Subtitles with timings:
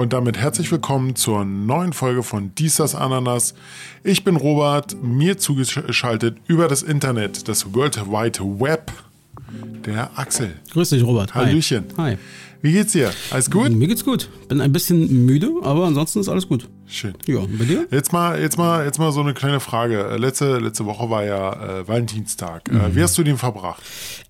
[0.00, 3.52] Und damit herzlich willkommen zur neuen Folge von Diesas Ananas.
[4.02, 8.90] Ich bin Robert, mir zugeschaltet über das Internet, das World Wide Web,
[9.84, 10.52] der Axel.
[10.72, 11.34] Grüß dich, Robert.
[11.34, 11.84] Hallöchen.
[11.98, 12.16] Hi.
[12.62, 13.12] Wie geht's dir?
[13.30, 13.72] Alles gut?
[13.72, 14.30] Mir geht's gut.
[14.48, 16.66] Bin ein bisschen müde, aber ansonsten ist alles gut.
[16.90, 17.14] Schön.
[17.26, 17.86] Ja, bei dir?
[17.90, 20.08] Jetzt mal, jetzt mal, jetzt mal so eine kleine Frage.
[20.10, 22.70] Äh, Letzte, letzte Woche war ja äh, Valentinstag.
[22.70, 22.80] Mhm.
[22.80, 23.80] Äh, wie hast du den verbracht?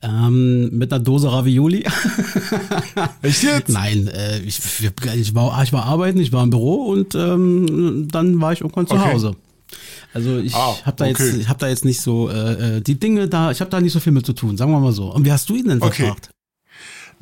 [0.02, 1.84] Ähm, mit einer Dose Ravioli.
[3.22, 3.68] Echt jetzt?
[3.70, 8.40] Nein, äh, ich, ich, war, ich war arbeiten, ich war im Büro und ähm, dann
[8.40, 9.12] war ich irgendwann zu Okay.
[9.12, 9.36] Hause.
[10.12, 11.22] Also ich Ah, habe da okay.
[11.24, 13.80] jetzt, ich habe da jetzt nicht so äh, äh, die Dinge da, ich habe da
[13.80, 15.12] nicht so viel mit zu tun, sagen wir mal so.
[15.14, 16.12] Und wie hast du ihn denn Okay.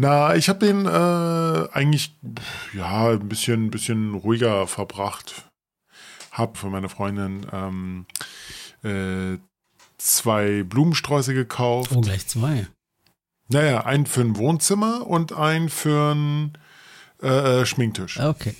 [0.00, 2.16] Na, ich habe den äh, eigentlich
[2.72, 5.44] ja ein bisschen, bisschen ruhiger verbracht.
[6.30, 8.06] Hab für meine Freundin ähm,
[8.84, 9.38] äh,
[9.98, 11.90] zwei Blumensträuße gekauft.
[11.92, 12.68] Oh, gleich zwei.
[13.48, 16.52] Naja, einen für ein Wohnzimmer und einen für einen
[17.20, 18.20] äh, Schminktisch.
[18.20, 18.54] Okay.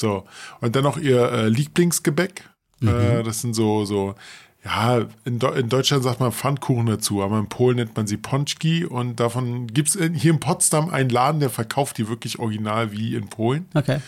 [0.00, 0.26] So.
[0.60, 2.50] Und dann noch ihr äh, Lieblingsgebäck.
[2.80, 2.88] Mhm.
[2.88, 4.14] Äh, das sind so, so,
[4.66, 8.16] ja, in, Deu- in Deutschland sagt man Pfannkuchen dazu, aber in Polen nennt man sie
[8.16, 12.90] Ponczki und davon gibt es hier in Potsdam einen Laden, der verkauft die wirklich original
[12.92, 13.66] wie in Polen.
[13.74, 14.00] Okay.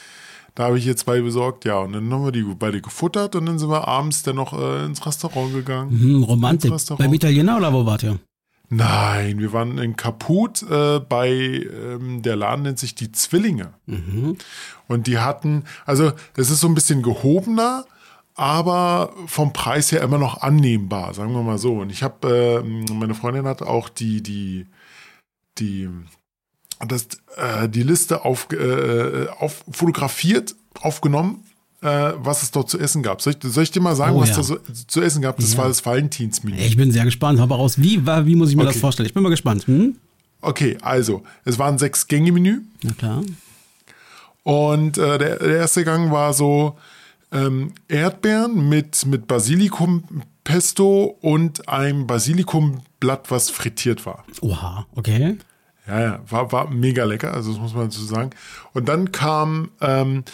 [0.55, 3.47] Da habe ich hier zwei besorgt, ja, und dann haben wir die beide gefuttert und
[3.47, 5.91] dann sind wir abends dann noch äh, ins Restaurant gegangen.
[5.91, 6.72] Hm, Romantik.
[6.72, 6.98] Restaurant.
[7.05, 8.19] Beim Italiener oder wo wart ihr?
[8.70, 13.72] Nein, wir waren in Kaput äh, bei, ähm, der Laden nennt sich die Zwillinge.
[14.89, 17.87] Und die hatten, also es ist so ein bisschen gehobener,
[18.39, 21.75] aber vom Preis her immer noch annehmbar, sagen wir mal so.
[21.78, 24.67] Und ich habe, äh, meine Freundin hat auch die, die,
[25.58, 25.89] die,
[26.86, 31.42] das, äh, die Liste auf, äh, auf fotografiert, aufgenommen,
[31.83, 33.20] äh, was es dort zu essen gab.
[33.20, 34.36] Soll ich, soll ich dir mal sagen, Oh, was ja.
[34.36, 35.36] da so, zu essen gab?
[35.39, 35.59] Das Ja.
[35.59, 36.59] war das Valentinsmenü.
[36.59, 37.41] Ich bin sehr gespannt.
[37.41, 37.81] Hau mal raus.
[37.81, 38.81] Wie, war- wie muss ich mir das Okay.
[38.81, 39.06] vorstellen?
[39.09, 39.66] Ich bin mal gespannt.
[39.66, 39.97] Hm?
[40.42, 43.22] Okay, also, es war ein Sechs-Gänge-Menü Na klar.
[44.44, 46.77] und äh, der, der erste Gang war so
[47.33, 54.25] ähm, Erdbeeren mit, mit Basilikumpesto und einem Basilikumblatt, was frittiert war.
[54.41, 55.37] Oha, okay.
[55.87, 58.31] Ja, ja, war, war mega lecker, also das muss man dazu sagen.
[58.75, 60.25] Und dann kam ähm,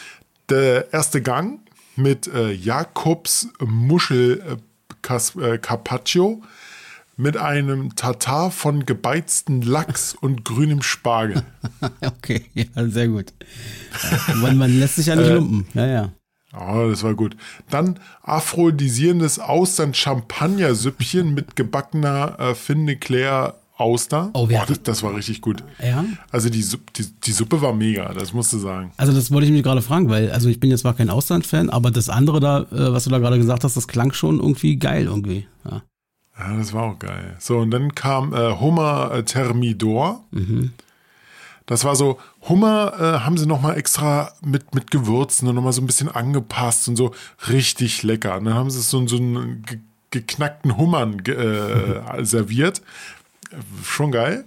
[0.49, 1.61] der erste Gang
[1.97, 4.43] mit äh, Jakobs Muschel
[5.09, 6.43] äh, äh, Carpaccio
[7.17, 11.43] mit einem Tatar von gebeizten Lachs und grünem Spargel.
[12.01, 13.33] Okay, ja, sehr gut.
[14.37, 15.67] Man, man lässt sich ja Äh, nicht lumpen.
[15.75, 16.13] Ja, ja.
[16.59, 17.37] Oh, das war gut.
[17.71, 24.31] Dann aphrodisierendes Austern-Champagner-Süppchen mit gebackener äh, Finde Claire Auster.
[24.35, 25.65] Oh, wir hatten- das, das war richtig gut.
[25.83, 26.05] Ja.
[26.31, 26.65] Also die,
[26.97, 28.93] die, die Suppe war mega, das musst du sagen.
[28.97, 31.71] Also das wollte ich mich gerade fragen, weil also ich bin jetzt zwar kein Ausland-Fan,
[31.71, 34.77] aber das andere da, äh, was du da gerade gesagt hast, das klang schon irgendwie
[34.77, 35.49] geil irgendwie.
[35.69, 35.83] Ja.
[36.39, 37.37] Ja, das war auch geil.
[37.41, 40.25] So, und dann kam äh, Hummer äh, Thermidor.
[41.67, 45.81] Das war so, Hummer äh, haben sie nochmal extra mit, mit Gewürzen und nochmal so
[45.81, 47.15] ein bisschen angepasst und so
[47.49, 48.37] richtig lecker.
[48.37, 49.79] Und dann haben sie so, so einen ge
[50.11, 52.83] geknackten Hummern äh, serviert.
[53.83, 54.45] Schon geil.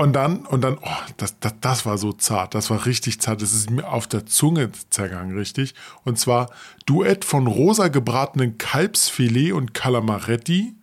[0.00, 3.42] Und dann, und dann, oh, das, das, das war so zart, das war richtig zart,
[3.42, 5.74] das ist mir auf der Zunge zergangen, richtig.
[6.04, 6.50] Und zwar
[6.86, 10.74] Duett von rosa gebratenen Kalbsfilet und Calamaretti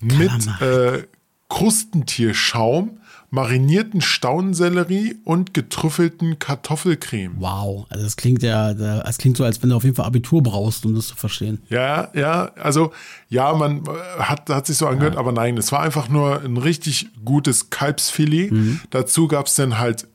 [0.00, 1.06] mit äh,
[1.48, 2.98] Krustentierschaum,
[3.30, 7.34] marinierten Staunsellerie und getrüffelten Kartoffelcreme.
[7.38, 10.06] Wow, also das klingt ja, da- es klingt so, als wenn du auf jeden Fall
[10.06, 11.60] Abitur brauchst, um das zu verstehen.
[11.68, 12.92] Ja, ja, also
[13.28, 16.56] ja, man äh, hat, hat sich so angehört, aber nein, es war einfach nur ein
[16.56, 18.50] richtig gutes Kalbsfilet.
[18.90, 20.06] Dazu gab es dann halt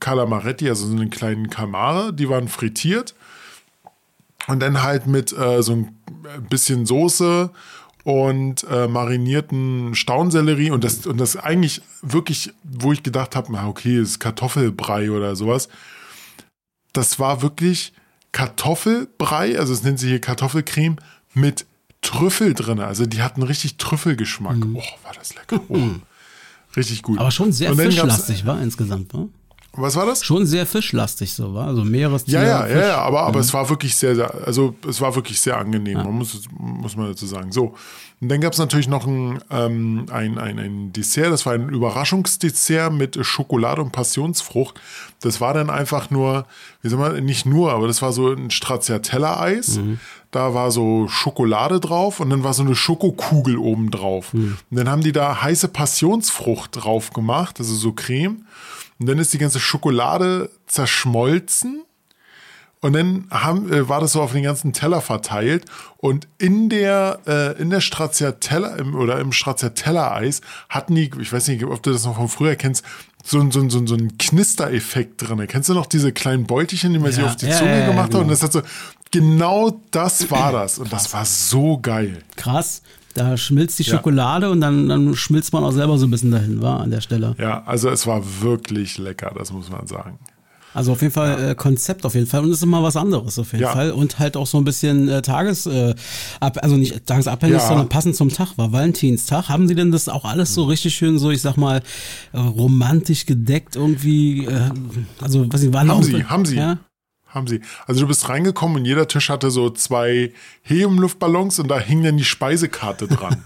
[0.00, 3.14] Calamaretti, also so einen kleinen Kalmare, die waren frittiert.
[4.46, 5.88] Und dann halt mit äh, so ein
[6.48, 7.50] bisschen Soße
[8.08, 14.00] und äh, marinierten Staunsellerie und das, und das eigentlich wirklich, wo ich gedacht habe, okay,
[14.00, 15.68] ist Kartoffelbrei oder sowas.
[16.94, 17.92] Das war wirklich
[18.32, 20.96] Kartoffelbrei, also es nennt sich hier Kartoffelcreme
[21.34, 21.66] mit
[22.00, 22.80] Trüffel drin.
[22.80, 24.56] Also die hatten richtig Trüffelgeschmack.
[24.72, 25.60] Oh, war das lecker.
[25.68, 25.90] Oh,
[26.76, 27.16] richtig gut.
[27.16, 27.20] Mhm.
[27.20, 29.28] Aber schon sehr fischlastig, war insgesamt, wa?
[29.80, 30.24] Was war das?
[30.24, 31.68] Schon sehr fischlastig so, war?
[31.68, 32.40] Also Meerestier.
[32.40, 32.76] Ja, ja, Fisch.
[32.76, 35.98] ja, ja, aber, aber es war wirklich sehr, sehr, also es war wirklich sehr angenehm,
[35.98, 37.52] man muss, muss man dazu sagen.
[37.52, 37.74] So,
[38.20, 41.68] und dann gab es natürlich noch ein, ähm, ein, ein, ein Dessert, das war ein
[41.68, 44.80] Überraschungsdessert mit Schokolade und Passionsfrucht.
[45.20, 46.46] Das war dann einfach nur,
[46.82, 49.78] wie soll man, nicht nur, aber das war so ein Stracciatella-Eis.
[50.30, 54.34] Da war so Schokolade drauf und dann war so eine Schokokugel oben drauf.
[54.34, 58.44] Und dann haben die da heiße Passionsfrucht drauf gemacht, also so Creme.
[58.98, 61.82] Und dann ist die ganze Schokolade zerschmolzen.
[62.80, 65.64] Und dann haben, äh, war das so auf den ganzen Teller verteilt.
[65.96, 71.48] Und in der, äh, in der Stracciatella im, oder im Stracciatella-Eis hatten die, ich weiß
[71.48, 72.84] nicht, ob du das noch von früher kennst,
[73.24, 75.44] so, ein- so, ein- so, so ein Knistereffekt drin.
[75.48, 77.86] Kennst du noch diese kleinen Beutelchen, die man sich Ja, auf die ja, Zunge ja,
[77.86, 78.10] gemacht hat?
[78.12, 78.22] genau.
[78.22, 78.62] Und das hat so,
[79.10, 80.78] genau das war das.
[80.78, 82.22] Und das war so geil.
[82.36, 82.82] Krass.
[83.18, 83.96] Da schmilzt die Ja.
[83.96, 87.00] Schokolade und dann, dann schmilzt man auch selber so ein bisschen dahin, war an der
[87.00, 87.34] Stelle.
[87.38, 90.18] Ja, also es war wirklich lecker, das muss man sagen.
[90.74, 93.38] Also auf jeden Fall äh, Konzept auf jeden Fall und es ist immer was anderes
[93.38, 93.72] auf jeden Ja.
[93.72, 95.94] Fall und halt auch so ein bisschen äh, Tages, äh,
[96.40, 97.66] ab, also nicht tagesabhängig, Ja.
[97.66, 99.48] sondern passend zum Tag war Valentinstag.
[99.48, 101.80] Haben Sie denn das auch alles so richtig schön so, ich sag mal,
[102.32, 104.44] äh, romantisch gedeckt irgendwie?
[104.44, 104.70] Äh,
[105.22, 106.56] also was Sie waren Haben Sie, haben Sie.
[106.56, 106.78] Ja?
[107.28, 107.60] Haben sie.
[107.86, 110.32] Also du bist reingekommen und jeder Tisch hatte so zwei
[110.62, 113.44] Heliumluftballons und da hing dann die Speisekarte dran.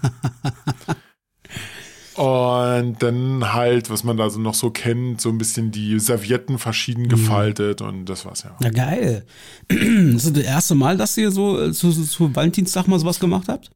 [2.15, 6.59] und dann halt, was man da so noch so kennt, so ein bisschen die Servietten
[6.59, 8.55] verschieden gefaltet und das war's ja.
[8.61, 9.25] Ja geil.
[10.13, 13.19] Das ist das erste Mal, dass ihr so äh, zu, zu, zu Valentinstag mal sowas
[13.19, 13.69] gemacht habt?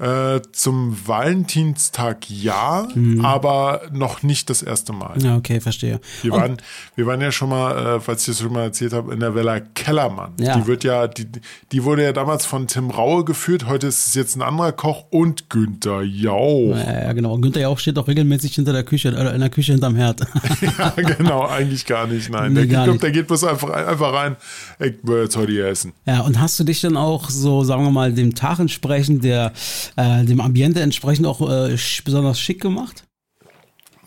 [0.00, 3.24] Äh, zum Valentinstag ja, Mhm.
[3.24, 5.22] aber noch nicht das erste Mal.
[5.22, 6.00] Ja, okay, verstehe.
[6.22, 6.56] Wir waren,
[6.96, 9.34] wir waren ja schon mal, äh, falls ich das schon mal erzählt habe, in der
[9.34, 10.32] Villa Kellermann.
[10.40, 10.56] Ja.
[10.58, 11.26] Die wird ja, die,
[11.72, 13.66] die wurde ja damals von Tim Raue geführt.
[13.66, 16.76] Heute ist es jetzt ein anderer Koch und Günther Jauch.
[16.76, 17.34] Ja, ja, genau.
[17.34, 20.20] Und Günther Jauch steht auch regelmäßig hinter der Küche, oder in der Küche hinterm Herd.
[20.78, 22.30] Ja, genau, eigentlich gar nicht.
[22.30, 23.02] Nein, Nee, der, gar ich glaub, nicht.
[23.02, 24.36] der geht bloß einfach, einfach rein.
[24.78, 25.92] Ich will jetzt heute hier essen.
[26.06, 29.52] Ja, und hast du dich dann auch so, sagen wir mal, dem Tag entsprechend, der,
[29.96, 33.04] äh, dem Ambiente entsprechend auch äh, besonders schick gemacht?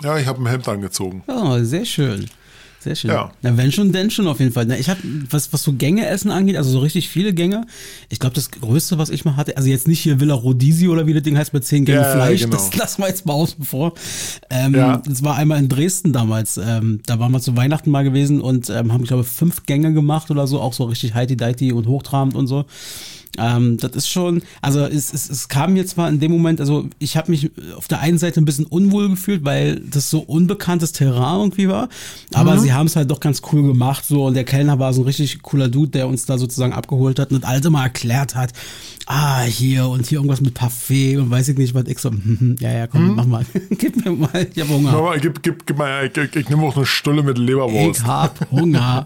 [0.02, 1.24] Ja, ich habe ein Hemd angezogen.
[1.28, 2.26] Ja, sehr schön.
[2.84, 3.12] Sehr schön.
[3.12, 3.32] Ja.
[3.42, 4.66] Na, wenn schon, denn schon auf jeden Fall.
[4.66, 5.00] Na, ich habe,
[5.30, 7.66] was, was so Gänge essen angeht, also so richtig viele Gänge.
[8.10, 11.08] Ich glaube, das Größte, was ich mal hatte, also jetzt nicht hier Villa Rodisi oder
[11.08, 12.58] wie das Ding heißt mit zehn Gängen Ja, ja, Fleisch, genau.
[12.58, 13.94] das lassen wir jetzt mal außen vor.
[14.50, 14.98] Ähm, Ja.
[15.06, 16.58] Das war einmal in Dresden damals.
[16.58, 19.94] Ähm, da waren wir zu Weihnachten mal gewesen und ähm, haben, ich glaube, fünf Gänge
[19.94, 22.66] gemacht oder so, auch so richtig heiti-deiti und hochtrabend und so.
[23.38, 26.88] Ähm, das ist schon, also es, es, es kam mir zwar in dem Moment, also
[27.00, 30.92] ich habe mich auf der einen Seite ein bisschen unwohl gefühlt, weil das so unbekanntes
[30.92, 31.90] Terrain irgendwie war,
[32.34, 34.26] aber sie haben es halt doch ganz cool gemacht so.
[34.26, 37.32] Und der Kellner war so ein richtig cooler Dude, der uns da sozusagen abgeholt hat
[37.32, 38.54] und das alte mal erklärt hat,
[39.06, 42.56] ah hier und hier irgendwas mit Parfait und weiß ich nicht was, ich so, hm,
[42.60, 44.94] ja ja komm, mach mal, gib mir mal, ich hab Hunger.
[44.94, 48.02] Aber gib, gib, gib mal, ich, ich, ich nehme auch eine Stulle mit Leberwurst.
[48.02, 49.06] Ich hab Hunger.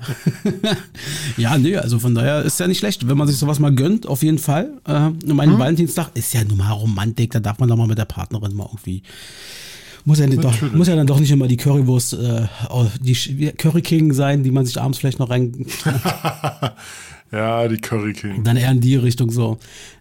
[1.37, 4.07] ja, nee, also von daher ist ja nicht schlecht, wenn man sich sowas mal gönnt,
[4.07, 4.71] auf jeden Fall.
[4.85, 7.97] Äh, und mein Valentinstag ist ja nun mal Romantik, da darf man doch mal mit
[7.97, 9.03] der Partnerin mal irgendwie.
[10.07, 13.81] Muss ja, doch, muss ja dann doch nicht immer die Currywurst, äh, oh, die Curry
[13.81, 15.51] King sein, die man sich abends vielleicht noch rein.
[17.31, 18.43] Ja, die Curry King.
[18.43, 19.57] Dann eher in die Richtung so.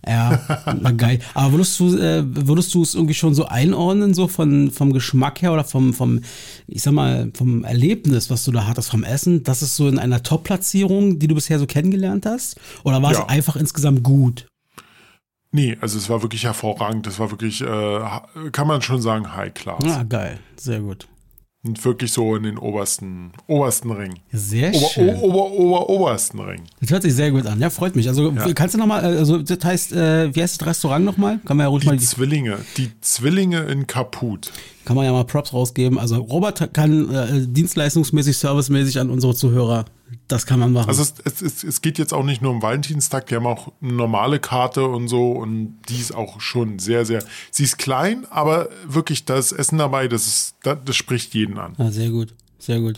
[0.06, 0.40] Ja,
[0.81, 1.19] na geil.
[1.34, 5.43] Aber würdest du, äh, würdest du es irgendwie schon so einordnen, so von, vom Geschmack
[5.43, 6.20] her oder vom, vom,
[6.69, 9.43] ich sag mal, vom Erlebnis, was du da hattest, vom Essen?
[9.43, 12.61] Das ist so in einer Top-Platzierung, die du bisher so kennengelernt hast?
[12.84, 13.20] Oder war Ja.
[13.23, 14.46] es einfach insgesamt gut?
[15.52, 17.06] Nee, also es war wirklich hervorragend.
[17.06, 18.00] Das war wirklich, äh,
[18.52, 19.82] kann man schon sagen, High Class.
[19.84, 20.38] Ah, geil.
[20.56, 21.08] Sehr gut.
[21.66, 24.14] Und wirklich so in den obersten, obersten Ring.
[24.32, 25.14] Sehr Ober, schön.
[25.16, 26.62] o, ober, ober, obersten Ring.
[26.80, 27.58] Das hört sich sehr gut an.
[27.60, 28.08] Ja, freut mich.
[28.08, 28.52] Also, Ja.
[28.54, 31.40] kannst du nochmal, also, das heißt, äh, wie heißt das Restaurant nochmal?
[31.44, 34.52] Kann man ja ruhig mal Die Zwillinge, die Zwillinge in Kaput.
[34.86, 35.98] Kann man ja mal Props rausgeben.
[35.98, 39.84] Also Robert kann äh, dienstleistungsmäßig, servicemäßig an unsere Zuhörer.
[40.28, 40.88] Das kann man machen.
[40.88, 43.72] Also es, es, es, es geht jetzt auch nicht nur um Valentinstag, die haben auch
[43.82, 48.26] eine normale Karte und so und die ist auch schon sehr, sehr, sie ist klein,
[48.31, 51.74] aber wirklich das Essen dabei, das ist, das, das spricht jeden an.
[51.78, 52.32] Ah, sehr gut.
[52.67, 52.96] Sehr gut.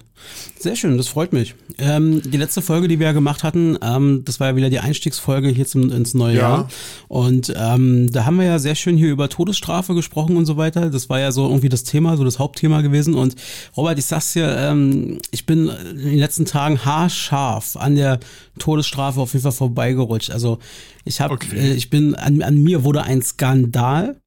[0.59, 1.55] Sehr schön, das freut mich.
[1.77, 4.79] Ähm, die letzte Folge, die wir ja gemacht hatten, ähm, das war ja wieder die
[4.79, 6.41] Einstiegsfolge hier zum, ins neue Ja.
[6.41, 6.69] Jahr.
[7.09, 10.89] Und ähm, da haben wir ja sehr schön hier über Todesstrafe gesprochen und so weiter.
[10.89, 13.13] Das war ja so irgendwie das Thema, so das Hauptthema gewesen.
[13.13, 13.35] Und
[13.77, 18.21] Robert, ich sag's dir, ähm, ich bin in den letzten Tagen haarscharf an der
[18.59, 20.31] Todesstrafe auf jeden Fall vorbeigerutscht.
[20.31, 20.61] Also
[21.05, 21.59] ich habe, Okay.
[21.59, 24.19] äh, ich bin, an, an mir wurde ein Skandal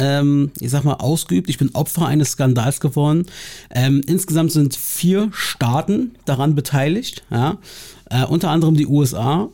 [0.00, 1.48] ähm, ich sag mal, ausgeübt.
[1.48, 3.26] Ich bin Opfer eines Skandals geworden.
[3.70, 7.58] Ähm, insgesamt sind vier Staaten daran beteiligt, ja.
[8.08, 9.50] Äh, unter anderem die USA.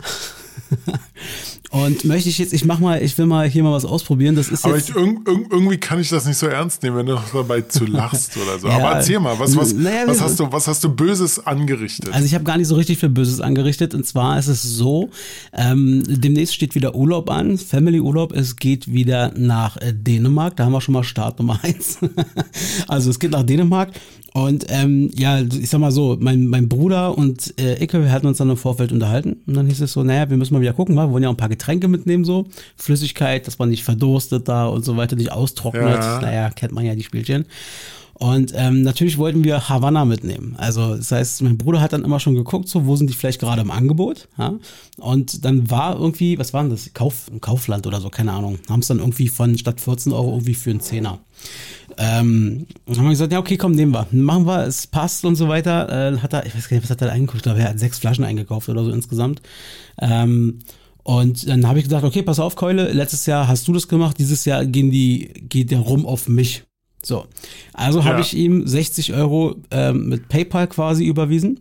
[1.71, 4.37] Und möchte ich jetzt, ich mach mal, ich will mal hier mal was ausprobieren.
[4.37, 4.91] Das ist Aber jetzt.
[4.91, 7.85] ich, irg, irg, irgendwie kann ich das nicht so ernst nehmen, wenn du dabei zu
[7.87, 8.67] lachst oder so.
[8.77, 8.79] Ja.
[8.79, 12.13] Aber erzähl mal, was, was, Naja, was, hast du, was hast du Böses angerichtet?
[12.13, 13.95] Also ich habe gar nicht so richtig viel Böses angerichtet.
[13.95, 15.11] Und zwar ist es so,
[15.53, 18.33] ähm, demnächst steht wieder Urlaub an, Family-Urlaub.
[18.33, 20.57] Es geht wieder nach äh, Dänemark.
[20.57, 21.99] Da haben wir schon mal Start Nummer eins.
[22.89, 23.93] also es geht nach Dänemark.
[24.37, 28.27] Und ähm, ja, ich sag mal so, mein, mein Bruder und äh, Icke, wir hatten
[28.27, 29.41] uns dann im Vorfeld unterhalten.
[29.47, 31.07] Und dann hieß es so, naja, wir müssen mal wieder gucken, wa?
[31.07, 32.45] wir wollen ja auch ein paar Getränke mitnehmen, so.
[32.77, 36.03] Flüssigkeit, dass man nicht verdurstet da und so weiter, nicht austrocknet.
[36.03, 36.21] Ja.
[36.21, 37.47] Naja, kennt man ja die Spielchen.
[38.13, 40.55] Und ähm, natürlich wollten wir Havanna mitnehmen.
[40.59, 43.41] Also das heißt, mein Bruder hat dann immer schon geguckt, so wo sind die vielleicht
[43.41, 44.29] gerade im Angebot.
[44.37, 44.55] Ja?
[44.99, 46.93] Und dann war irgendwie, was war denn das?
[46.93, 48.59] Kauf, ein Kaufland oder so, keine Ahnung.
[48.69, 51.21] Haben es dann irgendwie von statt 14 Euro irgendwie für einen Zehner.
[51.99, 54.07] Ähm, dann haben wir gesagt, ja, okay, komm, nehmen wir.
[54.11, 56.15] Machen wir, es passt und so weiter.
[56.15, 57.39] Äh, hat er, ich weiß gar nicht, was hat er da eingekauft?
[57.39, 59.41] Ich glaube, er hat sechs Flaschen eingekauft oder so insgesamt.
[60.01, 60.59] Ähm,
[61.03, 64.19] und dann habe ich gesagt, okay, pass auf, Keule, letztes Jahr hast du das gemacht,
[64.19, 66.65] dieses Jahr gehen die, geht der rum auf mich.
[67.03, 67.27] So.
[67.73, 71.61] Also habe ich ihm 60 Euro ähm, mit PayPal quasi überwiesen.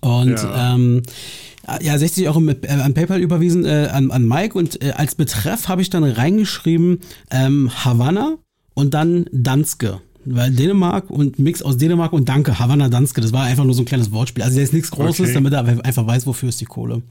[0.00, 0.74] Und ja.
[0.74, 1.02] ähm,
[1.80, 5.16] ja, 60 Euro mit, äh, an PayPal überwiesen äh, an, an Mike und äh, als
[5.16, 8.38] Betreff habe ich dann reingeschrieben ähm, Havanna
[8.78, 10.00] und dann Danske.
[10.24, 13.82] Weil Dänemark und Mix aus Dänemark und Danke, Havanna Danske, das war einfach nur so
[13.82, 14.44] ein kleines Wortspiel.
[14.44, 15.34] Also da ist nichts Großes, okay.
[15.34, 17.02] damit er einfach weiß, wofür ist die Kohle.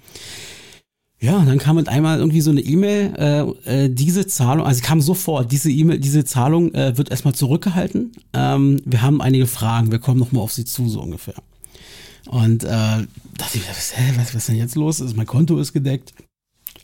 [1.20, 4.82] Ja, und dann kam mit einmal irgendwie so eine E-Mail, äh, äh, diese Zahlung, also
[4.82, 8.14] kam sofort, diese E-Mail, diese Zahlung äh, wird erstmal zurückgehalten.
[8.32, 11.42] Ähm, wir haben einige Fragen, wir kommen nochmal auf sie zu, so ungefähr.
[12.28, 15.02] Und äh, dachte ich, was, hä, was, was ist denn jetzt los?
[15.02, 16.14] Also mein Konto ist gedeckt.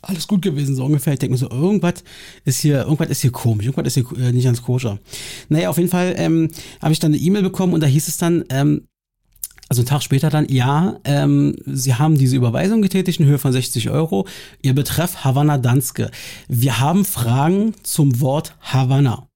[0.06, 1.14] Alles gut gewesen, so ungefähr.
[1.14, 2.04] Ich denke mir so, irgendwas
[2.44, 5.00] ist hier, irgendwas ist hier komisch, irgendwas ist hier äh, nicht ganz koscher.
[5.48, 6.50] Naja, auf jeden Fall ähm,
[6.82, 8.88] habe ich dann eine E-Mail bekommen und da hieß es dann, ähm,
[9.70, 13.54] also einen Tag später dann, ja, ähm, Sie haben diese Überweisung getätigt in Höhe von
[13.54, 14.28] 60 Euro.
[14.62, 16.12] Ihr Betreff Havanna Danske.
[16.50, 19.30] Wir haben Fragen zum Wort Havanna.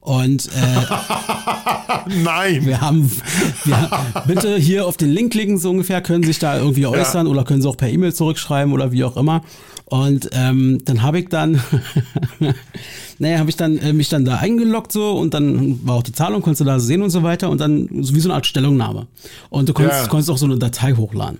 [0.00, 3.10] Und äh, nein, wir haben,
[3.64, 3.90] wir,
[4.26, 7.32] bitte hier auf den Link klicken, so ungefähr, können sich da irgendwie äußern ja.
[7.32, 9.42] oder können sie auch per E-Mail zurückschreiben oder wie auch immer.
[9.84, 11.62] Und ähm, dann habe ich dann,
[13.18, 16.12] naja, habe ich dann äh, mich dann da eingeloggt so und dann war auch die
[16.12, 18.46] Zahlung, konntest du da sehen und so weiter und dann so wie so eine Art
[18.46, 19.06] Stellungnahme.
[19.50, 20.08] Und du konntest, ja.
[20.08, 21.38] konntest auch so eine Datei hochladen.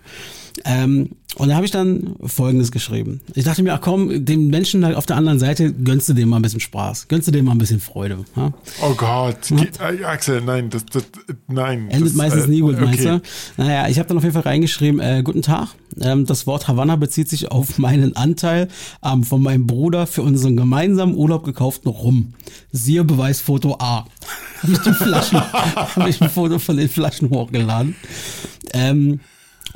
[0.64, 3.20] Ähm, und da habe ich dann Folgendes geschrieben.
[3.34, 6.36] Ich dachte mir, ach komm, dem Menschen auf der anderen Seite gönnst du dem mal
[6.36, 8.24] ein bisschen Spaß, gönnst du dem mal ein bisschen Freude.
[8.34, 8.52] Ja?
[8.82, 10.08] Oh Gott, ja?
[10.08, 11.04] Axel, nein, das, das
[11.46, 11.90] nein.
[11.90, 12.84] Endet das, meistens äh, nie gut, okay.
[12.84, 13.22] meinst du?
[13.56, 15.68] Naja, ich habe dann auf jeden Fall reingeschrieben, äh, guten Tag,
[16.00, 18.68] ähm, das Wort Havanna bezieht sich auf meinen Anteil
[19.04, 22.34] ähm, von meinem Bruder für unseren gemeinsamen Urlaub gekauften Rum.
[22.72, 24.06] Siehe Beweisfoto A.
[24.62, 27.94] habe ich die Flaschen, habe ich ein Foto von den Flaschen hochgeladen.
[28.72, 29.20] Ähm,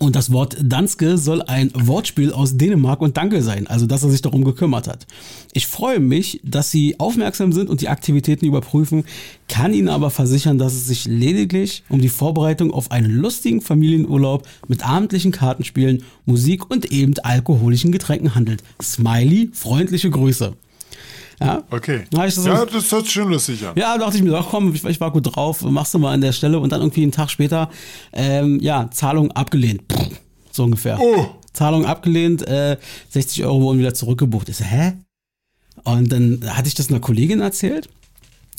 [0.02, 4.11] und das Wort Danske soll ein Wortspiel aus Dänemark und Danke sein, also dass er
[4.11, 5.06] sich darum gekümmert hat.
[5.52, 9.04] Ich freue mich, dass Sie aufmerksam sind und die Aktivitäten überprüfen,
[9.49, 14.47] kann Ihnen aber versichern, dass es sich lediglich um die Vorbereitung auf einen lustigen Familienurlaub
[14.66, 18.64] mit abendlichen Kartenspielen, Musik und eben alkoholischen Getränken handelt.
[18.82, 20.54] Smiley, freundliche Grüße.
[21.46, 22.04] Ja, okay.
[22.12, 22.26] ja,
[22.66, 23.75] das hört sich schon lustig an.
[23.76, 26.20] Ja, dachte ich mir, ach komm, ich, ich, war gut drauf, machst du mal an
[26.20, 27.70] der Stelle und dann irgendwie einen Tag später,
[28.12, 29.82] ähm, ja, Zahlung abgelehnt.
[30.50, 30.99] So ungefähr.
[31.00, 31.26] Oh.
[31.52, 32.76] Zahlung abgelehnt, äh,
[33.11, 34.49] 60 Euro wurden wieder zurückgebucht.
[34.49, 34.94] Ich so, hä?
[35.84, 37.88] Und dann hatte ich das einer Kollegin erzählt.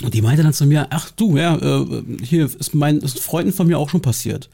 [0.04, 3.54] Und die meinte dann zu mir, ach du, ja, äh, hier ist mein ist Freunden
[3.54, 4.50] von mir auch schon passiert.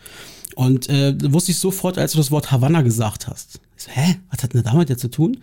[0.55, 3.59] Und äh, wusste ich sofort, als du das Wort Havanna gesagt hast.
[3.77, 4.17] Ich so, hä?
[4.29, 5.37] Was hat denn damit jetzt zu tun?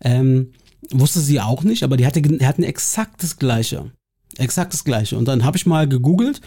[0.00, 0.52] Ähm,
[0.92, 3.90] Wusste sie auch nicht, aber die, hatte, die hatten exakt das Gleiche.
[4.38, 5.16] Exakt das Gleiche.
[5.16, 6.40] Und dann habe ich mal gegoogelt.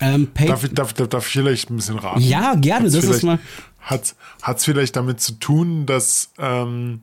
[0.00, 2.20] Ähm, darf, ich, darf, darf, darf ich vielleicht ein bisschen raten?
[2.20, 2.86] Ja, gerne.
[2.86, 3.38] Hat's das ist mal.
[3.80, 4.14] Hat
[4.56, 7.02] es vielleicht damit zu tun, dass ähm,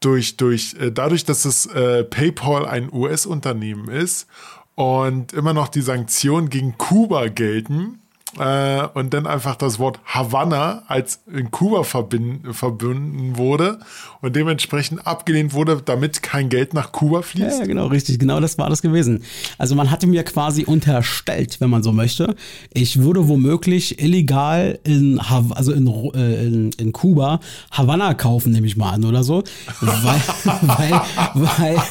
[0.00, 4.26] durch, durch, äh, dadurch, dass das äh, PayPal ein US-Unternehmen ist
[4.74, 7.99] und immer noch die Sanktionen gegen Kuba gelten,
[8.38, 13.80] äh, und dann einfach das Wort Havanna als in Kuba verbunden wurde
[14.20, 17.60] und dementsprechend abgelehnt wurde, damit kein Geld nach Kuba fließt.
[17.60, 18.18] Ja, genau, richtig.
[18.18, 19.24] Genau das war das gewesen.
[19.58, 22.36] Also man hatte mir quasi unterstellt, wenn man so möchte,
[22.72, 27.40] ich würde womöglich illegal in, Hav also in, äh, in, in Kuba
[27.72, 29.42] Havanna kaufen, nehme ich mal an oder so.
[29.80, 30.22] Weil,
[30.62, 31.02] weil,
[31.34, 31.82] weil,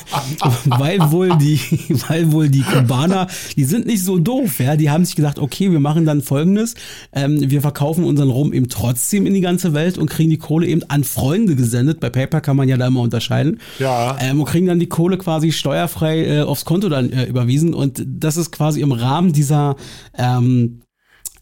[0.66, 1.60] weil, wohl die,
[2.08, 3.28] weil wohl die Kubaner,
[3.58, 4.76] die sind nicht so doof, ja.
[4.76, 6.76] Die haben sich gesagt, okay, wir machen dann folgendes.
[7.12, 10.68] Ähm, wir verkaufen unseren Rum eben trotzdem in die ganze Welt und kriegen die Kohle
[10.68, 12.00] eben an Freunde gesendet.
[12.00, 13.60] Bei PayPal kann man ja da immer unterscheiden.
[13.80, 14.18] Ja.
[14.22, 17.74] Ähm, und kriegen dann die Kohle quasi steuerfrei äh, aufs Konto dann äh, überwiesen.
[17.74, 19.76] Und das ist quasi im Rahmen dieser
[20.18, 20.82] ähm,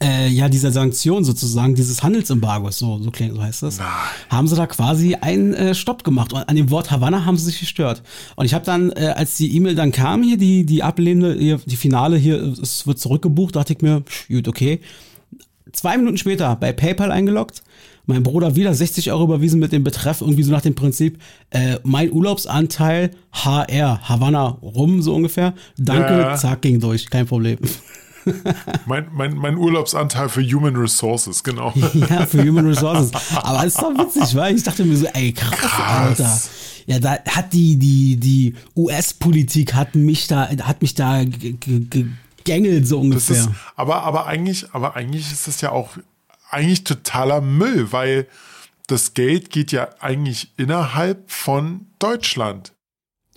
[0.01, 3.87] äh, ja, dieser Sanktion sozusagen, dieses Handelsembargos, so, so, klingt, so heißt das, Nein.
[4.29, 6.33] haben sie da quasi einen äh, Stopp gemacht.
[6.33, 8.03] Und an dem Wort Havanna haben sie sich gestört.
[8.35, 11.59] Und ich habe dann, äh, als die E-Mail dann kam, hier, die, die ablehnende, hier,
[11.65, 14.81] die Finale hier, es wird zurückgebucht, dachte ich mir, gut, okay.
[15.73, 17.61] Zwei Minuten später bei PayPal eingeloggt,
[18.05, 21.77] mein Bruder wieder 60 Euro überwiesen mit dem Betreff, irgendwie so nach dem Prinzip, äh,
[21.83, 25.53] mein Urlaubsanteil HR, Havanna rum, so ungefähr.
[25.77, 26.35] Danke, ja.
[26.35, 27.57] zack, ging durch, kein Problem.
[28.85, 31.73] Mein, mein, mein Urlaubsanteil für Human Resources, genau.
[31.93, 33.11] ja, für Human Resources.
[33.35, 36.19] Aber es ist doch witzig, weil ich dachte mir so, ey, krass, krass.
[36.19, 36.39] Alter.
[36.87, 42.99] Ja, da hat die, die, die US-Politik hat mich da, hat mich da gegängelt, so
[43.01, 43.35] ungefähr.
[43.35, 45.97] Ist, aber, aber eigentlich, aber eigentlich ist das ja auch
[46.49, 48.27] eigentlich totaler Müll, weil
[48.87, 52.71] das Geld geht ja eigentlich innerhalb von Deutschland.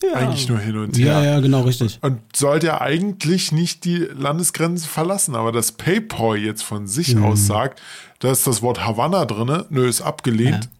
[0.02, 0.14] Ja.
[0.14, 1.07] eigentlich nur hin und her.
[1.07, 1.99] Ja, ja, genau, richtig.
[2.02, 7.25] Und sollte ja eigentlich nicht die Landesgrenzen verlassen, aber das PayPal jetzt von sich mhm.
[7.25, 7.80] aus sagt,
[8.21, 10.64] da ist das Wort Havanna drin, nö, ist abgelehnt.
[10.64, 10.71] Ja.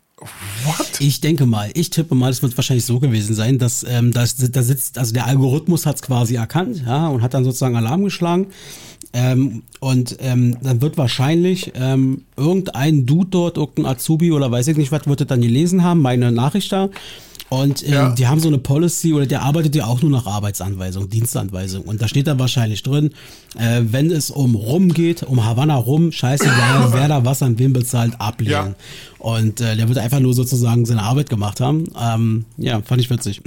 [0.67, 1.01] What?
[1.01, 4.21] Ich denke mal, ich tippe mal, es wird wahrscheinlich so gewesen sein, dass ähm, da,
[4.21, 8.05] da sitzt, also der Algorithmus hat es quasi erkannt, ja, und hat dann sozusagen Alarm
[8.05, 8.49] geschlagen.
[9.13, 14.77] Ähm, und ähm, dann wird wahrscheinlich ähm, irgendein Dude dort, irgendein Azubi oder weiß ich
[14.77, 16.91] nicht was, wird das dann gelesen haben, meine Nachricht da.
[17.51, 18.13] Und äh, ja.
[18.13, 21.83] die haben so eine Policy oder der arbeitet ja auch nur nach Arbeitsanweisung, Dienstanweisung.
[21.83, 23.11] Und da steht da wahrscheinlich drin,
[23.59, 27.73] äh, wenn es um Rum geht, um Havanna Rum, scheißegal, wer da was an wem
[27.73, 28.53] bezahlt, ablehnen.
[28.53, 28.75] Ja.
[29.19, 31.89] Und äh, der wird einfach nur sozusagen seine Arbeit gemacht haben.
[32.01, 33.43] Ähm, ja, fand ich witzig.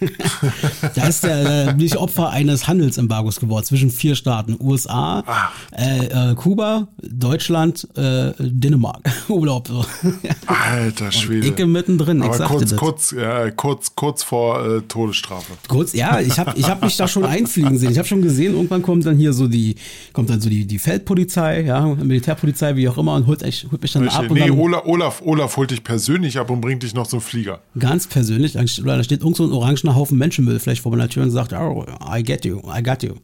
[0.94, 4.56] da ist der, da bin ich Opfer eines Handelsembargos geworden zwischen vier Staaten.
[4.60, 5.24] USA,
[5.72, 9.00] äh, äh, Kuba, Deutschland, äh, Dänemark.
[9.28, 9.68] Urlaub.
[9.68, 9.84] So.
[10.46, 11.46] Alter Schwede.
[11.46, 12.22] Icke mittendrin.
[12.22, 15.52] Aber kurz, kurz, ja, kurz, kurz vor äh, Todesstrafe.
[15.68, 17.92] Kurz, ja, ich habe ich hab mich da schon einfliegen sehen.
[17.92, 19.76] Ich habe schon gesehen, irgendwann kommt dann hier so die,
[20.12, 23.82] kommt dann so die, die Feldpolizei, ja, Militärpolizei, wie auch immer, und holt, echt, holt
[23.82, 24.20] mich dann Richtig.
[24.20, 24.30] ab.
[24.30, 27.60] Nee, dann, Olaf, Olaf, Olaf holt dich persönlich ab und bringt dich noch zum Flieger.
[27.78, 28.52] Ganz persönlich.
[28.52, 31.52] Da steht irgend so ein orangener ein Haufen Menschenmüll vielleicht vor meiner Tür und sagt,
[31.52, 33.14] oh, I get you, I got you.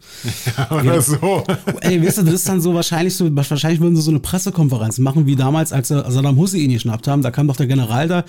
[0.56, 1.00] Ja, oder ja.
[1.00, 1.44] so.
[1.80, 4.99] Ey, weißt du, das ist dann so wahrscheinlich so, wahrscheinlich würden sie so eine Pressekonferenz
[4.99, 7.23] machen, wie damals, als sie Saddam Hussein geschnappt haben.
[7.23, 8.25] Da kam doch der General da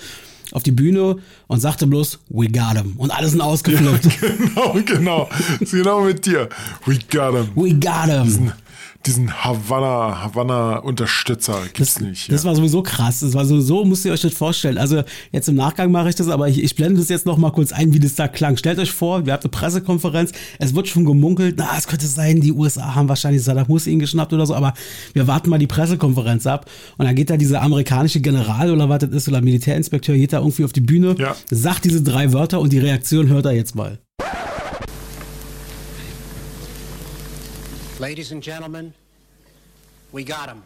[0.52, 1.16] auf die Bühne
[1.46, 2.94] und sagte bloß, we got him.
[2.96, 4.08] Und alle sind ausgeflippt.
[4.56, 5.28] Ja, genau, genau.
[5.70, 6.48] genau mit dir.
[6.86, 7.48] We got him.
[7.54, 8.52] We got him.
[9.06, 12.28] Diesen, Havanna, Havanna-Unterstützer gibt's das, nicht.
[12.28, 12.32] Ja.
[12.32, 13.20] Das war sowieso krass.
[13.20, 14.76] Das war sowieso, müsst ihr euch das vorstellen.
[14.76, 17.50] Also jetzt im Nachgang mache ich das, aber ich, ich blende das jetzt noch mal
[17.52, 18.56] kurz ein, wie das da klang.
[18.56, 22.40] Stellt euch vor, wir habt eine Pressekonferenz, es wird schon gemunkelt, na, es könnte sein,
[22.40, 24.74] die USA haben wahrscheinlich Saddam Hussein geschnappt oder so, aber
[25.14, 28.98] wir warten mal die Pressekonferenz ab und dann geht da dieser amerikanische General oder was
[28.98, 31.36] das ist oder Militärinspekteur, geht da irgendwie auf die Bühne, ja.
[31.50, 34.00] sagt diese drei Wörter und die Reaktion hört er jetzt mal.
[38.00, 38.94] Ladies and gentlemen,
[40.12, 40.62] we got him.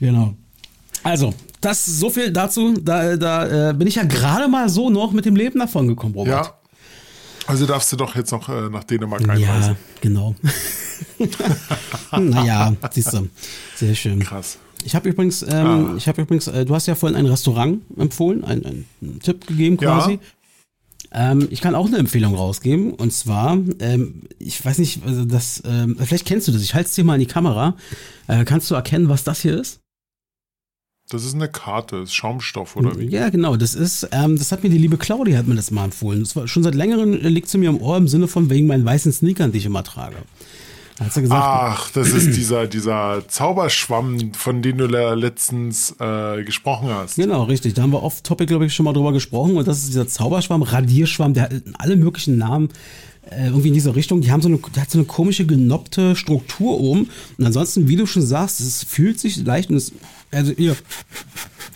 [0.00, 0.34] Genau.
[1.02, 2.72] Also, das so viel dazu.
[2.80, 6.14] Da, da äh, bin ich ja gerade mal so noch mit dem Leben davon gekommen,
[6.14, 6.46] Robert.
[6.46, 6.58] Ja,
[7.46, 9.72] also darfst du doch jetzt noch äh, nach Dänemark einreisen.
[9.72, 10.34] Ja, genau.
[12.18, 13.28] naja, siehst du.
[13.76, 14.20] Sehr schön.
[14.20, 14.58] Krass.
[14.84, 15.94] Ich habe übrigens, ähm, ah.
[15.96, 19.76] ich habe übrigens, äh, du hast ja vorhin ein Restaurant empfohlen, einen, einen Tipp gegeben
[19.78, 20.12] quasi.
[20.12, 20.18] Ja.
[21.32, 25.62] Ähm, ich kann auch eine Empfehlung rausgeben und zwar, ähm, ich weiß nicht, also das,
[25.64, 26.62] ähm, vielleicht kennst du das.
[26.62, 27.76] Ich halte es dir mal in die Kamera.
[28.26, 29.80] Äh, kannst du erkennen, was das hier ist?
[31.10, 33.06] Das ist eine Karte, ist Schaumstoff oder wie?
[33.06, 33.56] Ja, genau.
[33.56, 36.20] Das ist, ähm, das hat mir die liebe Claudia hat mir das mal empfohlen.
[36.20, 38.84] Das war schon seit längerem liegt sie mir im Ohr im Sinne von wegen meinen
[38.84, 40.16] weißen Sneakern, die ich immer trage.
[40.96, 47.16] Gesagt, Ach, das ist dieser, dieser Zauberschwamm, von dem du letztens äh, gesprochen hast.
[47.16, 47.74] Genau, richtig.
[47.74, 49.56] Da haben wir oft-topic, glaube ich, schon mal drüber gesprochen.
[49.56, 52.68] Und das ist dieser Zauberschwamm, Radierschwamm, der hat alle möglichen Namen
[53.30, 54.20] äh, irgendwie in diese Richtung.
[54.20, 57.08] Die haben so eine, der hat so eine komische genoppte Struktur oben.
[57.38, 59.92] Und ansonsten, wie du schon sagst, es fühlt sich leicht und es
[60.34, 60.76] also ihr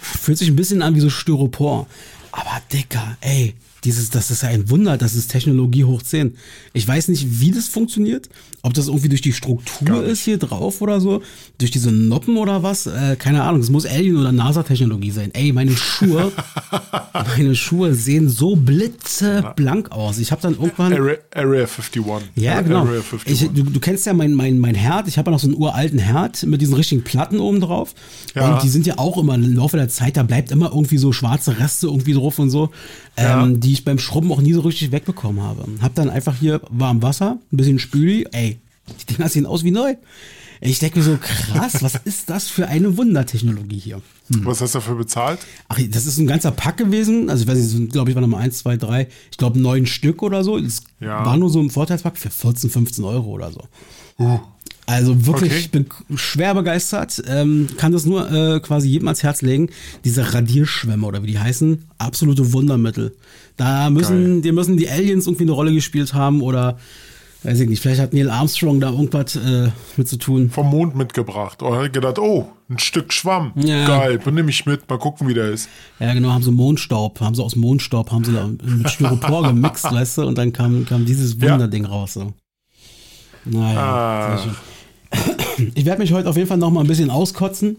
[0.00, 1.86] fühlt sich ein bisschen an wie so Styropor.
[2.32, 6.36] Aber Dicker, ey, dieses, das ist ja ein Wunder, das ist Technologie hoch 10.
[6.72, 8.28] Ich weiß nicht, wie das funktioniert,
[8.62, 11.22] ob das irgendwie durch die Struktur ist hier drauf oder so,
[11.58, 15.30] durch diese Noppen oder was, äh, keine Ahnung, das muss Alien oder NASA-Technologie sein.
[15.32, 16.32] Ey, meine Schuhe,
[17.36, 20.18] meine Schuhe sehen so blitzeblank aus.
[20.18, 20.92] Ich habe dann irgendwann...
[20.92, 22.02] Area, Area 51.
[22.34, 22.80] Ja, genau.
[22.80, 23.32] Area 51.
[23.32, 25.56] Ich, du, du, kennst ja mein, mein, mein Herd, ich habe ja noch so einen
[25.56, 27.94] uralten Herd mit diesen richtigen Platten oben drauf.
[28.34, 28.54] Ja.
[28.54, 31.12] Und die sind ja auch immer im Laufe der Zeit, da bleibt immer irgendwie so
[31.12, 32.70] schwarze Reste irgendwie drauf und so,
[33.18, 33.42] ja.
[33.42, 35.64] ähm, die ich beim Schrubben auch nie so richtig wegbekommen habe.
[35.80, 38.58] Hab dann einfach hier warm Wasser, ein bisschen Spüli, ey,
[39.00, 39.94] die Dinger sehen aus wie neu.
[40.60, 44.02] Ich denke mir so, krass, was ist das für eine Wundertechnologie hier?
[44.32, 44.44] Hm.
[44.44, 45.38] Was hast du dafür bezahlt?
[45.68, 47.30] Ach, das ist ein ganzer Pack gewesen.
[47.30, 50.22] Also ich weiß nicht, glaube ich, war nochmal eins, zwei, drei, ich glaube neun Stück
[50.22, 50.58] oder so.
[50.58, 51.24] Es ja.
[51.24, 53.62] war nur so ein Vorteilspack für 14, 15 Euro oder so.
[54.18, 54.40] Uh.
[54.88, 55.60] Also wirklich, okay.
[55.60, 57.22] ich bin schwer begeistert.
[57.28, 59.68] Ähm, kann das nur äh, quasi jedem ans Herz legen.
[60.04, 63.14] Diese Radierschwämme oder wie die heißen, absolute Wundermittel.
[63.58, 66.78] Da müssen, die müssen die Aliens irgendwie eine Rolle gespielt haben oder
[67.42, 70.48] weiß ich nicht, vielleicht hat Neil Armstrong da irgendwas äh, mit zu tun.
[70.48, 71.62] Vom Mond mitgebracht.
[71.62, 73.52] Oder hat gedacht, oh, ein Stück Schwamm.
[73.56, 73.86] Ja.
[73.86, 75.68] Geil, nehme ich mit, mal gucken, wie der ist.
[76.00, 79.84] Ja, genau, haben sie Mondstaub, haben sie aus Mondstaub, haben sie da mit Styropor gemixt,
[79.92, 81.90] weißt du, und dann kam, kam dieses Wunderding ja.
[81.90, 82.14] raus.
[82.14, 82.32] So.
[83.44, 84.56] Naja, ah.
[85.74, 87.78] Ich werde mich heute auf jeden Fall noch mal ein bisschen auskotzen.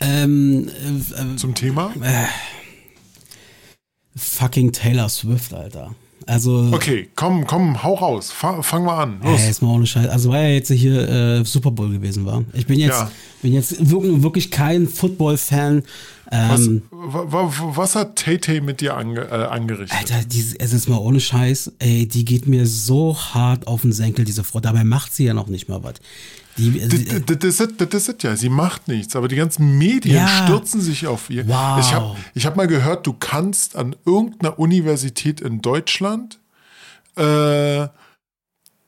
[0.00, 1.92] Ähm, äh, Zum Thema?
[2.00, 2.24] Äh,
[4.16, 5.94] Fucking Taylor Swift, Alter.
[6.26, 6.68] Also.
[6.72, 8.30] Okay, komm, komm, hau raus.
[8.30, 9.20] Fang, fang mal an.
[9.22, 9.40] Los.
[9.40, 10.08] Ey, ist mal ohne Scheiß.
[10.08, 12.44] Also, weil ja jetzt hier äh, Super Bowl gewesen war.
[12.52, 13.10] Ich bin jetzt, Ja.
[13.40, 15.84] bin jetzt wirklich, kein Football-Fan.
[16.30, 19.96] Was, Ähm, wa- wa- was hat Tay-Tay mit dir ange, äh, angerichtet?
[19.98, 23.92] Alter, diese, es ist mal ohne Scheiß, ey, die geht mir so hart auf den
[23.92, 24.60] Senkel, diese Frau.
[24.60, 25.94] Dabei macht sie ja noch nicht mal was.
[26.58, 30.16] Die, äh, d- Das ist, das ist ja, sie macht nichts, aber die ganzen Medien
[30.16, 30.44] Ja.
[30.44, 31.46] stürzen sich auf ihr.
[31.48, 31.78] Wow.
[31.80, 36.38] Ich habe ich hab mal gehört, du kannst an irgendeiner Universität in Deutschland
[37.16, 37.88] äh,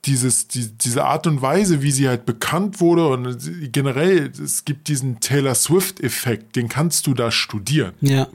[0.07, 4.89] dieses, die, diese Art und Weise, wie sie halt bekannt wurde und generell, es gibt
[4.89, 7.93] diesen Taylor Swift-Effekt, den kannst du da studieren.
[8.01, 8.27] Ja.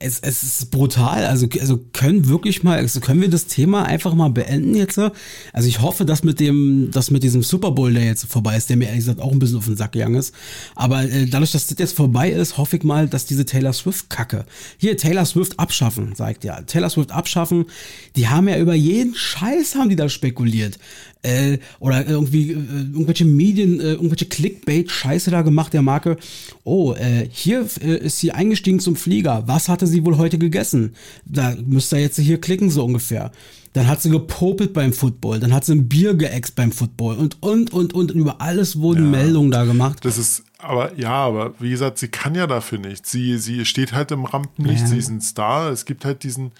[0.00, 1.24] Es, es ist brutal.
[1.24, 4.98] Also, also können wirklich mal, also können wir das Thema einfach mal beenden jetzt?
[5.52, 8.68] Also ich hoffe, dass mit dem, dass mit diesem Super Bowl, der jetzt vorbei ist,
[8.68, 10.34] der mir ehrlich gesagt auch ein bisschen auf den Sack gegangen ist.
[10.74, 14.44] Aber äh, dadurch, dass das jetzt vorbei ist, hoffe ich mal, dass diese Taylor Swift-Kacke.
[14.78, 16.60] Hier, Taylor Swift abschaffen, sagt ja.
[16.62, 17.66] Taylor Swift abschaffen.
[18.16, 20.78] Die haben ja über jeden Scheiß haben die da spekuliert.
[21.24, 26.16] Äh, oder irgendwie äh, irgendwelche Medien, äh, irgendwelche Clickbait-Scheiße da gemacht der Marke.
[26.64, 29.42] Oh, äh, hier äh, ist sie eingestiegen zum Flieger.
[29.46, 30.94] Was hatte sie wohl heute gegessen?
[31.24, 33.32] Da müsst ihr jetzt hier klicken, so ungefähr.
[33.72, 37.42] Dann hat sie gepopelt beim Football, dann hat sie ein Bier geäxt beim Football und,
[37.42, 40.04] und, und, und über alles wurden Meldungen da gemacht.
[40.04, 43.10] Das ist, aber ja, aber wie gesagt, sie kann ja dafür nichts.
[43.10, 44.86] Sie, sie steht halt im Rampenlicht, Ja.
[44.86, 45.70] sie ist ein Star.
[45.72, 46.52] Es gibt halt diesen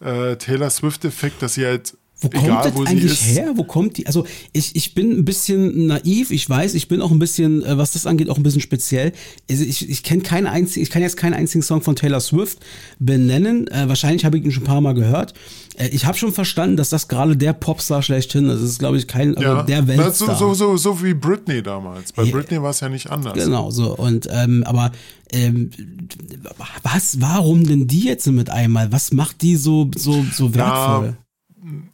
[0.00, 3.52] äh, Taylor Swift-Effekt, dass sie halt, Wo kommt egal das wo eigentlich her?
[3.54, 4.06] Wo kommt die?
[4.06, 7.78] Also ich, ich bin ein bisschen naiv, ich weiß, ich bin auch ein bisschen, äh,
[7.78, 9.12] was das angeht, auch ein bisschen speziell.
[9.50, 12.58] Also ich, ich kenne keinen einzigen, ich kann jetzt keinen einzigen Song von Taylor Swift
[12.98, 13.68] benennen.
[13.68, 15.34] Äh, wahrscheinlich habe ich ihn schon ein paar Mal gehört.
[15.76, 18.60] Äh, ich habe schon verstanden, dass das gerade der Popstar schlechthin ist.
[18.62, 20.36] Das ist, glaube ich, kein, also ja, der Na, Weltstar.
[20.36, 22.12] so, so, so, so wie Britney damals.
[22.12, 22.32] Bei Ja.
[22.32, 23.34] Britney war es ja nicht anders.
[23.34, 23.96] Genau, so.
[23.96, 24.92] Und ähm, aber
[25.32, 25.70] ähm,
[26.82, 28.92] was, warum denn die jetzt mit einmal?
[28.92, 31.16] Was macht die so, so, so wertvoll?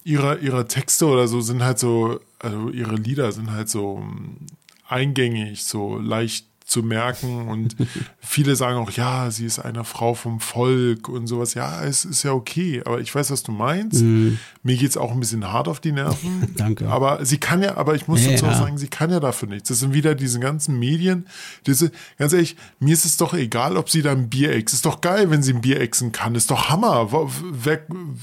[0.04, 4.46] Ihre, ihre Texte oder so sind halt so, also ihre Lieder sind halt so mm,
[4.88, 7.74] eingängig, so leicht zu merken und
[8.20, 11.54] viele sagen auch, ja, sie ist eine Frau vom Volk und sowas.
[11.54, 14.00] Ja, es ist ja okay, aber ich weiß, was du meinst.
[14.02, 16.38] Mir geht's auch ein bisschen hart auf die Nerven.
[16.40, 16.48] Mhm.
[16.56, 16.88] Danke.
[16.88, 19.48] Aber sie kann ja, aber ich muss Ja, dazu auch sagen, sie kann ja dafür
[19.48, 19.68] nichts.
[19.68, 21.26] Das sind wieder diese ganzen Medien.
[21.66, 24.72] Diese, ganz ehrlich, mir ist es doch egal, ob sie da ein Bier ex.
[24.72, 26.36] Ist doch geil, wenn sie ein Bier exen kann.
[26.36, 27.08] Ist doch Hammer.
[27.50, 27.80] Wer,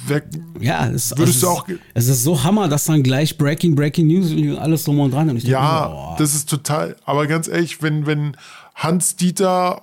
[0.08, 0.24] wer,
[0.62, 3.38] Ja, es, Würdest es du ist, auch ge- Es ist so Hammer, dass dann gleich
[3.38, 5.30] Breaking, Breaking News und alles drum und dran.
[5.30, 6.16] Und denke Ja, mir, boah.
[6.18, 8.37] das ist total, aber ganz ehrlich, wenn, wenn
[8.76, 9.82] Hans Dieter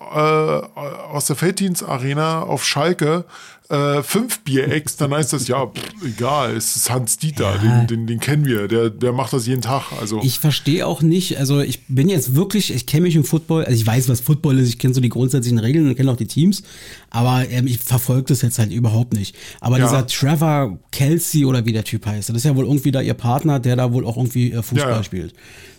[0.78, 0.80] äh,
[1.12, 3.24] aus der Felddienst Arena auf Schalke
[3.70, 7.58] äh, fünf Bier ex, dann heißt das ja, pff, egal, es ist Hans Dieter, Ja.
[7.58, 9.84] den, den, den kennen wir, der, der macht das jeden Tag.
[9.98, 13.64] Also Ich verstehe auch nicht, also ich bin jetzt wirklich, ich kenne mich im Football,
[13.64, 16.16] also ich weiß, was Football ist, ich kenne so die grundsätzlichen Regeln und kenne auch
[16.16, 16.62] die Teams,
[17.08, 19.34] aber ähm, ich verfolge das jetzt halt überhaupt nicht.
[19.60, 19.86] Aber Ja.
[19.86, 23.14] dieser Trevor Kelsey oder wie der Typ heißt, das ist ja wohl irgendwie da ihr
[23.14, 25.02] Partner, der da wohl auch irgendwie äh, Fußball ja.
[25.02, 25.32] spielt.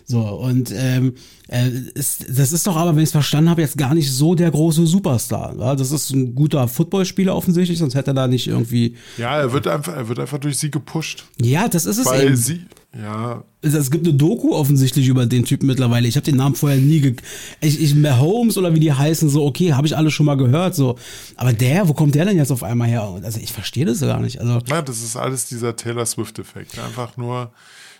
[0.08, 1.14] So, und ähm,
[1.48, 4.36] äh, ist, das ist doch aber, wenn ich es verstanden habe, jetzt gar nicht so
[4.36, 5.56] der große Superstar.
[5.58, 5.74] Ja?
[5.74, 8.94] Das ist ein guter Footballspieler offensichtlich, sonst hätte er da nicht irgendwie.
[9.18, 11.24] ja, er wird einfach, er wird einfach durch sie gepusht.
[11.42, 12.36] Ja, das ist es Weil eben.
[12.36, 12.66] sie,
[13.02, 16.06] ja, Es, gibt eine Doku offensichtlich über den Typen mittlerweile.
[16.06, 17.16] Ich habe den Namen vorher nie ge
[17.60, 20.76] ich, ich Mahomes oder wie die heißen so okay, habe ich alle schon mal gehört
[20.76, 20.96] so.
[21.34, 23.02] Aber der, wo kommt der denn jetzt auf einmal her?
[23.22, 24.40] Also ich verstehe das gar nicht.
[24.40, 26.78] Also na, das ist alles dieser Taylor Swift-Effekt.
[26.78, 27.50] Einfach nur,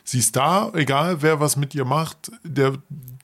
[0.06, 2.78] sie ist da, egal wer was mit ihr macht, der,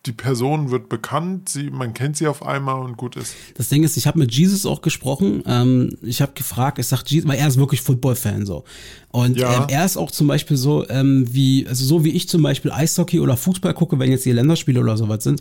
[0.04, 3.34] die Person wird bekannt, sie, man kennt sie auf einmal und gut ist.
[3.54, 5.44] das Ding ist, ich habe mit Jesus auch gesprochen.
[5.46, 8.64] Ähm, ich habe gefragt, ich sag Jesus, weil er ist wirklich Football-Fan so.
[9.12, 9.62] Und Ja.
[9.62, 12.72] ähm, er ist auch zum Beispiel so ähm, wie also so wie ich zum Beispiel
[12.72, 15.40] Eishockey oder Fußball gucke, wenn jetzt die Länderspiele oder sowas sind.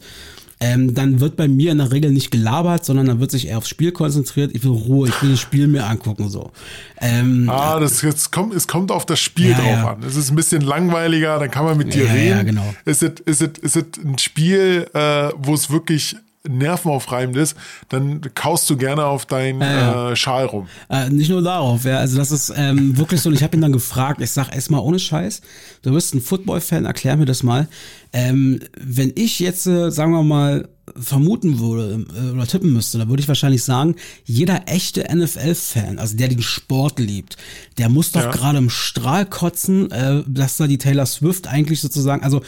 [0.64, 3.58] Ähm, dann wird bei mir in der Regel nicht gelabert, sondern dann wird sich eher
[3.58, 4.52] aufs Spiel konzentriert.
[4.54, 6.52] Ich will Ruhe, ich will das Spiel mir angucken so.
[7.00, 9.92] Ähm, Ah, das jetzt kommt, es kommt auf das Spiel Ja, drauf ja.
[9.94, 10.04] an.
[10.04, 12.30] Es ist ein bisschen langweiliger, dann kann man mit dir Ja, reden.
[12.38, 12.76] ja, genau.
[12.86, 16.16] Ist es ist es- ist es ein Spiel, äh, wo es wirklich
[16.48, 17.56] nervenaufreibend ist,
[17.90, 20.68] dann kaust du gerne auf deinen Ja, äh, Schal rum.
[20.90, 21.98] Äh, nicht nur darauf, ja.
[21.98, 23.30] Also das ist ähm, wirklich so.
[23.30, 25.42] Und ich habe ihn dann gefragt, ich sag erstmal ohne Scheiß,
[25.84, 27.68] du bist ein Football-Fan, erklär mir das mal.
[28.14, 30.68] Ähm, wenn ich jetzt, äh, sagen wir mal,
[31.00, 36.18] vermuten würde äh, oder tippen müsste, dann würde ich wahrscheinlich sagen, jeder echte NFL-Fan, also
[36.18, 37.38] der den Sport liebt,
[37.78, 38.32] der muss doch Ja.
[38.32, 42.42] gerade im Strahl kotzen, äh, dass da die Taylor Swift eigentlich sozusagen, also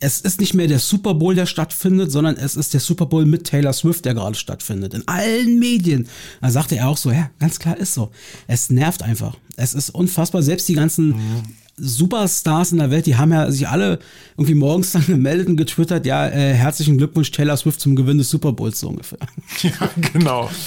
[0.00, 3.26] es ist nicht mehr der Super Bowl, der stattfindet, sondern es ist der Super Bowl
[3.26, 4.94] mit Taylor Swift, der gerade stattfindet.
[4.94, 6.08] In allen Medien.
[6.40, 8.10] Da sagte er auch so, ja, ganz klar ist so.
[8.46, 9.36] Es nervt einfach.
[9.56, 10.42] Es ist unfassbar.
[10.42, 11.14] Selbst die ganzen
[11.78, 13.98] Superstars in der Welt, die haben ja sich alle
[14.36, 18.30] irgendwie morgens dann gemeldet und getwittert, ja, äh, herzlichen Glückwunsch Taylor Swift zum Gewinn des
[18.30, 19.18] Super Bowls so ungefähr.
[19.62, 20.50] Ja, genau.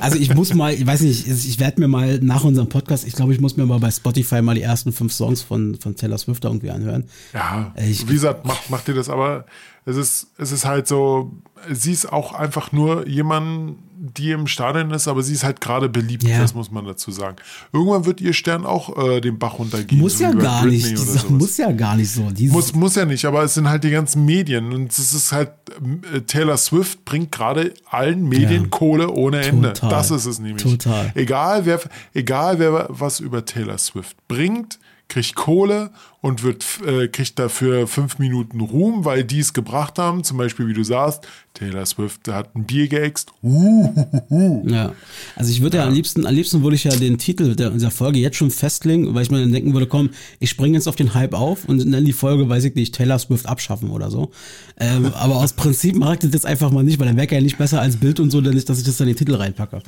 [0.00, 3.14] Also ich muss mal, ich weiß nicht, ich werde mir mal nach unserem Podcast, ich
[3.14, 6.18] glaube, ich muss mir mal bei Spotify mal die ersten fünf Songs von, von Taylor
[6.18, 7.04] Swift irgendwie anhören.
[7.32, 9.46] Ja, ich, wie gesagt, macht, macht ihr das, aber
[9.86, 11.32] es ist, es ist halt so,
[11.70, 15.88] sie ist auch einfach nur jemand, die im Stadion ist, aber sie ist halt gerade
[15.88, 16.38] beliebt, ja.
[16.38, 17.36] das muss man dazu sagen.
[17.72, 20.00] Irgendwann wird ihr Stern auch äh, den Bach runtergehen.
[20.00, 20.94] Muss so ja gar nicht,
[21.30, 22.30] muss ja gar nicht so.
[22.48, 25.50] muss, muss ja nicht, aber es sind halt die ganzen Medien und es ist halt,
[26.12, 28.68] äh, Taylor Swift bringt gerade allen Medien ja.
[28.68, 29.72] Kohle ohne Ende.
[29.72, 29.90] Total.
[29.90, 30.62] Das ist es nämlich.
[30.62, 31.12] Total.
[31.14, 31.80] Egal wer,
[32.12, 35.90] egal wer was über Taylor Swift bringt, kriegt Kohle
[36.20, 40.24] und wird, äh, kriegt dafür fünf Minuten Ruhm, weil die es gebracht haben.
[40.24, 43.30] Zum Beispiel, wie du sagst, Taylor Swift hat ein Bier geäxt.
[43.42, 43.92] Uh,
[44.66, 44.92] Ja,
[45.36, 45.82] also ich würde ja.
[45.82, 48.50] ja, am liebsten, am liebsten würde ich ja den Titel der, unserer Folge jetzt schon
[48.50, 51.66] festlegen, weil ich mir dann denken würde, komm, ich springe jetzt auf den Hype auf
[51.66, 54.30] und nenne die Folge, weiß ich nicht, Taylor Swift abschaffen oder so.
[54.78, 57.40] Ähm, aber aus Prinzip mache ich das jetzt einfach mal nicht, weil dann wäre ja
[57.40, 59.82] nicht besser als Bild und so, dass ich das dann in den Titel reinpacke.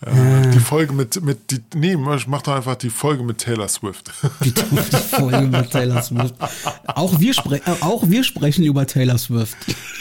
[0.00, 4.12] Äh, die Folge mit, mit die, nee, mach doch einfach die Folge mit Taylor Swift.
[4.44, 6.36] Die, die Folge mit Taylor Swift.
[6.86, 9.56] Auch wir, spre äh, auch wir sprechen über Taylor Swift.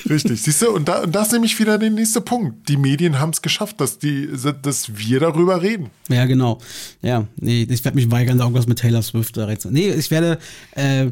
[0.07, 2.69] Richtig, siehst du, und, da, und das ist nämlich wieder der nächste Punkt.
[2.69, 4.29] Die Medien haben es geschafft, dass, die,
[4.61, 5.89] dass wir darüber reden.
[6.09, 6.59] Ja, genau.
[7.01, 10.37] Ja, nee, ich werde mich weigern, irgendwas mit Taylor Swift da rein Nee, ich werde.
[10.75, 11.07] Äh,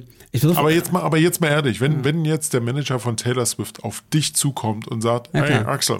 [0.55, 3.83] aber jetzt mal, aber jetzt mal ehrlich, wenn, wenn jetzt der Manager von Taylor Swift
[3.83, 5.97] auf dich zukommt und sagt, ja, hey, Axel,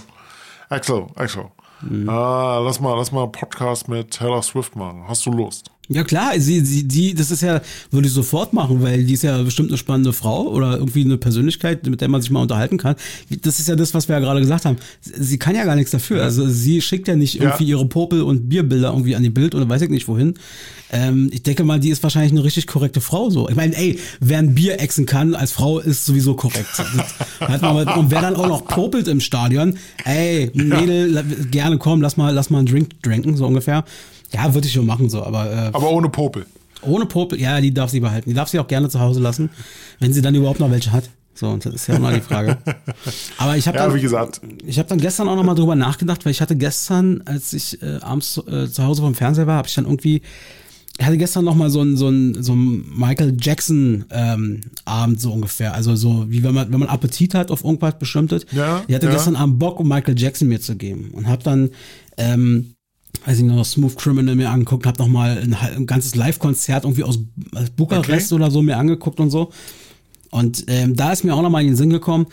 [0.70, 1.46] Axel, Axel,
[1.90, 2.10] Mhm.
[2.10, 5.04] Ah, lass mal, lass mal einen Podcast mit Taylor Swift machen.
[5.08, 5.72] Hast du Lust?
[5.88, 9.22] Ja klar, sie, sie, die, das ist ja, würde ich sofort machen, weil die ist
[9.22, 12.78] ja bestimmt eine spannende Frau oder irgendwie eine Persönlichkeit, mit der man sich mal unterhalten
[12.78, 12.96] kann.
[13.44, 14.78] Das ist ja das, was wir ja gerade gesagt haben.
[15.02, 16.24] Sie kann ja gar nichts dafür.
[16.24, 17.78] Also sie schickt ja nicht irgendwie ja.
[17.78, 20.34] ihre Popel und Bierbilder irgendwie an die Bild oder weiß ich nicht wohin.
[20.96, 23.50] Ähm, ich denke mal, die ist wahrscheinlich eine richtig korrekte Frau so.
[23.50, 26.80] Ich meine, ey, wer ein Bier exen kann als Frau, ist sowieso korrekt.
[26.80, 31.24] und wer dann auch noch popelt im Stadion, ey, Mädel, ja.
[31.52, 33.84] gerne komm, lass mal, lass mal einen Drink trinken, so ungefähr.
[34.32, 35.52] Ja, würde ich schon machen so, aber.
[35.52, 36.46] Äh, aber ohne Popel.
[36.82, 38.30] Ohne Popel, ja, die darf sie behalten.
[38.30, 39.50] Die darf sie auch gerne zu Hause lassen,
[40.00, 41.10] wenn sie dann überhaupt noch welche hat.
[41.34, 42.58] So, und das ist ja auch noch die Frage.
[43.38, 44.40] Aber ich habe ja, dann, wie gesagt.
[44.66, 47.82] ich habe dann gestern auch noch mal drüber nachgedacht, weil ich hatte gestern, als ich
[47.82, 50.22] äh, abends äh, zu Hause vom Fernseher war, habe ich dann irgendwie,
[50.98, 55.20] ich hatte gestern noch mal so ein so ein so ein Michael Jackson ähm, Abend
[55.20, 58.46] so ungefähr, also so wie wenn man wenn man Appetit hat auf irgendwas bestimmtes.
[58.52, 58.84] Ja.
[58.88, 59.12] Ich hatte ja.
[59.12, 61.70] gestern Abend Bock, um Michael Jackson mir zu geben und habe dann
[62.18, 62.76] ähm,
[63.26, 67.04] weiß ich noch, Smooth Criminal mir angeguckt, habe noch mal ein, ein ganzes Live-Konzert irgendwie
[67.04, 67.20] aus,
[67.54, 68.42] aus Bukarest okay.
[68.42, 69.52] oder so mir angeguckt und so.
[70.32, 72.28] Und ähm, da ist mir auch noch mal in den Sinn gekommen,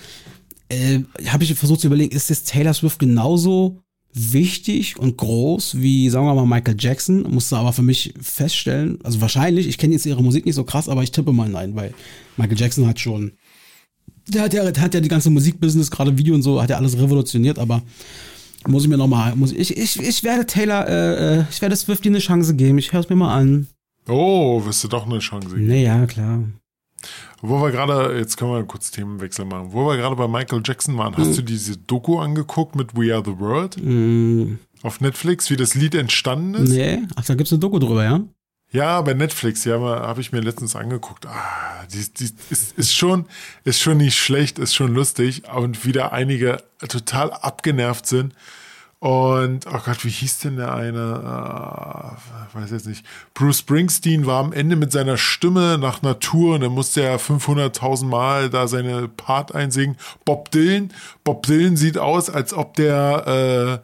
[0.68, 3.78] äh, habe ich versucht zu überlegen, ist das Taylor Swift genauso
[4.14, 7.22] wichtig und groß wie, sagen wir mal, Michael Jackson?
[7.30, 10.88] Musste aber für mich feststellen, also wahrscheinlich, ich kenne jetzt ihre Musik nicht so krass,
[10.88, 11.94] aber ich tippe mal nein, weil
[12.36, 13.32] Michael Jackson hat schon,
[14.28, 16.76] der hat ja, der hat ja die ganze Musikbusiness, gerade Video und so, hat ja
[16.76, 17.82] alles revolutioniert, aber
[18.66, 22.08] muss ich mir nochmal, muss ich, ich, ich werde Taylor, äh, äh ich werde Swifty
[22.08, 22.78] eine Chance geben.
[22.78, 23.66] Ich höre es mir mal an.
[24.08, 25.66] Oh, wirst du doch eine Chance geben?
[25.66, 26.44] Naja, klar.
[27.40, 29.72] Wo wir gerade, jetzt können wir kurz Themenwechsel machen.
[29.72, 31.36] Wo wir gerade bei Michael Jackson waren, hast mhm.
[31.36, 33.82] du diese Doku angeguckt mit We Are the World?
[33.82, 34.58] Mhm.
[34.82, 36.70] Auf Netflix, wie das Lied entstanden ist?
[36.70, 38.20] Nee, ach, da gibt es eine Doku drüber, ja?
[38.72, 41.26] Ja, bei Netflix, ja, habe ich mir letztens angeguckt.
[41.26, 43.26] Ah, die, die ist, ist, schon,
[43.64, 48.34] ist schon nicht schlecht, ist schon lustig und wieder einige total abgenervt sind.
[49.02, 52.14] Und, oh Gott, wie hieß denn der eine?
[52.54, 53.04] Äh, weiß jetzt nicht.
[53.34, 58.04] Bruce Springsteen war am Ende mit seiner Stimme nach Natur und dann musste er 500.000
[58.04, 59.96] Mal da seine Part einsingen.
[60.24, 60.92] Bob Dylan,
[61.24, 63.82] Bob Dylan sieht aus, als ob der,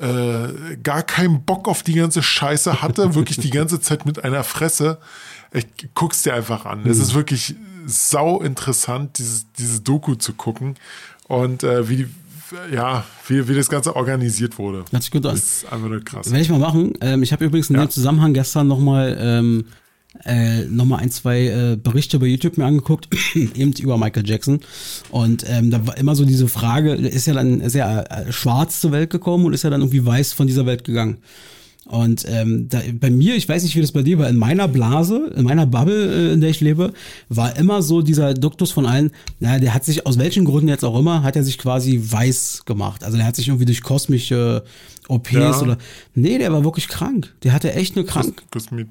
[0.00, 4.24] äh, äh, gar keinen Bock auf die ganze Scheiße hatte, wirklich die ganze Zeit mit
[4.24, 4.98] einer Fresse.
[5.52, 6.82] Ich guck's dir einfach an.
[6.82, 6.90] Mhm.
[6.90, 7.54] Es ist wirklich
[7.86, 10.74] sau interessant, dieses, diese Doku zu gucken
[11.28, 12.08] und äh, wie,
[12.72, 14.84] ja, wie, wie das Ganze organisiert wurde.
[14.90, 15.34] Hört sich gut an.
[15.34, 16.30] Das ist einfach nur krass.
[16.30, 16.94] Werde ich mal machen.
[17.00, 17.84] Ähm, ich habe übrigens in ja.
[17.84, 19.64] dem Zusammenhang gestern nochmal ähm,
[20.24, 24.60] äh, nochmal ein, zwei äh, Berichte bei YouTube mir angeguckt, eben über Michael Jackson.
[25.10, 28.92] Und ähm, da war immer so diese Frage, ist ja dann ja äh, schwarz zur
[28.92, 31.18] Welt gekommen und ist ja dann irgendwie weiß von dieser Welt gegangen.
[31.86, 34.68] Und ähm, da, bei mir, ich weiß nicht, wie das bei dir war, in meiner
[34.68, 36.92] Blase, in meiner Bubble, äh, in der ich lebe,
[37.28, 40.84] war immer so dieser Duktus von allen, naja, der hat sich aus welchen Gründen jetzt
[40.84, 43.02] auch immer, hat er sich quasi weiß gemacht.
[43.02, 44.62] Also der hat sich irgendwie durch kosmische
[45.08, 45.60] OPs ja.
[45.60, 45.78] oder.
[46.14, 47.34] Nee, der war wirklich krank.
[47.42, 48.42] Der hatte echt eine Krank.
[48.52, 48.88] Kosmit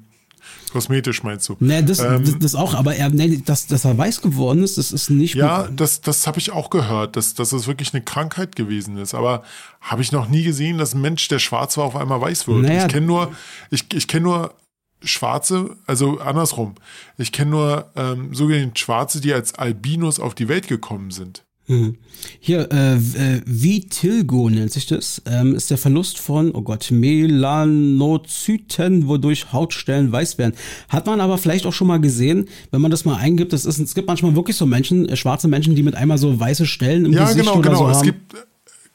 [0.72, 1.56] Kosmetisch meinst du?
[1.58, 4.78] Nee, das, ähm, das, das, auch, aber er, nee, dass, dass er weiß geworden ist,
[4.78, 5.80] das ist nicht Ja, gut.
[5.80, 9.14] das, das habe ich auch gehört, dass, dass es wirklich eine Krankheit gewesen ist.
[9.14, 9.42] Aber
[9.80, 12.62] habe ich noch nie gesehen, dass ein Mensch, der schwarz war, auf einmal weiß wird.
[12.62, 13.32] Naja, ich kenne nur,
[13.70, 14.54] ich, ich kenne nur
[15.02, 16.74] Schwarze, also andersrum.
[17.16, 21.44] Ich kenne nur ähm, sogenannte Schwarze, die als Albinos auf die Welt gekommen sind.
[21.70, 21.96] Hm.
[22.40, 29.06] Hier, äh, äh, Vitilgo nennt sich das, ähm, ist der Verlust von, oh Gott, Melanozyten,
[29.06, 30.56] wodurch Hautstellen weiß werden.
[30.88, 33.78] Hat man aber vielleicht auch schon mal gesehen, wenn man das mal eingibt, das ist,
[33.78, 37.04] es gibt manchmal wirklich so Menschen, äh, schwarze Menschen, die mit einmal so weiße Stellen
[37.04, 37.84] im Ja, Gesicht genau, oder genau.
[37.84, 38.04] so es haben.
[38.04, 38.34] gibt,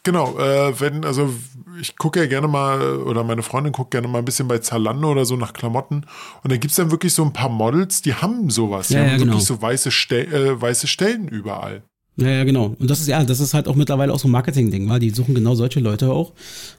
[0.04, 1.34] genau, äh, wenn, also
[1.80, 5.10] ich gucke ja gerne mal, oder meine Freundin guckt gerne mal ein bisschen bei Zalando
[5.12, 6.06] oder so nach Klamotten.
[6.44, 8.90] Und da gibt's dann wirklich so ein paar Models, die haben sowas.
[8.90, 9.40] Die Ja, haben ja, wirklich genau.
[9.40, 11.84] so weiße, Stel äh, weiße Stellen überall.
[12.18, 12.76] Ja, ja, genau.
[12.80, 15.10] Und das ist ja, das ist halt auch mittlerweile auch so ein Marketing-Ding, weil die
[15.10, 16.32] suchen genau solche Leute auch.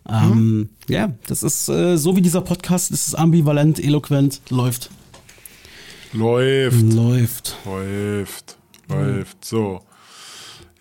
[0.09, 4.90] Ähm, Ja, das ist äh, so wie dieser Podcast, das ist ambivalent, eloquent, läuft.
[6.12, 7.57] Läuft, Läuft.
[7.66, 8.57] läuft,
[8.88, 9.44] läuft.
[9.44, 9.81] So.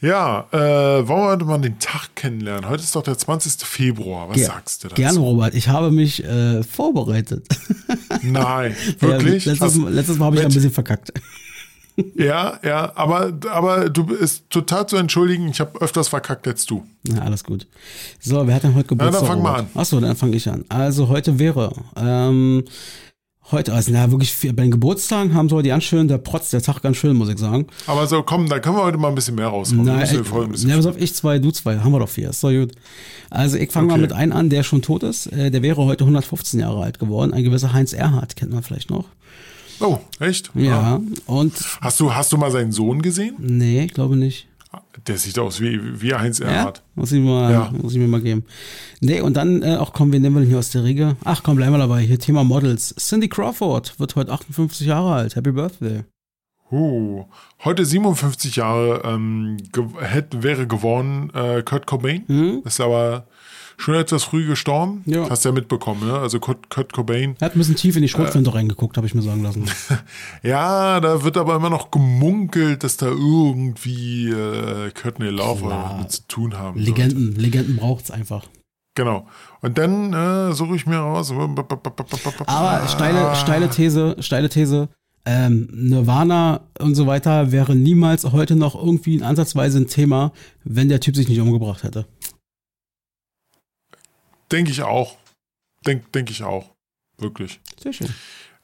[0.01, 2.69] Ja, äh, wollen wir heute mal den Tag kennenlernen?
[2.69, 3.65] Heute ist doch der 20.
[3.65, 4.29] Februar.
[4.29, 5.01] Was Ge- sagst du dazu?
[5.01, 5.55] Gerne, Robert.
[5.55, 7.47] Ich habe mich äh, vorbereitet.
[8.21, 9.45] Nein, wirklich?
[9.45, 11.11] Ja, letztes, letztes Mal habe ich ein bisschen verkackt.
[12.15, 15.47] Ja, ja, aber, aber du bist total zu entschuldigen.
[15.49, 16.83] Ich habe öfters verkackt als du.
[17.07, 17.67] Ja, alles gut.
[18.19, 19.21] So, wer hat denn heute Geburtstag?
[19.21, 19.75] dann fang mal Robert?
[19.75, 20.65] Achso, dann fange ich an.
[20.67, 22.63] Also heute wäre, ähm,
[23.51, 26.49] heute, also na wirklich, viel, bei den Geburtstagen haben so die ganz schön, der Protz,
[26.49, 27.67] der Tag ganz schön, muss ich sagen.
[27.87, 29.87] Aber so, komm, da können wir heute mal ein bisschen mehr rausholen.
[29.87, 29.99] Ein
[30.49, 32.73] bisschen ne, pass auf, ich zwei, du zwei, haben wir doch vier, ist doch gut.
[33.29, 34.01] Also ich fange mal Okay.
[34.01, 35.27] mit einem an, der schon tot ist.
[35.27, 37.33] Äh, der wäre heute 115 Jahre alt geworden.
[37.33, 39.05] Ein gewisser Heinz Erhardt, kennt man vielleicht noch.
[39.79, 40.51] Oh, echt?
[40.55, 43.35] Ja, und Hast du, hast du mal seinen Sohn gesehen?
[43.39, 44.47] nee, ich glaube nicht.
[45.07, 46.83] Der sieht aus wie, wie Heinz Ja, Erhardt.
[46.95, 47.71] muss ich, mal, Ja.
[47.81, 48.43] muss ich mir mal geben.
[49.01, 51.15] Nee, und dann äh, auch, komm, wen nehmen wir denn hier aus der Riege?
[51.23, 52.01] Ach komm, bleiben wir dabei.
[52.01, 52.93] Hier Thema Models.
[52.97, 55.35] Cindy Crawford wird heute 58 Jahre alt.
[55.35, 56.03] Happy Birthday.
[56.71, 57.25] Uh,
[57.63, 62.61] heute 57 Jahre ähm, ge hätte, wäre geworden äh, Kurt Cobain.
[62.65, 63.27] Ist aber
[63.77, 65.01] schon etwas früh gestorben.
[65.05, 65.29] Ja.
[65.29, 66.17] Hast du ja mitbekommen, ne?
[66.17, 67.35] Also Kurt, Kurt Cobain.
[67.39, 68.05] Er hat ein bisschen tief in Äh.
[68.05, 69.65] die Schrotflinte reingeguckt, habe ich mir sagen lassen.
[70.43, 76.21] Ja, da wird aber immer noch gemunkelt, dass da irgendwie äh, Courtney Love mit zu
[76.27, 76.77] tun haben.
[76.77, 76.89] sollte.
[76.91, 78.45] Legenden, Legenden braucht's einfach.
[78.95, 79.27] Genau.
[79.61, 81.31] Und dann äh, suche ich mir raus.
[82.47, 84.89] Aber steile, steile These, steile These.
[85.27, 90.31] Ähm, Nirvana und so weiter wäre niemals heute noch irgendwie in ansatzweise ein Thema,
[90.63, 92.05] wenn der Typ sich nicht umgebracht hätte.
[94.51, 95.15] Denke ich auch.
[95.85, 96.71] Denke denk ich auch.
[97.17, 97.59] Wirklich.
[97.81, 98.09] Sehr schön.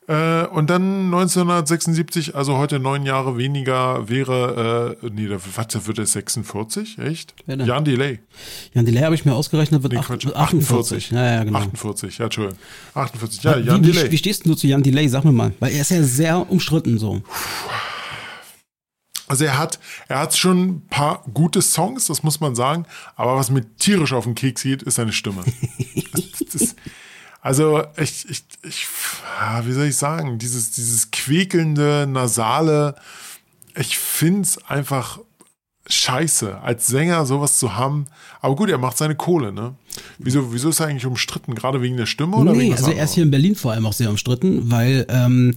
[0.07, 5.85] Äh, und dann 1976, also heute neun Jahre weniger, wäre, äh, nee, da, was, da
[5.85, 6.97] wird er 46?
[6.97, 7.35] Echt?
[7.45, 8.19] Jan Delay.
[8.73, 11.11] Jan Delay habe ich mir ausgerechnet, wird Nee, acht- Quatsch, 48.
[11.11, 11.59] Ja, ja, genau.
[11.59, 12.57] 48, ja, Entschuldigung.
[12.95, 14.11] 48, ja, wie, Jan wie, Delay.
[14.11, 15.07] wie stehst du zu Jan Delay?
[15.07, 15.53] Sag mir mal.
[15.59, 17.21] Weil er ist ja sehr umstritten so.
[19.31, 23.37] Also er hat, er hat schon ein paar gute Songs, das muss man sagen, aber
[23.37, 25.45] was mir tierisch auf den Keks geht, ist seine Stimme.
[26.51, 26.75] das,
[27.39, 28.87] also ich, ich, ich,
[29.39, 32.95] ah, wie soll ich sagen, dieses, dieses quäkelnde, nasale,
[33.73, 35.19] ich find's einfach
[35.87, 38.07] scheiße, als Sänger sowas zu haben.
[38.41, 39.75] Aber gut, er macht seine Kohle, ne?
[40.19, 41.55] Wieso, wieso ist er eigentlich umstritten?
[41.55, 43.93] Gerade wegen der Stimme oder Nee, also er ist hier in Berlin vor allem auch
[43.93, 45.53] sehr umstritten, weil ähm,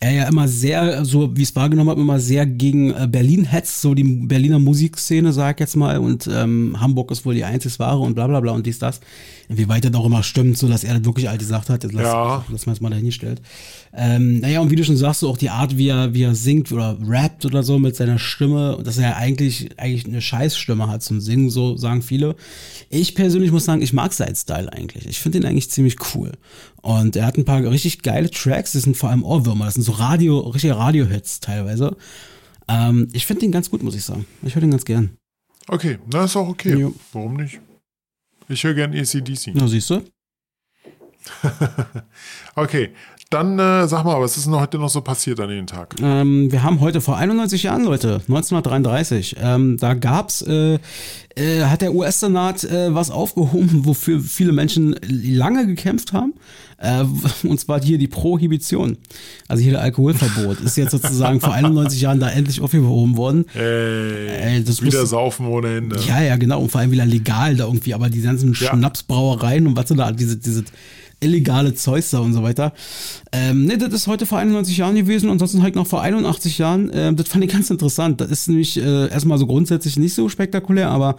[0.00, 3.44] er ja immer sehr, so wie ich es wahrgenommen habe, immer sehr gegen äh, Berlin
[3.44, 7.44] hetzt, so die Berliner Musikszene, sag ich jetzt mal, und ähm, Hamburg ist wohl die
[7.44, 9.00] einzig wahre und bla bla bla und dies, das.
[9.48, 12.44] Inwieweit das auch immer stimmt, so dass er das wirklich all gesagt hat, lass, Ja.
[12.50, 13.40] lass man jetzt mal dahingestellt.
[13.94, 16.34] Ähm, naja, und wie du schon sagst, so auch die Art, wie er, wie er
[16.34, 20.88] singt oder rappt oder so mit seiner Stimme, dass er ja eigentlich, eigentlich eine Scheißstimme
[20.88, 22.36] hat zum Singen, so sagen viele.
[22.90, 25.06] Ich persönlich muss sagen, ich mag seinen Style eigentlich.
[25.06, 26.32] Ich finde ihn eigentlich ziemlich cool.
[26.82, 29.82] Und er hat ein paar richtig geile Tracks, das sind vor allem Ohrwürmer, das sind
[29.82, 31.96] so Radio, richtige Radio-Hits teilweise.
[32.68, 34.26] Ähm, ich finde ihn ganz gut, muss ich sagen.
[34.42, 35.16] Ich höre den ganz gern.
[35.68, 36.76] Okay, na ist auch okay.
[36.76, 36.94] Jo.
[37.12, 37.60] Warum nicht?
[38.48, 39.52] Ich höre gern ACDC.
[39.54, 40.02] Na, siehst du?
[42.54, 42.90] Okay,
[43.30, 45.96] dann äh, sag mal, was ist denn heute noch so passiert an dem Tag?
[46.02, 50.78] Ähm, wir haben heute vor 91 Jahren, Leute, 1933, ähm, da gab's, äh,
[51.36, 56.32] äh, hat der US-Senat äh, was aufgehoben, wofür viele Menschen lange gekämpft haben.
[56.78, 57.04] Äh,
[57.46, 58.96] und zwar hier die Prohibition.
[59.46, 63.44] Also hier der Alkoholverbot ist jetzt sozusagen vor 91 Jahren da endlich aufgehoben worden.
[63.54, 65.98] Ey, Ey, das wieder muss- saufen ohne Ende.
[66.08, 66.60] Ja, ja, genau.
[66.62, 67.92] Und vor allem wieder legal da irgendwie.
[67.92, 68.70] Aber die ganzen Ja.
[68.74, 70.64] Schnapsbrauereien und was so da, diese, diese
[71.20, 72.72] illegale Zeugs da und so weiter.
[73.32, 75.30] Ähm, ne, das ist heute vor 91 Jahren gewesen.
[75.30, 76.90] Ansonsten halt noch vor 81 Jahren.
[76.92, 78.20] Ähm, das fand ich ganz interessant.
[78.20, 81.16] Das ist nämlich äh, erstmal so grundsätzlich nicht so spektakulär, aber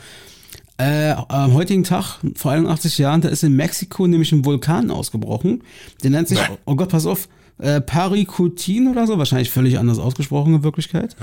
[0.78, 5.62] äh, am heutigen Tag, vor 81 Jahren, da ist in Mexiko nämlich ein Vulkan ausgebrochen.
[6.04, 7.28] Der nennt sich, oh Gott, pass auf,
[7.60, 11.16] äh, Paricutin oder so, wahrscheinlich völlig anders ausgesprochen in Wirklichkeit.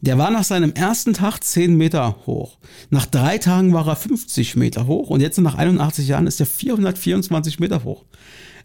[0.00, 2.58] Der war nach seinem ersten Tag 10 Meter hoch.
[2.90, 6.46] Nach drei Tagen war er 50 Meter hoch und jetzt nach 81 Jahren ist er
[6.46, 8.04] 424 Meter hoch.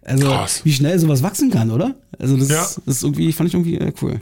[0.04, 0.62] Also, Krass.
[0.64, 1.96] wie schnell sowas wachsen kann, oder?
[2.18, 2.62] Also, das, Ja.
[2.62, 4.22] ist, das ist irgendwie, fand ich irgendwie äh, cool.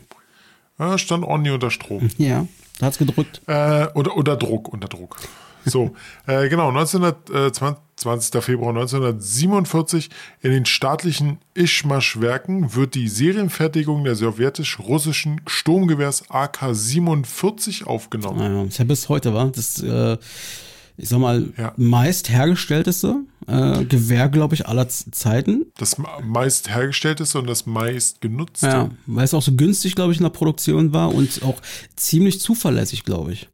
[0.80, 2.10] Ja, stand ordentlich unter Strom.
[2.18, 2.48] Ja.
[2.80, 3.41] Da hat's gedrückt.
[3.48, 5.18] Äh, oder unter Druck, unter Druck.
[5.72, 5.93] So,
[6.28, 8.43] äh, genau, 1920, 20.
[8.43, 10.09] Februar 1947
[10.41, 18.39] in den staatlichen Ischmasch-Werken wird die Serienfertigung der sowjetisch-russischen Sturmgewehrs AK-47 aufgenommen.
[18.39, 20.18] Ja, ist ja bis heute, war das, äh,
[20.97, 21.74] ich sag mal, Ja.
[21.78, 25.66] meist hergestellteste äh, Gewehr, glaube ich, aller Zeiten.
[25.78, 28.68] Das meist hergestellteste und das meist genutzte.
[28.68, 31.61] Ja, weil es auch so günstig, glaube ich, in der Produktion war und auch
[31.95, 33.49] ziemlich zuverlässig, glaube ich.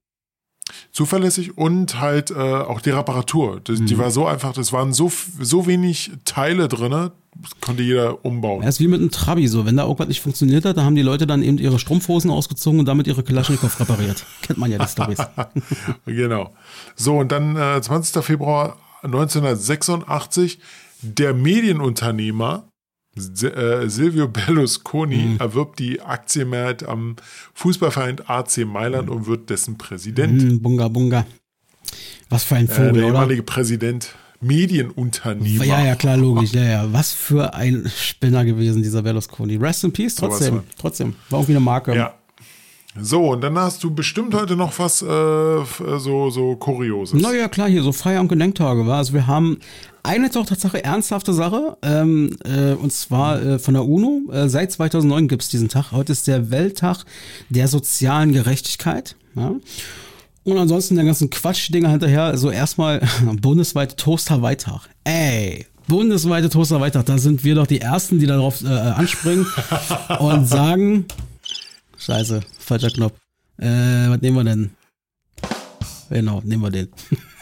[0.92, 3.62] Zuverlässig und halt äh, auch die Reparatur.
[3.64, 3.86] Das, Mhm.
[3.88, 8.62] Die war so einfach, das waren so, so wenig Teile drin, das konnte jeder umbauen.
[8.62, 9.66] Er ist wie mit einem Trabi so.
[9.66, 12.80] Wenn da irgendwas nicht funktioniert hat, da haben die Leute dann eben ihre Strumpfhosen ausgezogen
[12.80, 14.26] und damit ihre Kalaschnikow repariert.
[14.42, 15.20] Kennt man ja die Storys.
[16.06, 16.52] Genau.
[16.96, 18.24] So, und dann äh, 20.
[18.24, 20.60] Februar 1986,
[21.02, 22.71] der Medienunternehmer
[23.16, 25.38] Silvio Berlusconi Mhm.
[25.40, 27.18] erwirbt die Aktienmehrheit am
[27.54, 30.42] Fußballverein AC Mailand und wird dessen Präsident.
[30.42, 31.26] Hm, bunga, bunga.
[32.30, 33.14] Was für ein Äh, Vogel, der oder?
[33.16, 35.66] ehemalige Präsident Medienunternehmer.
[35.66, 36.54] Ja, ja, klar, logisch.
[36.54, 36.94] Ja, ja.
[36.94, 39.58] Was für ein Spinner gewesen, dieser Berlusconi.
[39.58, 40.56] Rest in Peace, trotzdem.
[40.56, 40.64] von.
[40.80, 41.16] Trotzdem.
[41.30, 41.96] War irgendwie eine Marke.
[41.96, 42.14] Ja.
[43.00, 47.22] So, und dann hast du bestimmt heute noch was äh, so, so Kurioses.
[47.22, 48.98] Na ja, klar, hier so Feier- und Gedenktage war.
[48.98, 49.60] Also wir haben
[50.04, 54.32] eine doch Tatsache ernsthafte Sache, ähm, äh, und zwar äh, von der UNO.
[54.32, 55.92] Äh, seit 2009 gibt es diesen Tag.
[55.92, 57.06] Heute ist der Welttag
[57.50, 59.16] der sozialen Gerechtigkeit.
[59.36, 59.56] Ja?
[60.44, 62.24] Und ansonsten der ganzen Quatschdinger hinterher.
[62.24, 63.02] Also erstmal
[63.42, 64.90] bundesweite Toaster-Weittag.
[65.04, 67.06] Ey, bundesweite Toaster-Weittag.
[67.06, 69.46] Da sind wir doch die Ersten, die darauf äh, anspringen
[70.20, 71.06] und sagen,
[71.98, 73.14] scheiße, falscher Knopf.
[73.58, 74.72] Äh, was nehmen wir denn?
[76.10, 76.90] Genau, nehmen wir den.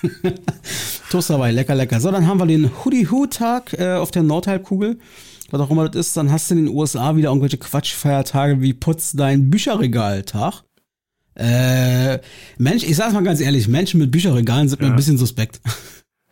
[1.10, 2.00] Toast dabei, lecker, lecker.
[2.00, 5.00] So, dann haben wir den Hoodie-Hoo-Tag äh, auf der Nordhalbkugel.
[5.52, 8.74] Was auch immer das ist, dann hast du in den USA wieder irgendwelche Quatschfeiertage wie
[8.74, 10.64] Putz dein Bücherregal-Tag.
[11.36, 12.20] Äh,
[12.58, 15.62] Mensch, ich sag's mal ganz ehrlich, Menschen mit Bücherregalen sind mir ein bisschen suspekt.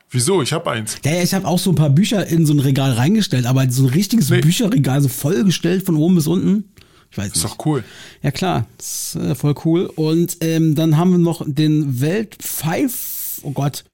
[0.09, 0.41] Wieso?
[0.41, 0.97] Ich habe eins.
[1.03, 3.69] Ja, ja, ich habe auch so ein paar Bücher in so ein Regal reingestellt, aber
[3.69, 4.41] so ein richtiges Nee.
[4.41, 6.65] Bücherregal, so vollgestellt von oben bis unten.
[7.09, 7.45] Ich weiß Ist nicht.
[7.45, 7.83] doch cool.
[8.21, 9.85] Ja klar, ist äh, voll cool.
[9.95, 13.85] Und ähm, dann haben wir noch den Weltpfeif, oh Gott,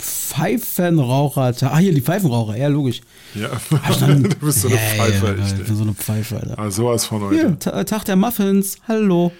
[0.00, 1.52] Pfeifenraucher.
[1.62, 3.00] Ah, hier die Pfeifenraucher, ja logisch.
[3.34, 3.48] Ja.
[3.70, 5.58] du bist so eine Ja, Pfeife, ja, echt.
[5.60, 6.58] ich bin so eine Pfeife, Alter.
[6.58, 7.58] Ah, sowas von Hier.
[7.58, 9.32] Ta- Tag der Muffins, hallo.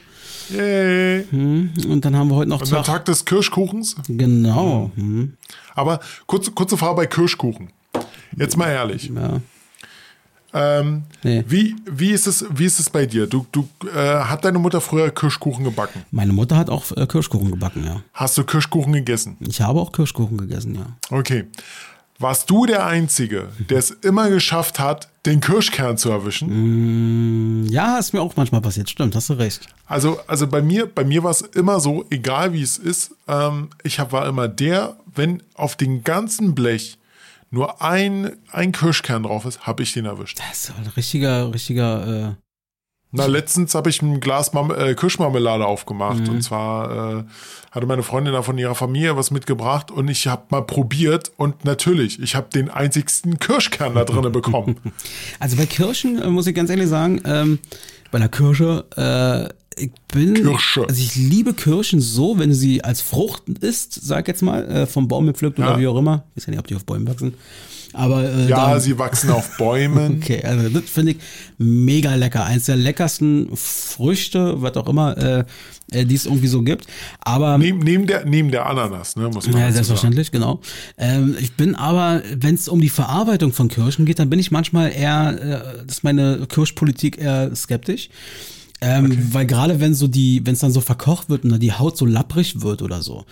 [0.50, 1.24] Yay.
[1.30, 2.84] Hm, Und dann haben wir heute noch Tag.
[2.84, 3.96] Tag des Kirschkuchens.
[4.08, 4.90] Genau.
[4.96, 5.34] Hm,
[5.74, 7.70] Aber kurz, kurze Frage bei Kirschkuchen.
[8.36, 9.10] Jetzt mal ehrlich.
[9.14, 9.40] ja.
[10.52, 11.44] Ähm, Nee.
[11.46, 13.26] wie, wie, ist es, wie ist es bei dir?
[13.26, 16.02] Du, du, äh, hat deine Mutter früher Kirschkuchen gebacken?
[16.10, 18.02] Meine Mutter hat auch äh, Kirschkuchen gebacken, ja.
[18.14, 19.36] Hast du Kirschkuchen gegessen?
[19.40, 20.86] Ich habe auch Kirschkuchen gegessen, ja.
[21.16, 21.44] Okay.
[22.18, 27.66] Warst du der Einzige, der es immer geschafft hat, den Kirschkern zu erwischen?
[27.70, 29.66] Ja, ist mir auch manchmal passiert, stimmt, hast du recht.
[29.86, 33.68] Also, also bei mir, bei mir war es immer so, egal wie es ist, ähm,
[33.84, 36.98] ich hab, war immer der, wenn auf dem ganzen Blech
[37.50, 40.38] nur ein, ein Kirschkern drauf ist, habe ich den erwischt.
[40.38, 42.34] Das ist ein richtiger, richtiger, äh,
[43.10, 46.28] Na, letztens habe ich ein Glas Marme äh, Kirschmarmelade aufgemacht.
[46.28, 47.24] Und zwar äh,
[47.72, 51.64] hatte meine Freundin da von ihrer Familie was mitgebracht und ich habe mal probiert und
[51.64, 54.76] natürlich, ich habe den einzigsten Kirschkern da drinnen bekommen.
[55.40, 57.58] Also bei Kirschen äh, muss ich ganz ehrlich sagen, ähm,
[58.10, 60.84] bei der Kirsche, äh, ich bin, Kirsche.
[60.88, 64.86] also ich liebe Kirschen so, wenn du sie als Frucht isst, sag jetzt mal, äh,
[64.86, 65.70] vom Baum gepflückt Ja.
[65.70, 66.24] oder wie auch immer.
[66.34, 67.34] Ich weiß ja nicht, ob die auf Bäumen wachsen.
[67.92, 70.20] Aber äh, Ja, da, sie wachsen auf Bäumen.
[70.22, 71.16] okay, also das finde ich
[71.58, 72.44] mega lecker.
[72.44, 75.44] Eins der leckersten Früchte, was auch immer, äh,
[75.90, 76.86] äh, die es irgendwie so gibt.
[77.18, 79.72] Aber Neben, neben, der, neben der Ananas, ne, muss man ja, dazu sagen.
[79.74, 80.60] selbstverständlich, genau.
[80.98, 84.52] Ähm, ich bin aber, wenn es um die Verarbeitung von Kirschen geht, dann bin ich
[84.52, 88.08] manchmal eher, äh, das ist meine Kirschpolitik eher skeptisch.
[88.82, 91.72] Ähm, Weil gerade wenn so die, wenn es dann so verkocht wird und dann die
[91.72, 93.24] Haut so lapprig wird oder so,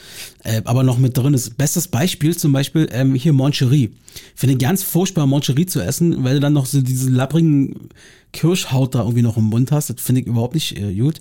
[0.44, 1.56] äh, aber noch mit drin ist.
[1.56, 3.90] Bestes Beispiel zum Beispiel ähm, hier Moncherie.
[4.34, 7.88] Finde ich ganz furchtbar, Moncherie zu essen, weil du dann noch so diese lapprigen
[8.32, 9.88] Kirschhaut da irgendwie noch im Mund hast.
[9.88, 11.18] Das finde ich überhaupt nicht äh, gut.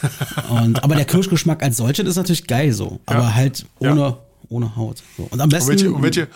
[0.50, 3.00] Und, aber der Kirschgeschmack als solcher ist natürlich geil so.
[3.06, 3.34] Aber Ja.
[3.34, 3.92] halt Ja.
[3.92, 4.16] ohne,
[4.48, 5.02] ohne Haut.
[5.16, 5.24] So.
[5.24, 6.28] Und am Und besten welche, und, welche,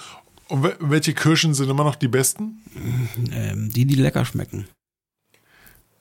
[0.49, 2.63] und wel- welche Kirschen sind immer noch die besten?
[3.33, 4.67] ähm, die, die lecker schmecken.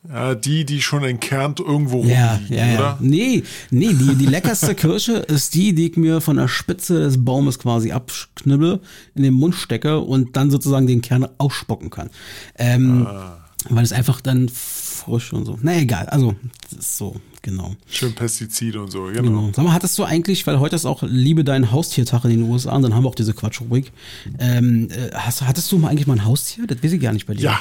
[0.09, 2.77] Ja, die, die schon entkernt irgendwo Ja, rumliegen, ja, ja.
[2.79, 2.97] oder?
[3.01, 7.23] Nee, nee, die, die leckerste Kirsche ist die, die ich mir von der Spitze des
[7.23, 8.79] Baumes quasi abknibbel,
[9.15, 12.09] in den Mund stecke und dann sozusagen den Kern ausspucken kann.
[12.57, 13.41] Ähm, Ah.
[13.69, 15.57] Weil es einfach dann frisch und so.
[15.59, 16.35] Na egal, also
[16.79, 17.75] so, genau.
[17.89, 19.21] Schön Pestizide und so, genau.
[19.23, 19.51] Genau.
[19.55, 22.75] Sag mal, hattest du eigentlich, weil heute ist auch Liebe dein Haustiertag in den USA
[22.75, 23.91] und dann haben wir auch diese Quatschrubrik.
[24.37, 26.67] Ähm, äh, hast, hattest du mal eigentlich mal ein Haustier?
[26.67, 27.41] Das weiß ich gar nicht bei dir.
[27.45, 27.59] Ja,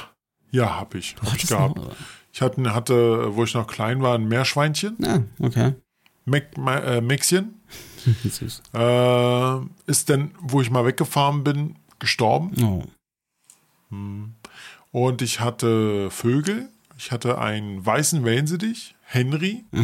[0.54, 1.14] ja, hab ich.
[1.22, 1.76] Hab ich gehabt.
[1.76, 1.94] noch-
[2.32, 4.96] Ich hatte, hatte, wo ich noch klein war, ein Meerschweinchen.
[5.04, 5.74] Ah, okay.
[6.24, 7.60] Ma- äh, Maxchen
[8.24, 8.62] Süß.
[8.72, 12.52] äh, ist dann, wo ich mal weggefahren bin, gestorben.
[12.62, 12.82] Oh.
[14.90, 16.68] Und ich hatte Vögel.
[16.96, 19.64] Ich hatte einen weißen Wellensittich, Henry.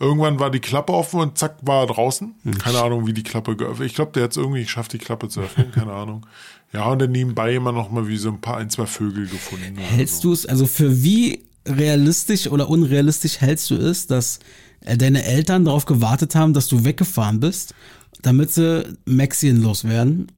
[0.00, 2.34] Irgendwann war die Klappe offen und zack, war er draußen.
[2.58, 3.86] Keine Ahnung, wie die Klappe geöffnet.
[3.86, 5.70] Ich glaube, der hat es irgendwie geschafft, die Klappe zu öffnen.
[5.72, 6.26] Keine Ahnung.
[6.72, 9.74] Ja, und dann nebenbei immer noch mal wie so ein paar, ein, zwei Vögel gefunden.
[9.74, 10.28] oder Hältst so.
[10.28, 14.38] du es, also für wie realistisch oder unrealistisch hältst du es, dass
[14.80, 17.74] äh, deine Eltern darauf gewartet haben, dass du weggefahren bist,
[18.22, 20.32] damit sie Maxien loswerden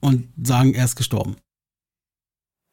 [0.00, 1.36] und sagen, er ist gestorben?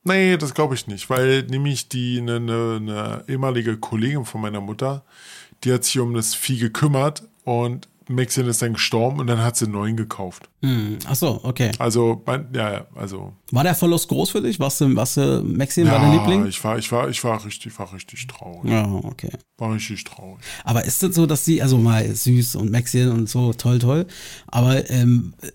[0.03, 4.61] Nee, das glaube ich nicht, weil nämlich die eine ne, ne ehemalige Kollegin von meiner
[4.61, 5.03] Mutter,
[5.63, 9.55] die hat sich um das Vieh gekümmert und Maxien ist dann gestorben und dann hat
[9.55, 10.49] sie einen neuen gekauft.
[10.61, 10.97] Hm.
[11.07, 11.71] Ach so, okay.
[11.79, 13.33] Also, mein, ja, ja, also.
[13.51, 14.59] War der Verlust groß für dich?
[14.59, 16.45] Warst du, warst du Maxien war dein Ja, Liebling?
[16.47, 18.69] ich war, ich war, ich war richtig, war richtig traurig.
[18.69, 19.29] Ja, okay.
[19.57, 20.43] War richtig traurig.
[20.63, 24.07] Aber ist das so, dass die, also mal süß und Maxien und so, toll, toll,
[24.47, 25.47] aber ähm, äh,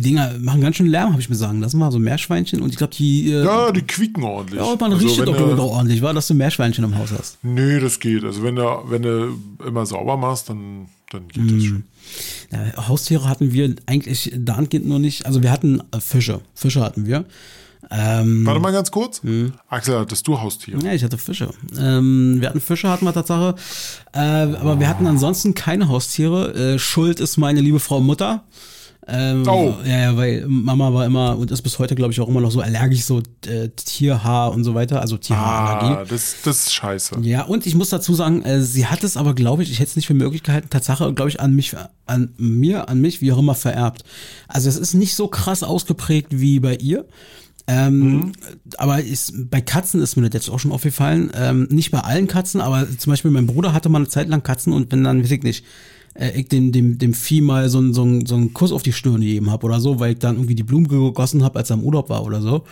[0.00, 2.70] die Dinger machen ganz schön Lärm, habe ich mir sagen lassen, mal so Meerschweinchen und
[2.70, 4.60] ich glaube, die äh, Ja, die quieken ordentlich.
[4.60, 7.38] Ja, und man Also, riecht doch, doch ordentlich, war, dass du Meerschweinchen im Haus hast.
[7.42, 8.24] Nee, das geht.
[8.24, 11.60] Also wenn du, wenn du immer sauber machst, dann, dann geht das Mhm.
[11.64, 11.82] schon.
[12.52, 15.26] Ja, Haustiere hatten wir eigentlich dahingehend nur nicht.
[15.26, 16.40] Also wir hatten äh, Fische.
[16.54, 17.24] Fische hatten wir.
[17.90, 19.22] Ähm, Warte mal ganz kurz.
[19.22, 19.52] Mhm.
[19.68, 20.78] Axel, hattest du Haustiere?
[20.84, 21.50] ja, ich hatte Fische.
[21.78, 23.54] Ähm, wir hatten Fische, hatten wir Tatsache.
[24.12, 26.74] Äh, aber wir hatten ansonsten keine Haustiere.
[26.74, 28.42] Äh, Schuld ist meine liebe Frau Mutter.
[29.10, 29.74] Ähm, Oh.
[29.86, 32.50] Ja, ja, weil Mama war immer und ist bis heute, glaube ich, auch immer noch
[32.50, 35.00] so allergisch, so äh, Tierhaar und so weiter.
[35.00, 36.00] Also Tierhaarallergie.
[36.00, 37.18] Ah, das, das ist scheiße.
[37.22, 39.90] Ja, und ich muss dazu sagen, äh, sie hat es aber, glaube ich, ich hätte
[39.90, 41.74] es nicht für möglich gehalten, Tatsache, glaube ich, an mich,
[42.06, 44.04] an mir, an mich, wie auch immer, vererbt.
[44.46, 47.06] Also es ist nicht so krass ausgeprägt wie bei ihr.
[47.66, 48.32] Ähm,
[48.78, 51.30] Aber ist, bei Katzen ist mir das jetzt auch schon aufgefallen.
[51.34, 54.42] Ähm, nicht bei allen Katzen, aber zum Beispiel mein Bruder hatte mal eine Zeit lang
[54.42, 55.64] Katzen und wenn dann, weiß ich nicht,
[56.18, 58.92] äh, ich dem, dem, dem Vieh mal so, einen- so, so einen Kuss auf die
[58.92, 61.76] Stirn gegeben habe oder so, weil ich dann irgendwie die Blumen gegossen habe, als er
[61.78, 62.64] im Urlaub war oder so.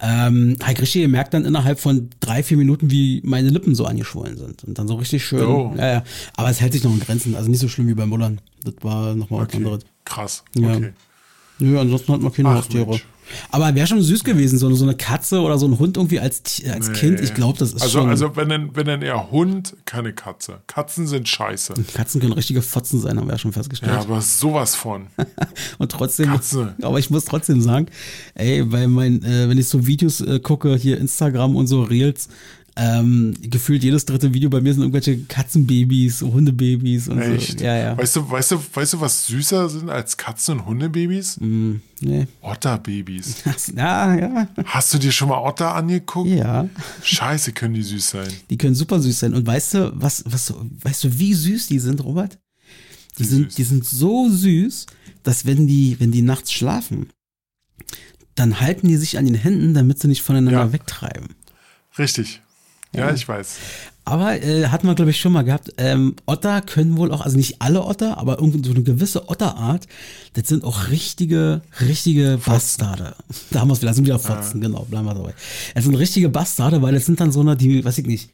[0.00, 4.36] Ähm, ich richtig gemerkt dann innerhalb von drei, vier Minuten, wie meine Lippen so angeschwollen
[4.36, 4.64] sind.
[4.64, 5.46] Und dann so richtig schön.
[5.46, 5.72] Oh.
[5.76, 6.04] Ja, ja.
[6.36, 7.36] Aber es hält sich noch in Grenzen.
[7.36, 8.40] Also nicht so schlimm wie beim Mullern.
[8.64, 9.56] Das war nochmal was Okay.
[9.58, 9.84] anderes.
[10.04, 10.42] Krass.
[10.56, 10.74] Ja.
[10.74, 10.92] Okay.
[11.60, 12.86] Nö, ansonsten hat man keine Ach, Haustiere.
[12.86, 13.06] Mensch.
[13.50, 16.62] Aber wäre schon süß gewesen, so, so eine Katze oder so ein Hund irgendwie als,
[16.72, 17.20] als Kind.
[17.20, 18.10] Ich glaube, das ist also, schon.
[18.10, 20.60] Also wenn dann, wenn dann eher Hund, keine Katze.
[20.66, 21.74] Katzen sind scheiße.
[21.94, 23.92] Katzen können richtige Fotzen sein, haben wir ja schon festgestellt.
[23.92, 25.06] Ja, aber sowas von.
[25.78, 26.74] Und trotzdem, Katze.
[26.82, 27.86] aber ich muss trotzdem sagen,
[28.34, 32.28] ey, weil mein, äh, wenn ich so Videos äh, gucke, hier Instagram und so Reels,
[32.76, 37.60] ähm, gefühlt jedes dritte Video bei mir sind irgendwelche Katzenbabys, Hundebabys und Echt?
[37.60, 37.64] so.
[37.64, 37.96] Ja, ja.
[37.98, 41.38] Weißt du, weißt du, weißt du, was süßer sind als Katzen- und Hundebabys?
[41.40, 42.26] Mm, nee.
[42.40, 43.36] Otterbabys.
[43.76, 44.48] Ja, ja.
[44.64, 46.28] Hast du dir schon mal Otter angeguckt?
[46.30, 46.68] Ja.
[47.02, 48.28] Scheiße, können die süß sein.
[48.50, 49.34] Die können super süß sein.
[49.34, 50.52] Und weißt du, was, was,
[50.82, 52.38] weißt du, wie süß die sind, Robert?
[53.18, 53.54] Die Wie sind, süß?
[53.54, 54.86] die sind so süß,
[55.22, 57.10] dass wenn die, wenn die nachts schlafen,
[58.34, 60.72] dann halten die sich an den Händen, damit sie nicht voneinander Ja.
[60.72, 61.28] wegtreiben.
[61.96, 62.40] Richtig.
[62.94, 63.56] Ja, ich weiß.
[64.06, 65.72] Aber äh, hatten wir, glaube ich, schon mal gehabt.
[65.78, 69.86] Ähm, Otter können wohl auch, also nicht alle Otter, aber irgendwie so eine gewisse Otterart,
[70.34, 73.14] das sind auch richtige, richtige Bastarde.
[73.50, 75.34] Da haben wir es wieder, sind wieder Fotzen, genau, bleiben wir dabei.
[75.74, 78.30] Es sind richtige Bastarde, weil es sind dann so eine, die, weiß ich nicht,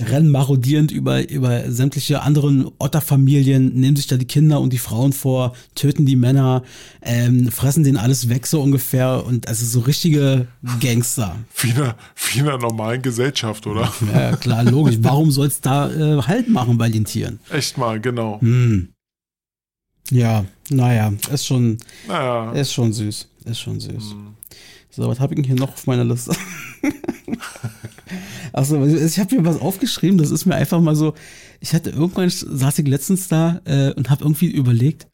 [0.00, 5.12] rennen marodierend über, über sämtliche anderen Otterfamilien, nehmen sich da die Kinder und die Frauen
[5.12, 6.62] vor, töten die Männer,
[7.02, 10.48] ähm, fressen denen alles weg so ungefähr und also so richtige
[10.80, 11.36] Gangster.
[11.60, 13.92] Wie in einer, wie in einer normalen Gesellschaft, oder?
[14.12, 14.96] Ja, klar, logisch.
[15.00, 17.38] Warum soll es da äh, Halt machen bei den Tieren?
[17.50, 18.40] Echt mal, genau.
[18.40, 18.88] Hm.
[20.10, 21.78] Ja, naja, ist schon,
[22.08, 22.52] Naja.
[22.52, 23.28] ist schon süß.
[23.44, 24.14] Ist schon süß.
[24.94, 26.36] So, was habe ich denn hier noch auf meiner Liste?
[28.52, 31.14] Achso, ich habe mir was aufgeschrieben, das ist mir einfach mal so,
[31.60, 35.08] ich hatte irgendwann, saß ich letztens da äh, und habe irgendwie überlegt,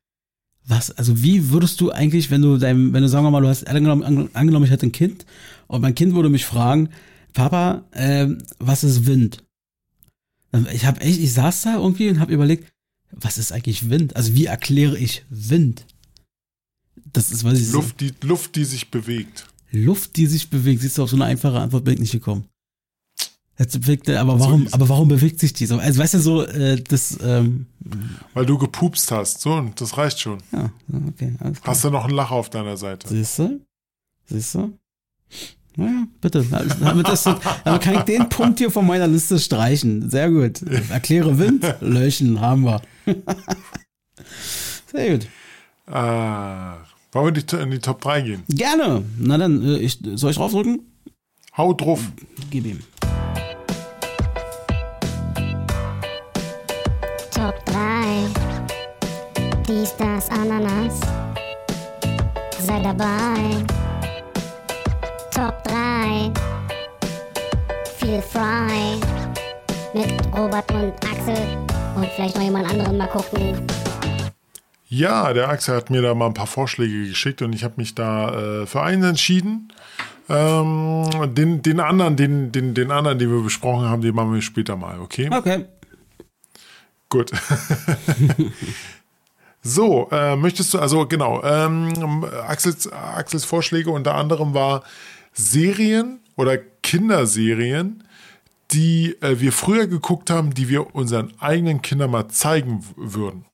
[0.67, 3.49] was, also wie würdest du eigentlich, wenn du deinem, wenn du sagen wir mal, du
[3.49, 5.25] hast angenommen, ange- angenommen ich hätte ein Kind
[5.69, 6.91] und mein Kind würde mich fragen,
[7.33, 9.43] Papa, ähm, was ist Wind?
[10.73, 12.69] Ich habe echt, ich saß da irgendwie und habe überlegt,
[13.13, 14.17] was ist eigentlich Wind?
[14.17, 15.87] Also wie erkläre ich Wind?
[17.13, 19.47] Das ist, was ich so- Luft, die, Luft, die sich bewegt.
[19.73, 20.83] Luft, die sich bewegt.
[20.83, 22.45] Siehst du, auf so eine einfache Antwort bin ich nicht gekommen.
[23.59, 25.77] Jetzt bewegt, er- aber So warum, aber warum bewegt sich die so?
[25.79, 27.67] Also weißt du so, äh, das, ähm,
[28.33, 29.43] Weil du gepupst hast.
[29.43, 30.39] So, und das reicht schon.
[30.53, 30.73] ja,
[31.09, 31.35] okay.
[31.63, 33.09] Hast du noch einen Lacher auf deiner Seite?
[33.09, 33.61] Siehst du?
[34.27, 34.73] Siehst du?
[35.77, 36.43] Naja, bitte.
[36.81, 37.27] Damit, ist,
[37.65, 40.11] damit kann ich den Punkt hier von meiner Liste streichen.
[40.11, 40.63] Sehr gut.
[40.91, 42.81] Erkläre Wind, löschen, haben wir.
[44.93, 45.29] Sehr gut.
[45.87, 46.79] Ah,
[47.13, 48.43] wollen wir in die Top 3 gehen?
[48.49, 49.05] Gerne.
[49.19, 50.81] Na dann, äh, ich, soll ich draufdrücken?
[51.57, 52.01] Hau drauf.
[52.51, 52.81] Gib ihm.
[59.81, 61.01] dies, das, Ananas.
[62.59, 63.65] Sei dabei.
[65.31, 66.31] Top 3.
[67.99, 68.99] Feel Fry.
[69.95, 71.57] Mit Robert und Axel.
[71.97, 73.67] Und vielleicht noch jemand anderen mal gucken.
[74.93, 77.95] Ja, der Axel hat mir da mal ein paar Vorschläge geschickt und ich habe mich
[77.95, 79.73] da äh, für einen entschieden.
[80.29, 84.43] Ähm, den, den anderen, den, den, den anderen, den wir besprochen haben, den machen wir
[84.43, 85.31] später mal, okay?
[85.31, 85.65] Okay.
[87.09, 87.31] Gut.
[89.63, 94.83] so, äh, möchtest du, also genau, ähm, Axels, Axels Vorschläge unter anderem war
[95.33, 98.03] Serien oder Kinderserien,
[98.73, 103.45] die äh, wir früher geguckt haben, die wir unseren eigenen Kindern mal zeigen würden.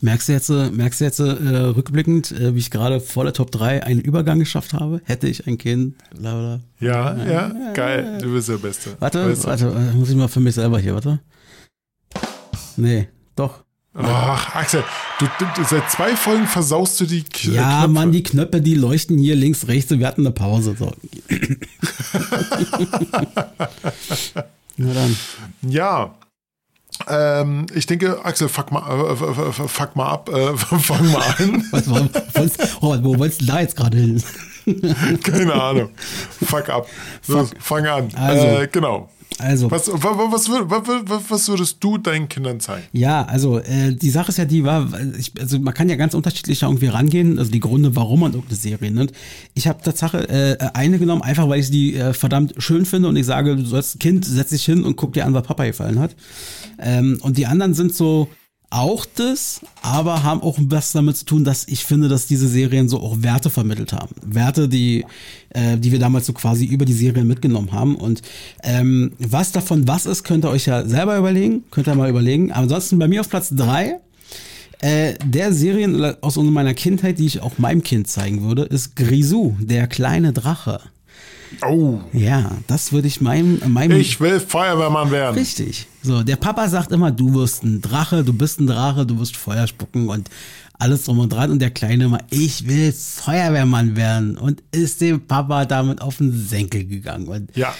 [0.00, 3.32] Merkst du jetzt, äh, merkst du jetzt äh, rückblickend, äh, wie ich gerade vor der
[3.32, 5.00] Top 3 einen Übergang geschafft habe?
[5.04, 6.60] Hätte ich ein Kind, bla bla.
[6.80, 8.94] Ja, ja, ja geil, du bist der Beste.
[8.98, 9.44] Warte, du?
[9.44, 11.20] warte, äh, muss ich mal für mich selber hier, warte.
[12.76, 13.64] Nee, doch.
[13.94, 14.84] Ach, Axel,
[15.18, 15.24] du,
[15.56, 17.88] du, seit zwei Folgen versaust du die K Ja, Knöpfe.
[17.88, 20.76] Mann, die Knöpfe, die leuchten hier links, rechts und wir hatten eine Pause.
[20.78, 20.92] So.
[24.76, 25.16] Na dann.
[25.62, 26.14] Ja,
[27.08, 31.64] ähm, ich denke, Axel, fuck mal, äh, fuck mal ab, äh, fang mal an.
[31.72, 31.98] Was, wo,
[32.80, 34.22] wo, wo wolltest du da jetzt gerade hin?
[35.22, 35.90] Keine Ahnung.
[36.44, 36.88] Fuck ab.
[37.22, 37.50] Fuck.
[37.60, 38.08] Fang an.
[38.16, 39.08] Also, äh, genau.
[39.38, 42.84] Also, was, was, was, was, würdest du deinen Kindern zeigen?
[42.92, 46.14] Ja, also äh, die Sache ist ja die, war, ich, also man kann ja ganz
[46.14, 49.12] unterschiedlich irgendwie rangehen, also die Gründe, warum man irgendeine Serie nimmt.
[49.52, 53.16] Ich habe Tatsache äh, eine genommen, einfach weil ich die äh, verdammt schön finde und
[53.16, 55.98] ich sage, du sollst Kind, setz dich hin und guck dir an, was Papa gefallen
[55.98, 56.16] hat.
[56.78, 58.28] Ähm, und die anderen sind so,
[58.70, 62.88] auch das, aber haben auch was damit zu tun, dass ich finde, dass diese Serien
[62.88, 64.14] so auch Werte vermittelt haben.
[64.22, 65.04] Werte, die,
[65.50, 67.96] äh, die wir damals so quasi über die Serien mitgenommen haben.
[67.96, 68.22] Und
[68.62, 72.50] ähm, was davon was ist, könnt ihr euch ja selber überlegen, könnt ihr mal überlegen.
[72.50, 74.00] Aber ansonsten bei mir auf Platz drei
[74.80, 79.56] äh, der Serien aus meiner Kindheit, die ich auch meinem Kind zeigen würde, ist Grisou,
[79.60, 80.80] der kleine Drache.
[81.66, 82.00] Oh.
[82.12, 83.98] Ja, das würde ich meinem, meinem.
[83.98, 85.36] Ich will Feuerwehrmann werden.
[85.36, 85.86] Richtig.
[86.06, 89.36] So, der Papa sagt immer, du wirst ein Drache, du bist ein Drache, du wirst
[89.36, 90.30] Feuer spucken und
[90.78, 91.50] alles drum und dran.
[91.50, 94.38] Und der Kleine immer, ich will Feuerwehrmann werden.
[94.38, 97.26] Und ist dem Papa damit auf den Senkel gegangen.
[97.26, 97.74] Und ja.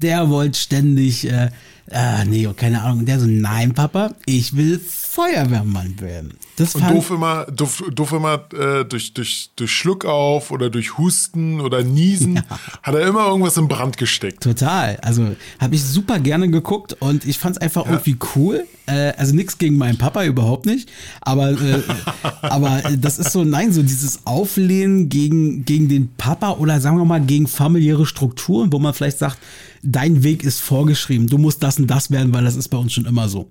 [0.00, 1.50] der wollte ständig, äh,
[1.90, 3.04] äh, nee, keine Ahnung.
[3.04, 6.34] Der so, nein, Papa, ich will Feuerwehrmann werden.
[6.56, 10.98] Das und doof immer, doof, doof immer äh, durch, durch, durch Schluck auf oder durch
[10.98, 12.42] Husten oder Niesen ja.
[12.82, 14.42] hat er immer irgendwas in Brand gesteckt.
[14.42, 14.98] Total.
[15.02, 17.84] Also habe ich super gerne geguckt und ich fand es einfach ja.
[17.92, 18.66] irgendwie cool.
[18.86, 20.90] Äh, also nichts gegen meinen Papa überhaupt nicht.
[21.20, 21.82] Aber, äh,
[22.42, 27.04] aber das ist so, nein, so dieses Auflehnen gegen, gegen den Papa oder sagen wir
[27.04, 29.38] mal gegen familiäre Strukturen, wo man vielleicht sagt,
[29.82, 32.92] dein Weg ist vorgeschrieben, du musst das und das werden, weil das ist bei uns
[32.92, 33.48] schon immer so.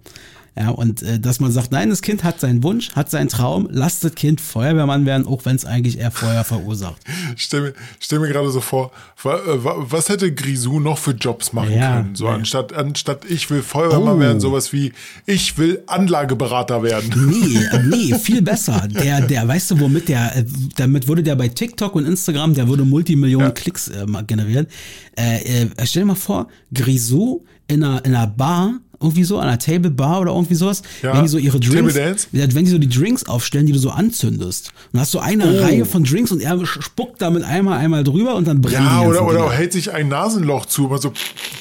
[0.58, 3.70] Ja, und äh, dass man sagt, nein, das Kind hat seinen Wunsch, hat seinen Traum,
[3.72, 7.02] lasst das Kind Feuerwehrmann werden, auch wenn es eigentlich eher Feuer verursacht.
[7.38, 7.74] stell,
[8.12, 8.92] mir, mir gerade so vor,
[9.24, 12.16] äh, was hätte Grisou noch für Jobs machen ja, können?
[12.16, 12.34] So ja.
[12.34, 14.20] anstatt, anstatt ich will Feuerwehrmann oh.
[14.20, 14.92] werden, sowas wie
[15.26, 17.12] ich will Anlageberater werden.
[17.32, 18.88] Nee, äh, nee, viel besser.
[18.90, 20.46] Der, der, weißt du, womit der, äh,
[20.76, 23.54] damit würde der bei TikTok und Instagram, der würde Multimillionen ja.
[23.54, 24.68] Klicks äh, generieren.
[25.16, 29.60] Äh, stell dir mal vor, Grisou in einer, in einer Bar irgendwie so, an einer
[29.60, 31.14] Table Bar oder irgendwie sowas, ja.
[31.14, 31.96] wenn die so ihre Drinks,
[32.32, 34.72] wenn die so die Drinks aufstellen, die du so anzündest.
[34.94, 35.62] Und hast so eine oh.
[35.62, 39.26] Reihe von Drinks und er spuckt damit einmal, einmal drüber und dann brennt Ja, oder,
[39.26, 41.12] oder hält sich ein Nasenloch zu, mal so,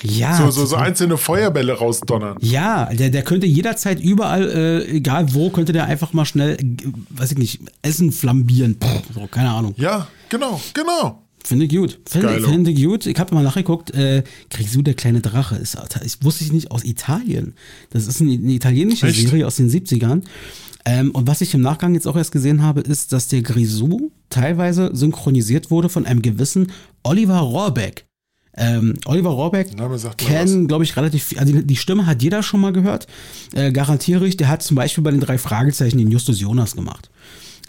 [0.03, 2.37] ja, so, so, so einzelne Feuerbälle rausdonnern.
[2.41, 6.57] Ja, der, der könnte jederzeit überall, äh, egal wo, könnte der einfach mal schnell,
[7.11, 8.77] weiß ich nicht, Essen flambieren.
[9.15, 9.75] So, keine Ahnung.
[9.77, 11.23] Ja, genau, genau.
[11.45, 11.99] Finde ich gut.
[12.07, 13.07] Finde find ich gut.
[13.07, 16.85] Ich habe mal nachgeguckt, äh, Grisou, der kleine Drache, ist, ich wusste ich nicht, aus
[16.85, 17.55] Italien.
[17.91, 19.21] Das ist eine, eine italienische Echt?
[19.21, 20.23] Serie aus den 70ern.
[20.85, 24.11] Ähm, und was ich im Nachgang jetzt auch erst gesehen habe, ist, dass der Grisou
[24.31, 26.73] teilweise synchronisiert wurde von einem gewissen
[27.03, 28.07] Oliver Rohrbeck.
[28.57, 29.69] Ähm, Oliver Rohrbeck
[30.17, 31.39] kennen, glaube ich, relativ viel.
[31.39, 33.07] Also die Stimme hat jeder schon mal gehört.
[33.55, 37.11] Äh, garantiere ich, der hat zum Beispiel bei den drei Fragezeichen den Justus Jonas gemacht.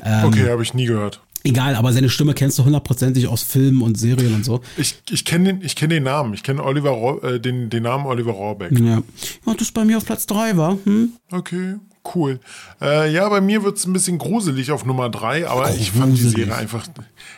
[0.04, 1.22] Ähm, okay, habe ich nie gehört.
[1.44, 4.62] Egal, aber seine Stimme kennst du hundertprozentig aus Filmen und Serien und so.
[4.78, 6.34] Ich, ich kenne den, kenn den Namen.
[6.34, 8.78] Ich kenne Oliver äh, den, den Namen Oliver Rohrbeck.
[8.78, 9.02] Ja.
[9.46, 10.78] ja, das bei mir auf Platz 3 war.
[10.86, 11.14] Hm?
[11.32, 11.76] Okay,
[12.16, 12.39] cool.
[12.82, 15.82] Äh, ja, bei mir wird es ein bisschen gruselig auf Nummer 3, aber gruselig.
[15.82, 16.88] ich fand die Serie einfach,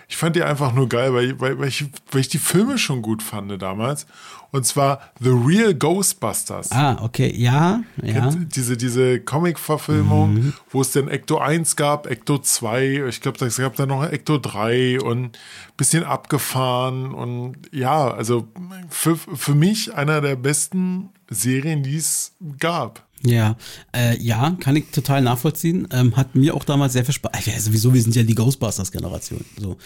[0.08, 3.02] ich fand die einfach nur geil, weil, weil, weil, ich, weil ich die Filme schon
[3.02, 4.06] gut fand damals.
[4.54, 6.72] Und zwar The Real Ghostbusters.
[6.72, 7.82] Ah, okay, ja.
[8.04, 8.30] ja.
[8.36, 10.54] Diese, diese Comic-Verfilmung, mhm.
[10.70, 14.38] wo es dann Ecto 1 gab, Ecto 2, ich glaube, es gab dann noch Ecto
[14.38, 15.32] 3 und ein
[15.76, 17.16] bisschen abgefahren.
[17.16, 18.48] Und ja, also
[18.90, 23.08] für, für mich einer der besten Serien, die es gab.
[23.26, 23.56] Ja,
[23.96, 25.88] äh, ja, kann ich total nachvollziehen.
[25.92, 27.46] Ähm, hat mir auch damals sehr viel Spaß.
[27.46, 29.46] Ja, sowieso, wir sind ja die Ghostbusters-Generation.
[29.58, 29.78] So.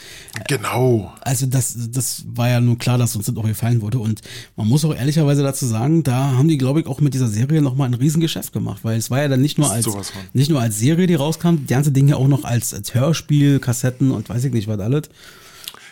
[0.47, 1.13] Genau.
[1.21, 3.99] Also das, das war ja nur klar, dass uns das auch gefallen wurde.
[3.99, 4.21] Und
[4.55, 7.61] man muss auch ehrlicherweise dazu sagen, da haben die, glaube ich, auch mit dieser Serie
[7.61, 9.87] nochmal ein Riesengeschäft gemacht, weil es war ja dann nicht nur als
[10.33, 14.11] nicht nur als Serie, die rauskam, die ganze Dinge auch noch als, als Hörspiel, Kassetten
[14.11, 15.09] und weiß ich nicht was alles.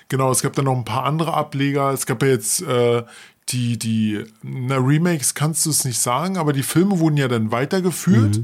[0.08, 1.92] Genau, es gab dann noch ein paar andere Ableger.
[1.92, 3.04] Es gab ja jetzt äh,
[3.50, 7.52] die, die, na, Remakes kannst du es nicht sagen, aber die Filme wurden ja dann
[7.52, 8.38] weitergeführt.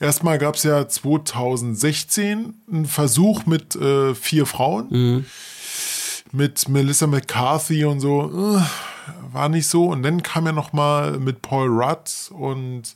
[0.00, 4.88] Erstmal gab es ja 2016 einen Versuch mit äh, vier Frauen.
[6.32, 8.58] Mit Melissa McCarthy und so.
[8.58, 8.62] Äh,
[9.32, 9.86] war nicht so.
[9.86, 12.94] Und dann kam ja noch mal mit Paul Rudd und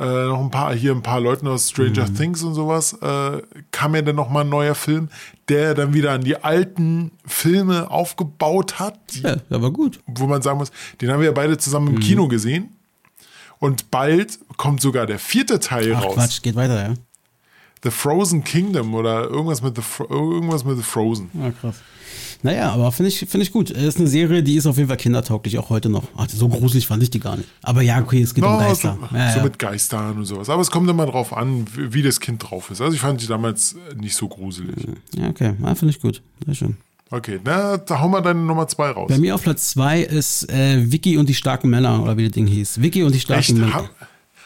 [0.00, 3.94] äh, noch ein paar, hier ein paar Leuten aus Stranger Things und sowas, äh, kam
[3.94, 5.10] ja dann noch mal ein neuer Film,
[5.48, 10.00] der dann wieder an die alten Filme aufgebaut hat, die, Ja, der war gut.
[10.06, 12.70] wo man sagen muss, den haben wir ja beide zusammen im Kino gesehen.
[13.58, 16.14] Und bald kommt sogar der vierte Teil Ach raus.
[16.14, 16.94] Quatsch, geht weiter, ja.
[17.82, 21.30] The Frozen Kingdom oder irgendwas mit The, irgendwas mit The Frozen.
[21.34, 21.76] Ja, krass.
[22.42, 23.70] Naja, aber finde ich, finde ich gut.
[23.70, 26.04] Ist eine Serie, die ist auf jeden Fall kindertauglich, auch heute noch.
[26.16, 27.48] Ach, so gruselig fand ich die gar nicht.
[27.62, 28.96] Aber ja, okay, es geht um No, Geister.
[28.98, 29.44] so, ja, so ja.
[29.44, 30.48] mit Geistern und sowas.
[30.48, 32.80] Aber es kommt immer drauf an, wie das Kind drauf ist.
[32.80, 34.74] Also ich fand die damals nicht so gruselig.
[35.16, 36.22] ja, okay, ja, finde ich gut.
[36.46, 36.76] Sehr schön.
[37.10, 39.08] Okay, na, da hauen wir deine Nummer zwei raus.
[39.08, 42.32] Bei mir auf Platz zwei ist äh, Vicky und die starken Männer, oder wie das
[42.32, 42.80] Ding hieß.
[42.80, 43.54] Vicky und die starken Echt?
[43.58, 43.90] Männer.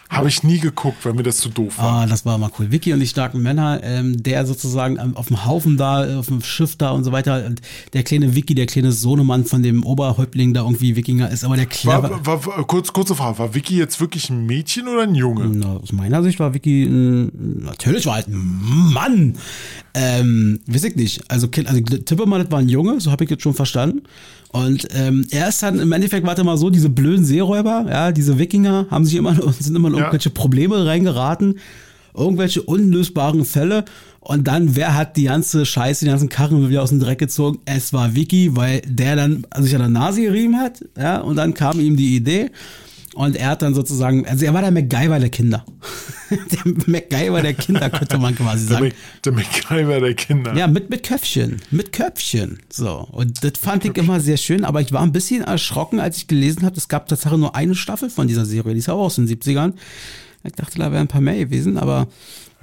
[0.09, 2.03] Habe hab ich nie geguckt, weil mir das zu doof war.
[2.03, 2.71] Ah, das war mal cool.
[2.71, 6.77] Vicky und die starken Männer, ähm, der sozusagen auf dem Haufen da, auf dem Schiff
[6.77, 7.47] da und so weiter.
[7.47, 7.61] Und
[7.93, 11.67] der kleine Vicky, der kleine Sohnemann von dem Oberhäuptling da irgendwie Wikinger ist, aber der
[11.67, 12.03] clever.
[12.03, 15.49] War, war, war, kurz, kurze Frage, war Vicky jetzt wirklich ein Mädchen oder ein Junge?
[15.49, 18.61] Na, aus meiner Sicht war Vicky ein, natürlich war halt ein
[18.93, 19.37] Mann.
[19.95, 21.31] Ähm, weiß ich nicht.
[21.31, 24.03] Also, also tippe mal, das war ein Junge, so habe ich jetzt schon verstanden.
[24.55, 28.13] Und ähm, er ist dann, im Endeffekt war es immer so, diese blöden Seeräuber, ja,
[28.13, 30.01] diese Wikinger haben sich immer, sind immer in Ja.
[30.03, 31.59] irgendwelche Probleme reingeraten,
[32.17, 33.85] irgendwelche unlösbaren Fälle.
[34.21, 37.59] Und dann, wer hat die ganze Scheiße, die ganzen Karren wieder aus dem Dreck gezogen?
[37.65, 41.53] Es war Vicky, weil der dann sich an der Nase gerieben hat, ja, und dann
[41.53, 42.51] kam ihm die Idee.
[43.15, 45.65] Und er hat dann sozusagen, also er war der MacGyver der Kinder.
[46.31, 48.85] der MacGyver der Kinder, könnte man quasi Der, sagen.
[48.87, 50.55] Mac, der MacGyver der Kinder.
[50.57, 51.61] Ja, mit, mit Köpfchen.
[51.71, 52.59] Mit Köpfchen.
[52.69, 53.07] So.
[53.13, 56.27] Und das fand ich immer sehr schön, aber ich war ein bisschen erschrocken, als ich
[56.27, 58.73] gelesen habe, es gab tatsächlich nur eine Staffel von dieser Serie.
[58.73, 59.75] Die ist auch aus den 70ern.
[60.43, 62.09] Ich dachte, da wären ein paar mehr gewesen, aber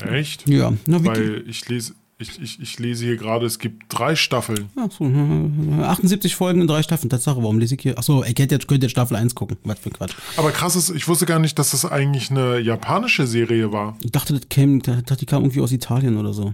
[0.05, 0.47] Echt?
[0.49, 0.73] ja.
[0.85, 4.69] Na, Weil ich lese, ich, ich, ich lese hier gerade, es gibt drei Staffeln.
[4.75, 7.09] ach so, 78 Folgen in drei Staffeln.
[7.09, 7.97] Tatsache, warum lese ich hier?
[7.97, 9.57] Achso, ich hätte jetzt, könnte jetzt Staffel 1 gucken.
[9.63, 10.13] Was für ein Quatsch.
[10.37, 13.97] Aber krass ist, ich wusste gar nicht, dass das eigentlich eine japanische Serie war.
[14.01, 16.53] Ich dachte, das ich dachte, die kam irgendwie aus Italien oder so.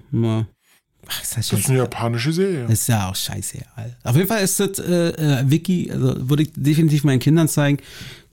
[1.09, 2.63] Ach, ist das Das ist eine japanische Serie.
[2.63, 3.59] Das ist ja auch scheiße.
[3.75, 3.95] Alter.
[4.03, 7.79] Auf jeden Fall ist das äh, äh, Wiki, also würde ich definitiv meinen Kindern zeigen.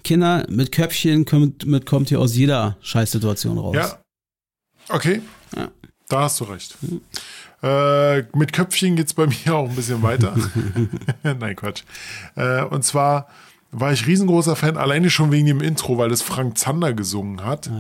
[0.03, 3.76] Kinder mit Köpfchen kommt, mit, kommt hier aus jeder Scheißsituation raus.
[3.76, 3.99] Ja.
[4.89, 5.22] Okay.
[5.57, 5.70] Ja.
[6.09, 6.77] Da hast du recht.
[7.63, 10.37] Äh, mit Köpfchen geht's bei mir auch ein bisschen weiter.
[11.23, 11.83] Nein, Quatsch.
[12.37, 13.29] Äh, und zwar
[13.71, 17.71] war ich riesengroßer Fan, alleine schon wegen dem Intro, weil es Frank Zander gesungen hat.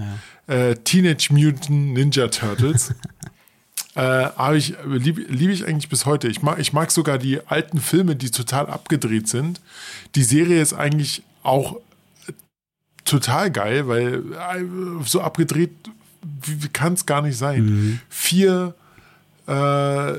[0.46, 2.94] Äh, Teenage Mutant Ninja Turtles.
[3.96, 6.28] äh, ich, liebe lieb ich eigentlich bis heute.
[6.28, 9.60] Ich mag, ich mag sogar die alten Filme, die total abgedreht sind.
[10.16, 11.76] Die Serie ist eigentlich auch
[13.04, 15.70] total geil, weil äh, so abgedreht
[16.42, 18.00] wie, wie kann es gar nicht sein.
[18.08, 18.74] Vier,
[19.46, 20.12] äh,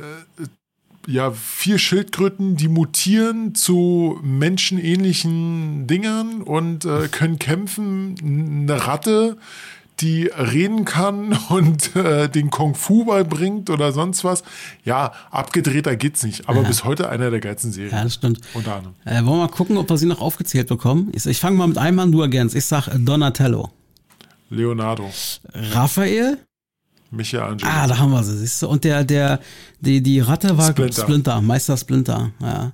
[1.08, 8.16] ja, vier Schildkröten, die mutieren zu menschenähnlichen Dingern und äh, können kämpfen.
[8.70, 9.38] Eine Ratte,
[10.00, 14.44] die reden kann und äh, den Kung Fu beibringt oder sonst was.
[14.84, 17.94] Ja, abgedrehter geht's nicht, aber bis heute einer der geilsten Serien.
[17.94, 18.42] Ja, das stimmt.
[18.54, 18.96] Unter anderem.
[19.06, 21.12] Äh, wollen wir mal gucken, ob wir sie noch aufgezählt bekommen?
[21.14, 22.56] Ich, ich fange mal mit einem an, du ergänzt.
[22.56, 23.72] Ich sag Donatello.
[24.50, 25.10] Leonardo,
[25.54, 26.38] Raphael?
[27.12, 27.70] Michelangelo.
[27.72, 28.68] Ah, da haben wir sie, siehst du.
[28.68, 29.40] Und der, der,
[29.80, 31.02] die, die Ratte war Splinter.
[31.02, 32.72] Splinter, Meister Splinter, ja.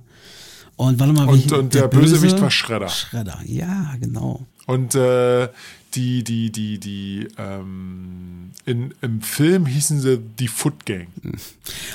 [0.76, 2.88] Und warte mal, wie Und, und der, Bösewicht war Schredder.
[2.88, 4.46] Schredder, ja, genau.
[4.66, 5.48] Und äh,
[5.94, 11.08] die, die, die, die, ähm, in, im Film hießen sie die Foot Gang.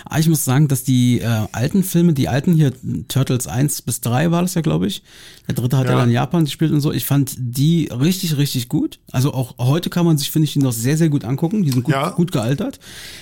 [0.06, 2.74] Aber ich muss sagen, dass die äh, alten Filme, die alten hier,
[3.08, 5.02] Turtles 1 bis 3 war das ja, glaube ich.
[5.48, 5.92] Der dritte hat ja.
[5.92, 5.98] Ja.
[6.00, 6.92] dann in Japan gespielt und so.
[6.92, 9.00] Ich fand die richtig, richtig gut.
[9.12, 11.64] Also auch heute kann man sich, finde ich, die noch sehr, sehr gut angucken.
[11.64, 12.10] Die sind gut, Ja.
[12.10, 12.80] gut gealtert.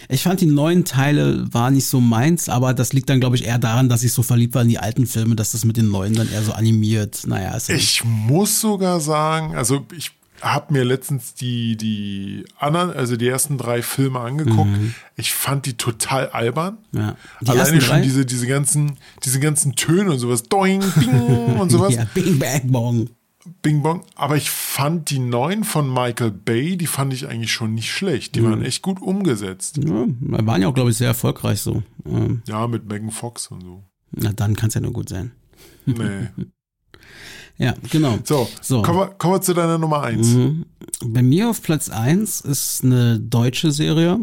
[0.09, 3.45] Ich fand die neuen Teile war nicht so meins, aber das liegt dann, glaube ich,
[3.45, 5.89] eher daran, dass ich so verliebt war in die alten Filme, dass das mit den
[5.91, 7.23] neuen dann eher so animiert.
[7.27, 10.11] Naja, ist ja Ich muss sogar sagen, also ich
[10.41, 14.69] habe mir letztens die, die anderen, also die ersten drei Filme angeguckt.
[15.15, 16.77] Ich fand die total albern.
[16.91, 16.99] Mhm.
[16.99, 17.15] Ja.
[17.41, 18.01] Die Alleine schon drei?
[18.01, 21.09] diese, diese ganzen, diese ganzen Töne und sowas, doing, bing
[21.59, 21.95] und sowas.
[21.95, 23.09] ja, Bing Bang Bong.
[23.61, 27.75] Bing Bong, aber ich fand die neuen von Michael Bay, die fand ich eigentlich schon
[27.75, 28.35] nicht schlecht.
[28.35, 28.45] Die Mhm.
[28.49, 29.77] waren echt gut umgesetzt.
[29.77, 31.83] Ja, waren ja auch, glaube ich, sehr erfolgreich so.
[32.07, 33.83] Ähm, Ja, mit Megan Fox und so.
[34.11, 35.31] na, dann kann es ja nur gut sein.
[35.85, 35.95] Nee.
[37.57, 38.19] Ja, genau.
[38.23, 38.81] So, So.
[38.81, 40.27] Kommen, wir, kommen wir zu deiner Nummer eins.
[40.29, 40.65] Mhm.
[41.05, 44.19] Bei mir auf Platz 1 ist eine deutsche Serie.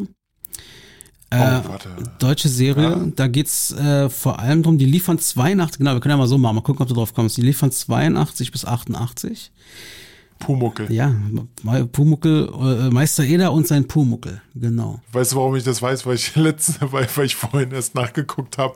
[1.30, 1.88] Äh, Oh, warte.
[2.18, 3.06] Deutsche Serie, Ja.
[3.16, 6.36] da geht's äh, vor allem drum, die liefern 82, genau, wir können ja mal so
[6.36, 7.38] machen, mal gucken, ob du drauf kommst.
[7.38, 9.50] Die liefern 82 bis 88.
[10.42, 10.92] Pumuckel.
[10.92, 11.14] Ja,
[11.92, 15.00] Pumuckel, äh, Meister Eder und sein Pumuckel, genau.
[15.12, 16.04] Weißt du, warum ich das weiß?
[16.04, 18.74] Weil ich letzte, weil, weil ich vorhin erst nachgeguckt habe,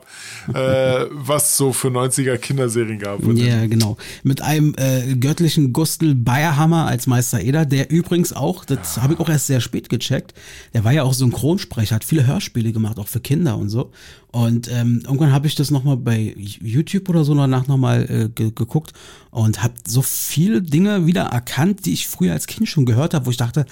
[0.53, 3.21] äh, was so für 90er Kinderserien gab.
[3.35, 3.97] Ja, genau.
[4.23, 9.19] Mit einem äh, göttlichen Gustl Bayerhammer als Meister Eder, der übrigens auch, das habe ich
[9.19, 10.33] auch erst sehr spät gecheckt,
[10.73, 13.91] der war ja auch Synchronsprecher, hat viele Hörspiele gemacht, auch für Kinder und so.
[14.31, 18.51] Und ähm, irgendwann habe ich das nochmal bei YouTube oder so danach nochmal äh, ge
[18.53, 18.93] geguckt
[19.31, 23.25] und habe so viele Dinge wieder erkannt, die ich früher als Kind schon gehört habe,
[23.25, 23.65] wo ich dachte,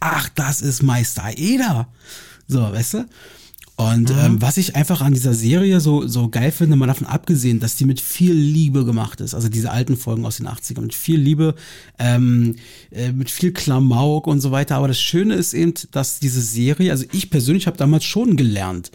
[0.00, 1.88] ach, das ist Meister Eder.
[2.48, 3.06] So, weißt du?
[3.80, 7.60] Und ähm, was ich einfach an dieser Serie so, so geil finde, mal davon abgesehen,
[7.60, 10.94] dass die mit viel Liebe gemacht ist, also diese alten Folgen aus den 80ern, mit
[10.94, 11.54] viel Liebe,
[11.98, 12.56] ähm,
[12.90, 14.76] äh, mit viel Klamauk und so weiter.
[14.76, 18.90] Aber das Schöne ist eben, dass diese Serie, also ich persönlich habe damals schon gelernt,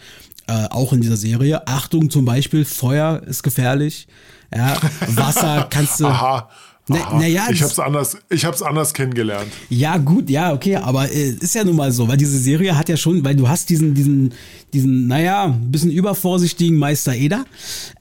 [0.47, 4.07] äh, auch in dieser Serie, Achtung zum Beispiel, Feuer ist gefährlich,
[4.55, 4.77] ja,
[5.07, 6.05] Wasser kannst du...
[6.05, 6.49] Aha.
[6.87, 7.17] Aha.
[7.17, 9.51] na ja, ich hab's anders, ich hab's anders kennengelernt.
[9.69, 12.89] Ja, gut, ja, okay, aber äh, ist ja nun mal so, weil diese Serie hat
[12.89, 14.33] ja schon, weil du hast diesen, diesen,
[14.71, 17.45] diesen, naja, ein bisschen übervorsichtigen Meister Eder,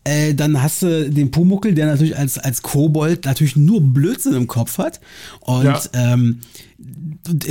[0.04, 4.48] äh, dann hast du den Pumuckel, der natürlich als, als Kobold natürlich nur Blödsinn im
[4.48, 5.00] Kopf hat
[5.40, 5.80] und Ja.
[5.94, 6.40] ähm,
[6.76, 7.03] und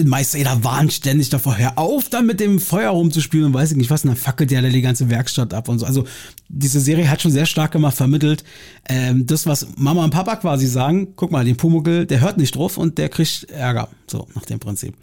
[0.05, 3.77] Meister Eder warnt ständig davor, hör auf, da mit dem Feuer rumzuspielen und weiß ich
[3.77, 5.85] nicht was, und dann fackelt ja die ganze Werkstatt ab und so.
[5.85, 6.05] Also
[6.47, 8.43] diese Serie hat schon sehr stark gemacht, vermittelt,
[8.87, 12.55] ähm, das, was Mama und Papa quasi sagen, guck mal, den Pumuckel, der hört nicht
[12.55, 14.95] drauf und der kriegt Ärger, so nach dem Prinzip.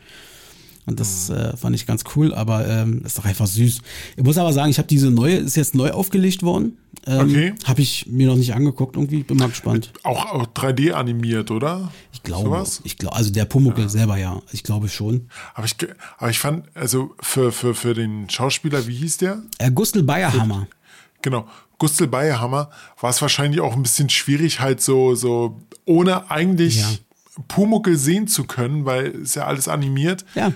[0.91, 3.79] Und das äh, fand ich ganz cool, aber ähm, ist doch einfach süß.
[4.17, 6.77] Ich muss aber sagen, ich habe diese neue, ist jetzt neu aufgelegt worden.
[7.07, 7.55] Ähm, Okay.
[7.65, 9.93] Habe ich mir noch nicht angeguckt, irgendwie bin mal gespannt.
[10.03, 11.93] Auch, auch 3D animiert, oder?
[12.13, 12.81] Ich glaube, Sowas?
[12.85, 15.29] ich glaube, also der Pumuckel selber ja, ich glaube schon.
[15.55, 15.77] Aber ich,
[16.19, 19.43] aber ich fand, also für, für, für den Schauspieler, wie hieß der?
[19.59, 20.67] Äh, Gustl Bayerhammer.
[21.23, 21.47] Genau.
[21.79, 22.71] Gustl Bayerhammer
[23.01, 26.89] war es wahrscheinlich auch ein bisschen schwierig, halt so, so ohne eigentlich Ja.
[27.49, 30.25] Pumuckel sehen zu können, weil ist ja alles animiert.
[30.35, 30.53] Ja.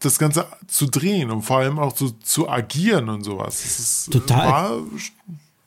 [0.00, 3.62] Das Ganze zu drehen und vor allem auch so zu agieren und sowas.
[3.62, 4.48] Das ist, Total.
[4.50, 4.78] War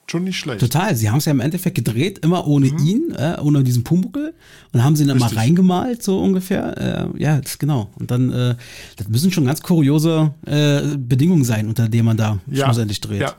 [0.08, 0.60] schon nicht schlecht.
[0.60, 4.34] Total, sie haben es ja im Endeffekt gedreht, immer ohne ihn, äh, ohne diesen Pumuckel
[4.72, 5.30] und haben sie dann mal Mhm.
[5.30, 5.40] Richtig.
[5.40, 7.10] reingemalt, so ungefähr.
[7.16, 7.90] Äh, ja, das, genau.
[8.00, 8.56] Und dann, äh,
[8.98, 13.22] das müssen schon ganz kuriose äh, Bedingungen sein, unter denen man da schlussendlich dreht.
[13.22, 13.34] Ja.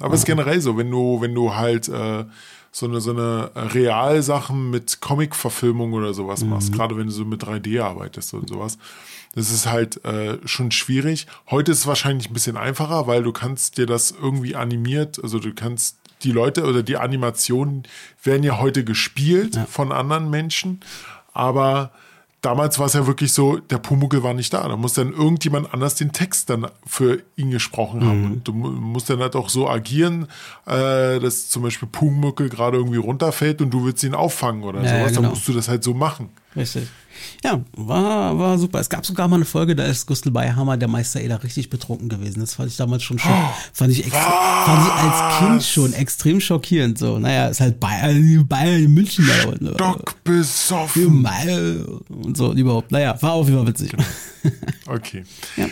[0.00, 2.24] Aber es ist generell so, wenn du, wenn du halt äh,
[2.70, 6.50] so eine, so eine Realsachen mit Comic-Verfilmung oder sowas Mhm.
[6.50, 8.76] machst, gerade wenn du so mit 3D arbeitest und sowas,
[9.34, 11.26] das ist halt äh, schon schwierig.
[11.50, 15.38] Heute ist es wahrscheinlich ein bisschen einfacher, weil du kannst dir das irgendwie animiert, also
[15.38, 17.82] du kannst die Leute oder die Animationen
[18.22, 20.80] werden ja heute gespielt von anderen Menschen,
[21.32, 21.90] aber
[22.40, 24.68] damals war es ja wirklich so, der Pumuckel war nicht da.
[24.68, 28.20] Da muss dann irgendjemand anders den Text dann für ihn gesprochen haben.
[28.20, 28.32] Mhm.
[28.32, 30.28] Und du mu- musst dann halt auch so agieren,
[30.66, 34.84] äh, dass zum Beispiel Pumuckel gerade irgendwie runterfällt und du willst ihn auffangen oder Ja,
[34.84, 35.08] ja, sowas.
[35.12, 35.22] genau.
[35.22, 36.28] Dann musst du das halt so machen.
[36.54, 36.86] Richtig.
[37.42, 38.80] Ja, war, war super.
[38.80, 42.08] Es gab sogar mal eine Folge, da ist Gustl Bayerhammer, der Meister Eder, richtig betrunken
[42.08, 42.40] gewesen.
[42.40, 43.32] Das fand ich damals schon schon,
[43.72, 46.98] fand ich, extra, fand ich als Kind schon extrem schockierend.
[46.98, 49.76] So, naja, ist halt Bayern, Bayern in München da unten.
[49.76, 51.26] Doc besoffen.
[52.08, 52.92] Und so überhaupt.
[52.92, 53.92] Naja, war auf jeden Fall witzig.
[54.86, 55.24] Okay.
[55.56, 55.66] Ja.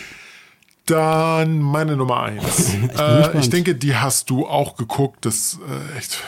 [0.85, 2.73] Dann meine Nummer eins.
[2.73, 3.35] äh, gespannt.
[3.39, 5.25] ich denke, die hast du auch geguckt.
[5.25, 6.19] Das äh, echt.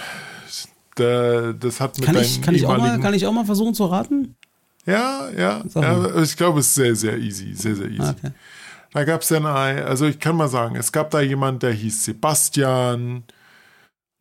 [0.96, 3.74] Da, das hat mit Kann ich, kann, ich auch mal, kann ich auch mal versuchen
[3.74, 4.36] zu raten?
[4.86, 8.02] Ja, ja, ja ich glaube, es ist sehr, sehr easy, sehr, sehr easy.
[8.02, 8.32] Okay.
[8.94, 11.74] Da gab es dann ein, also ich kann mal sagen, es gab da jemand, der
[11.74, 13.24] hieß Sebastian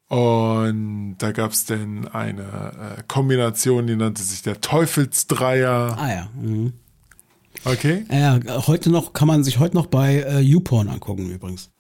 [0.08, 2.42] und da gab es dann eine
[2.98, 5.96] äh, Kombination, die nannte sich der Teufelsdreier.
[5.98, 6.28] Ah ja.
[6.34, 6.72] Mhm.
[7.64, 11.70] Okay, Ja, heute noch, kann man sich heute noch bei äh, YouPorn angucken übrigens.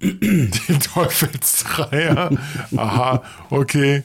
[0.00, 2.30] den Teufelsdreier.
[2.76, 4.04] Aha, okay.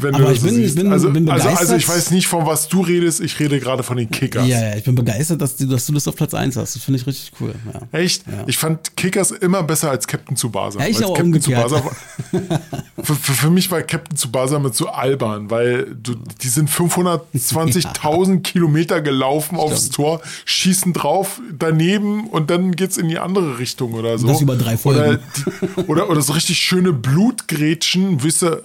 [0.00, 1.88] Wenn Aber ich bin- ich bin- also, bin also, also ich begeistert.
[1.96, 4.46] weiß nicht, von was du redest, ich rede gerade von den Kickers.
[4.46, 6.74] Ja, ja, ich bin begeistert, dass du, dass du das auf Platz 1 hast.
[6.76, 7.54] Das finde ich richtig cool.
[7.72, 7.98] Ja.
[7.98, 8.24] Echt?
[8.46, 10.80] Ich fand Kickers immer besser als Captain Tsubasa.
[10.80, 11.66] Ja, ich aber Captain umgekehrt.
[11.68, 11.90] Tsubasa
[13.02, 18.40] für, für, für mich war Captain Tsubasa mit so albern, weil du, die sind 520.000
[18.42, 24.18] Kilometer gelaufen aufs Tor, schießen drauf, daneben und dann geht's in die andere Richtung oder
[24.18, 24.26] so.
[24.26, 25.00] Das über drei Folgen.
[25.00, 28.62] Oder, die, oder, oder so richtig schöne Blutgrätschen, wisse,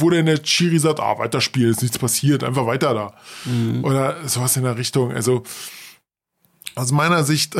[0.00, 3.14] wo denn der Chiri sagt, ah, weiter spielen, ist nichts passiert, einfach weiter da.
[3.82, 5.12] Oder sowas in der Richtung.
[5.12, 5.42] Also
[6.74, 7.56] aus meiner Sicht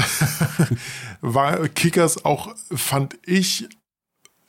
[1.20, 3.66] war Kickers auch, fand ich,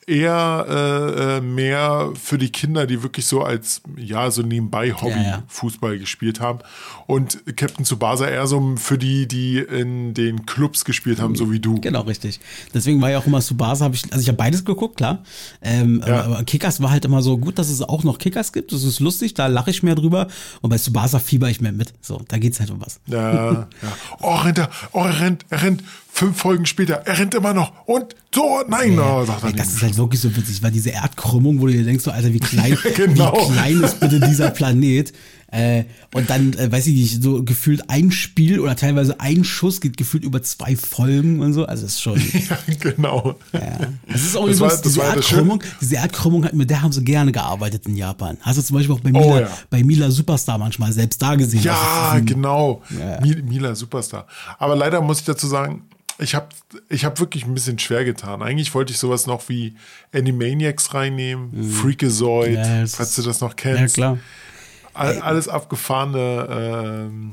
[0.08, 5.12] eher äh, äh, mehr für die Kinder, die wirklich so als, ja, so nebenbei Hobby
[5.12, 5.43] Ja, ja.
[5.47, 6.60] Fußball gespielt haben.
[7.08, 11.60] Und Captain Tsubasa eher so für die, die in den Clubs gespielt haben, so wie
[11.60, 11.80] du.
[11.82, 12.39] Genau, richtig.
[12.74, 15.24] Deswegen war ja auch immer Subasa, habe ich, also ich habe beides geguckt, klar.
[15.62, 16.24] Ähm, Ja.
[16.24, 18.72] aber, Kickers war halt immer so gut, dass es auch noch Kickers gibt.
[18.72, 20.28] Das ist lustig, da lache ich mehr drüber.
[20.62, 21.93] Und bei Subasa fieber ich mehr mit.
[22.01, 22.99] So, da geht's halt um was.
[23.08, 23.68] Ja, ja.
[24.22, 25.84] Oh, rennt er, oh, er rennt, er rennt.
[26.18, 27.72] Fünf Folgen später, er rennt immer noch.
[27.86, 29.76] Und so, nein, oh, sagt er Ey, das nicht.
[29.78, 32.39] ist halt wirklich so witzig, weil diese Erdkrümmung, wo du dir denkst, so, Alter, wie
[32.39, 33.34] klein, Genau.
[33.49, 35.13] wie klein ist bitte dieser Planet.
[35.51, 35.84] Äh,
[36.15, 39.95] und dann, äh, weiß ich nicht, so gefühlt ein Spiel oder teilweise ein Schuss geht
[39.95, 41.65] gefühlt über zwei Folgen und so.
[41.65, 42.20] Also es ist schon.
[42.49, 43.36] Ja, genau.
[43.53, 43.61] Ja.
[44.11, 46.70] Das ist auch Das übrigens war- das diese war das Erdkrümmung, diese Erdkrümmung, hat- mit
[46.72, 48.38] der haben sie gerne gearbeitet in Japan.
[48.41, 49.49] Hast du zum Beispiel auch bei Mila, Oh, ja.
[49.70, 51.61] bei Mila Superstar manchmal selbst da gesehen.
[51.61, 52.82] Ja, Das ist- genau.
[52.99, 53.20] Ja.
[53.22, 54.26] Mi- Mila Superstar.
[54.57, 55.84] Aber leider muss ich dazu sagen,
[56.20, 56.47] ich habe
[56.89, 58.41] ich hab wirklich ein bisschen schwer getan.
[58.41, 59.76] Eigentlich wollte ich sowas noch wie
[60.13, 62.55] Animaniacs reinnehmen, Freakazoid, Mhm.
[62.57, 63.95] Ja, das falls du das noch Ja, kennst.
[63.95, 64.18] klar.
[64.93, 66.47] All, alles abgefahrene.
[67.09, 67.32] Ähm,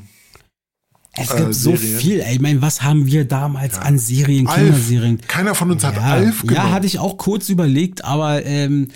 [1.17, 1.99] Es Äh, gibt so Serien.
[2.01, 2.35] viel, ey.
[2.35, 4.57] Ich meine, was haben wir damals an Serien, Alf.
[4.59, 5.21] Kinderserien?
[5.29, 6.57] Keiner von uns hat ja, Alf genommen.
[6.57, 8.89] Ja, hatte ich auch kurz überlegt, aber ähm,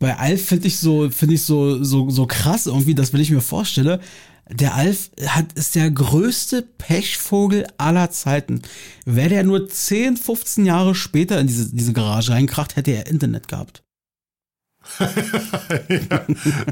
[0.00, 3.30] bei Alf finde ich so, finde ich so, so, so krass irgendwie, dass wenn ich
[3.30, 4.00] mir vorstelle,
[4.52, 8.62] der Alf hat, ist der größte Pechvogel aller Zeiten.
[9.04, 13.48] Wäre der nur 10, 15 Jahre später in diese, diese Garage reinkracht, hätte er Internet
[13.48, 13.82] gehabt.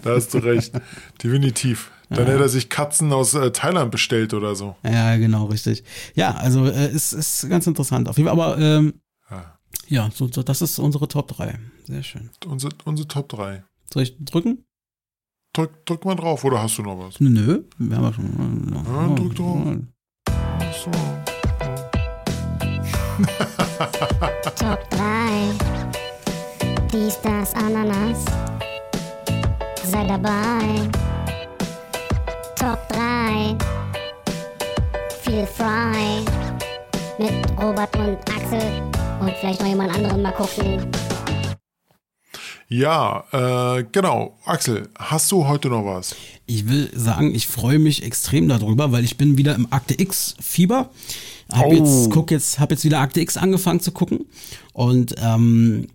[0.03, 0.72] Da hast du recht.
[1.22, 1.91] Definitiv.
[2.09, 4.76] Dann hätte er sich Katzen aus äh, Thailand bestellt oder so.
[4.83, 5.85] Ja, genau, richtig.
[6.14, 8.09] Ja, also äh, ist, ist ganz interessant.
[8.09, 8.95] Auf jeden Fall, aber ähm,
[9.31, 9.59] Ja.
[9.89, 11.59] ja, so, so, das ist unsere Top 3.
[11.85, 12.31] Sehr schön.
[12.47, 13.62] Unsere, unsere Top 3.
[13.93, 14.64] Soll ich drücken?
[15.53, 17.18] Drück, drück mal drauf, oder hast du noch was?
[17.20, 18.84] Nö, wir haben ja schon.
[18.86, 19.62] Ja, drück drauf.
[20.84, 20.90] So.
[24.57, 24.99] Top 3.
[26.92, 28.24] Dies, das, Ananas.
[29.82, 30.88] Sei dabei.
[32.55, 33.57] Top 3.
[35.22, 36.22] Feel frei.
[37.18, 38.82] Mit Robert und Axel.
[39.20, 40.88] Und vielleicht noch jemand anderen mal gucken.
[42.68, 43.24] Ja,
[43.78, 44.36] äh, genau.
[44.44, 46.14] Axel, hast du heute noch was?
[46.44, 50.34] Ich will sagen, ich freue mich extrem darüber, weil ich bin wieder im Akte X
[50.40, 50.90] Fieber.
[51.50, 51.72] Hab Oh.
[51.72, 54.26] jetzt, guck jetzt, hab jetzt wieder Akte X angefangen zu gucken.
[54.74, 55.86] Und ähm,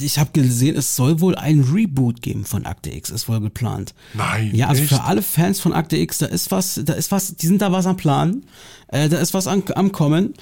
[0.00, 3.94] ich habe gesehen, es soll wohl ein Reboot geben von Akte X, ist wohl geplant.
[4.14, 4.92] Nein, Ja, also echt?
[4.92, 7.70] für alle Fans von Akte X, da ist was, da ist was, die sind da
[7.70, 8.42] was am Plan,
[8.88, 10.34] äh, da ist was an, am Kommen.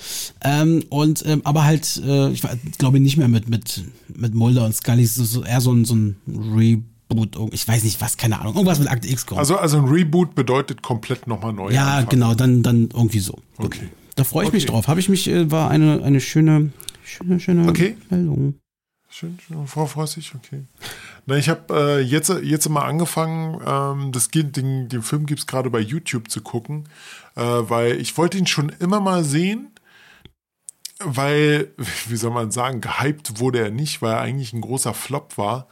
[0.43, 2.43] Ähm, und ähm, aber halt, äh, ich
[2.78, 3.84] glaube nicht mehr mit mit
[4.14, 7.37] mit Mulder und Scully, so, so eher so ein so ein Reboot.
[7.53, 9.39] Ich weiß nicht was, keine Ahnung, irgendwas mit Akte X kommt.
[9.39, 11.70] Also, also ein Reboot bedeutet komplett nochmal neu.
[11.72, 12.09] ja, anfangen.
[12.09, 13.39] genau, dann dann irgendwie so.
[13.59, 13.89] Okay.
[14.14, 14.72] Da freue ich mich Okay.
[14.72, 14.89] drauf.
[14.89, 16.72] Habe ich mich, äh, war eine eine schöne
[17.05, 17.97] schöne schöne Okay.
[18.09, 18.55] Meldung.
[19.19, 20.64] Schön, schön, Frau Freusig, okay.
[21.25, 25.47] Na, ich habe äh, jetzt, jetzt mal angefangen, ähm, das den, den Film gibt es
[25.47, 26.87] gerade bei YouTube zu gucken,
[27.35, 29.71] äh, weil ich wollte ihn schon immer mal sehen,
[30.99, 31.73] weil,
[32.09, 35.67] wie soll man sagen, gehypt wurde er nicht, weil er eigentlich ein großer Flop war.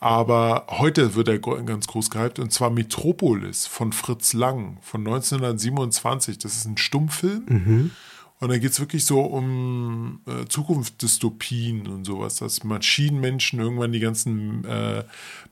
[0.00, 6.38] Aber heute wird er ganz groß gehypt und zwar Metropolis von Fritz Lang von 1927.
[6.38, 7.90] Das ist ein Stummfilm.
[8.40, 13.98] Und da geht es wirklich so um äh, Zukunftsdystopien und sowas, dass Maschinenmenschen irgendwann die
[14.00, 15.02] ganzen äh,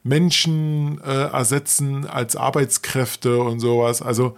[0.05, 4.03] Menschen äh, ersetzen als Arbeitskräfte und sowas.
[4.03, 4.37] Also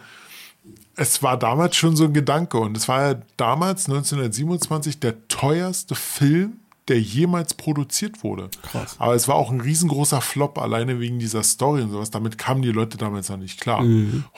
[0.96, 5.94] es war damals schon so ein Gedanke und es war ja damals 1927 der teuerste
[5.94, 6.54] Film,
[6.88, 8.48] der jemals produziert wurde.
[8.62, 8.96] Krass.
[8.98, 12.10] Aber es war auch ein riesengroßer Flop, alleine wegen dieser Story und sowas.
[12.10, 13.84] Damit kamen die Leute damals noch nicht klar.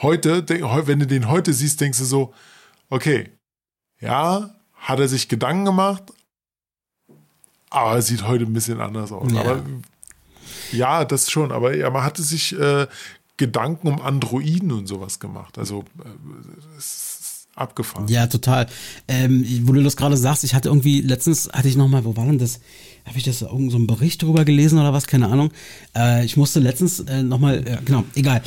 [0.01, 2.33] Heute, denk, heu- wenn du den heute siehst, denkst du so,
[2.89, 3.29] okay,
[4.01, 6.03] ja, hat er sich Gedanken gemacht,
[7.69, 9.31] aber es sieht heute ein bisschen anders aus.
[9.31, 9.41] Ja.
[9.41, 9.63] Aber
[10.71, 12.87] ja, das schon, aber ja, man hatte sich äh,
[13.37, 15.57] Gedanken um Androiden und sowas gemacht.
[15.57, 16.85] Also äh, es
[17.21, 18.07] ist abgefahren.
[18.07, 18.67] Ja, total.
[19.07, 22.25] Ähm, wo du das gerade sagst, ich hatte irgendwie, letztens hatte ich nochmal, wo war
[22.25, 22.59] denn das?
[23.05, 25.07] Habe ich das irgend so einen Bericht drüber gelesen oder was?
[25.07, 25.51] Keine Ahnung.
[25.95, 28.41] Äh, ich musste letztens äh, nochmal, äh, genau, egal.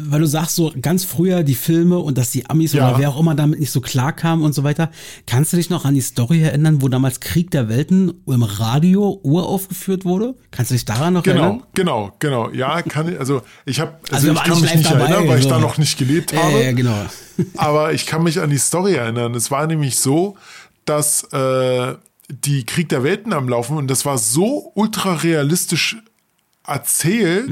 [0.00, 2.88] Weil du sagst so ganz früher die Filme und dass die Amis Ja.
[2.90, 4.90] oder wer auch immer damit nicht so klar kam und so weiter.
[5.26, 9.18] Kannst du dich noch an die Story erinnern, wo damals Krieg der Welten im Radio
[9.22, 10.36] uraufgeführt wurde?
[10.52, 11.62] Kannst du dich daran noch Genau, erinnern?
[11.74, 12.50] genau, genau.
[12.50, 15.38] Ja, kann ich, also ich habe, Also also, ich kann mich nicht dabei, erinnern, weil
[15.38, 15.50] ich so.
[15.50, 16.62] da noch nicht gelebt habe.
[16.62, 16.94] ja, genau.
[17.56, 19.34] Aber ich kann mich an die Story erinnern.
[19.34, 20.36] Es war nämlich so,
[20.84, 21.94] dass äh,
[22.30, 25.96] die Krieg der Welten am Laufen und das war so ultra realistisch
[26.66, 27.50] erzählt,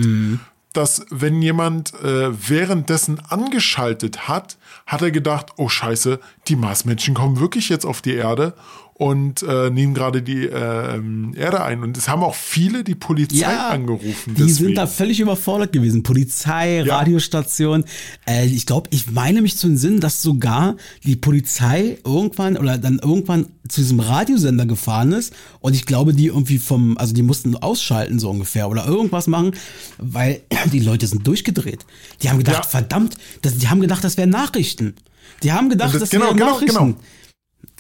[0.77, 7.41] dass wenn jemand äh, währenddessen angeschaltet hat, hat er gedacht, oh scheiße, die Marsmenschen kommen
[7.41, 8.55] wirklich jetzt auf die Erde
[8.99, 11.01] und äh, nehmen gerade die äh,
[11.37, 11.83] Erde ein.
[11.83, 14.35] Und es haben auch viele die Polizei Ja, angerufen.
[14.35, 14.55] Die deswegen.
[14.55, 16.03] sind da völlig überfordert gewesen.
[16.03, 16.97] Polizei, Ja.
[16.97, 17.85] Radiostation.
[18.27, 22.99] Äh, ich glaube, ich meine mich zu entsinnen, dass sogar die Polizei irgendwann oder dann
[22.99, 27.55] irgendwann zu diesem Radiosender gefahren ist und ich glaube, die irgendwie vom, also die mussten
[27.55, 29.53] ausschalten so ungefähr oder irgendwas machen,
[29.99, 30.41] weil
[30.73, 31.85] die Leute sind durchgedreht.
[32.23, 32.71] Die haben gedacht, Ja.
[32.71, 34.95] verdammt, das, die haben gedacht, das wären Nachrichten.
[35.43, 36.75] Die haben gedacht, das, das- genau, wären genau, Nachrichten.
[36.79, 36.95] genau.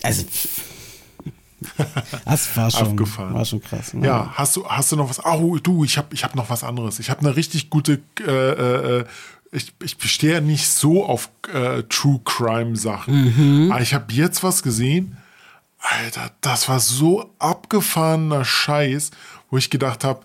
[0.02, 0.24] Also,
[2.24, 3.34] das war schon, Abgefahren.
[3.34, 3.94] war schon krass.
[3.94, 4.06] ne?
[4.06, 5.24] Ja, hast du, hast du noch was?
[5.24, 6.98] Oh, du, ich habe ich hab noch was anderes.
[6.98, 8.00] Ich habe eine richtig gute.
[8.26, 8.30] Äh,
[9.00, 9.04] äh,
[9.52, 13.70] ich, ich stehe ja nicht so auf äh, True Crime Sachen.
[13.70, 15.16] Aber ich habe jetzt was gesehen.
[15.78, 19.12] Alter, das war so abgefahrener Scheiß,
[19.50, 20.20] wo ich gedacht habe,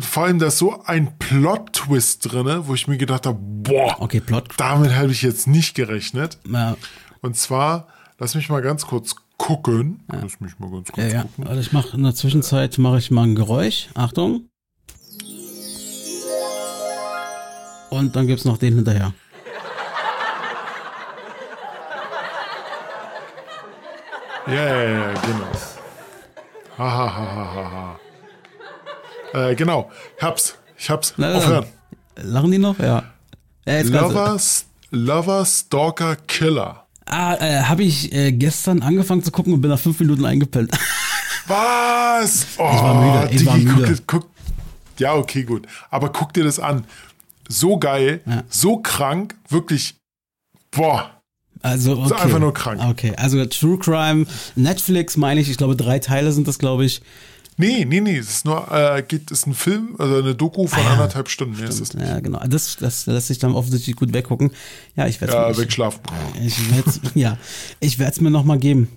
[0.00, 4.20] vor allem da ist so ein Plot-Twist drinne, wo ich mir gedacht habe, boah, Okay,
[4.20, 4.48] Plot.
[4.56, 6.38] damit habe ich jetzt nicht gerechnet.
[6.48, 6.76] Ja,
[7.20, 7.86] Und zwar,
[8.18, 10.02] lass mich mal ganz kurz gucken.
[10.10, 11.22] Lass mich mal ganz kurz Ja, ja.
[11.22, 11.46] gucken.
[11.46, 13.88] Also ich mache in der Zwischenzeit mache ich mal ein Geräusch.
[13.94, 14.48] Achtung.
[17.90, 19.12] Und dann gibt's noch den hinterher.
[24.46, 25.46] Ja, ja, ja, genau.
[26.78, 27.14] Ha, ha,
[27.54, 27.98] ha,
[29.32, 29.48] ha.
[29.50, 30.58] Äh, genau, ich hab's.
[30.76, 31.14] Ich hab's.
[31.16, 31.66] Na, Aufhören.
[32.16, 32.78] Lachen die noch?
[32.78, 33.04] Ja.
[33.66, 34.36] ja du- Lover,
[34.90, 36.83] Lover, Stalker, Killer.
[37.06, 40.70] Ah, äh, habe ich äh, gestern angefangen zu gucken und bin nach fünf Minuten eingepennt.
[41.46, 42.46] Was?
[42.56, 43.96] Oh, Ich war müde, ich war müde.
[44.06, 44.30] Guck, guck,
[44.98, 45.66] ja, okay, gut.
[45.90, 46.84] Aber guck dir das an.
[47.48, 48.42] So geil, Ja.
[48.48, 49.96] so krank, wirklich.
[50.70, 51.10] Boah.
[51.60, 52.14] Also okay.
[52.14, 52.80] einfach nur krank.
[52.82, 57.00] Okay, also True Crime, Netflix meine ich, ich glaube drei Teile sind das, glaube ich.
[57.56, 58.18] Nee, nee, nee.
[58.18, 61.56] Es ist nur, äh, geht, ist ein Film, also eine Doku von Ah anderthalb Stunden.
[61.58, 61.92] Mehr ist es.
[61.92, 62.40] Ja, genau.
[62.46, 64.50] Das, das lässt sich dann offensichtlich gut weggucken.
[64.96, 66.00] Ja, ich werde Ja, es wegschlafen.
[66.42, 67.38] ich werd's, ja,
[67.80, 68.88] ich werde es mir noch mal geben.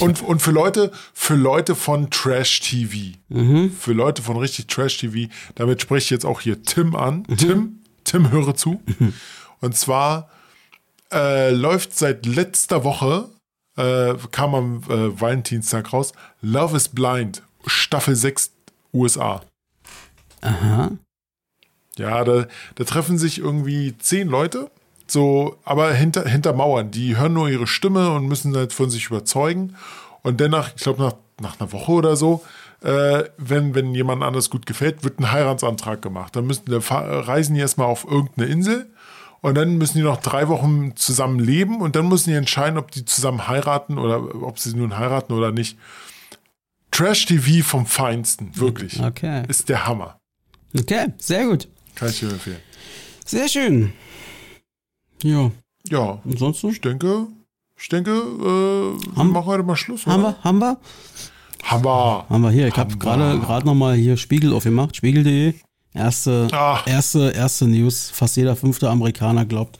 [0.00, 3.70] Und, und für Leute, für Leute von Trash TV, Mhm.
[3.78, 7.24] für Leute von richtig Trash TV, damit spreche ich jetzt auch hier Tim an.
[7.28, 7.36] Mhm.
[7.36, 7.72] Tim,
[8.04, 8.80] Tim, höre zu.
[9.60, 10.30] Und zwar
[11.12, 13.28] äh, läuft seit letzter Woche,
[13.76, 16.12] äh, kam am äh, Valentinstag raus,
[16.42, 18.52] Love is Blind, Staffel 6
[18.92, 19.42] USA.
[20.40, 20.90] Aha.
[21.96, 24.70] Ja, da, da treffen sich irgendwie zehn Leute,
[25.06, 26.90] so, aber hinter, hinter Mauern.
[26.90, 29.76] Die hören nur ihre Stimme und müssen halt von sich überzeugen.
[30.22, 32.42] Und danach, ich glaube, nach, nach einer Woche oder so,
[32.82, 36.34] äh, wenn, wenn jemand anders gut gefällt, wird ein Heiratsantrag gemacht.
[36.34, 38.90] Dann müssen, da fa- reisen die erstmal auf irgendeine Insel
[39.44, 42.90] und dann müssen die noch drei Wochen zusammen leben und dann müssen die entscheiden, ob
[42.90, 45.76] die zusammen heiraten oder ob sie nun heiraten oder nicht.
[46.90, 49.02] Trash TV vom Feinsten, wirklich.
[49.02, 49.42] Okay.
[49.48, 50.18] Ist der Hammer.
[50.78, 51.68] Okay, sehr gut.
[51.94, 52.60] Kann ich dir empfehlen.
[53.26, 53.92] Sehr schön.
[55.22, 55.50] Ja,
[55.88, 57.26] Ja, ansonsten ich denke,
[57.78, 60.06] ich denke, äh, wir Haben- machen heute mal Schluss.
[60.06, 60.36] haben oder?
[60.42, 60.80] wir, haben wir,
[61.64, 62.26] Hammer.
[62.30, 62.68] haben wir hier.
[62.68, 63.40] Ich habe Haben gerade wir.
[63.40, 65.54] gerade noch mal hier Spiegel aufgemacht, Spiegel.de.
[65.94, 66.80] Erste, Ah.
[66.86, 68.10] erste, erste News.
[68.12, 69.78] Fast jeder fünfte Amerikaner glaubt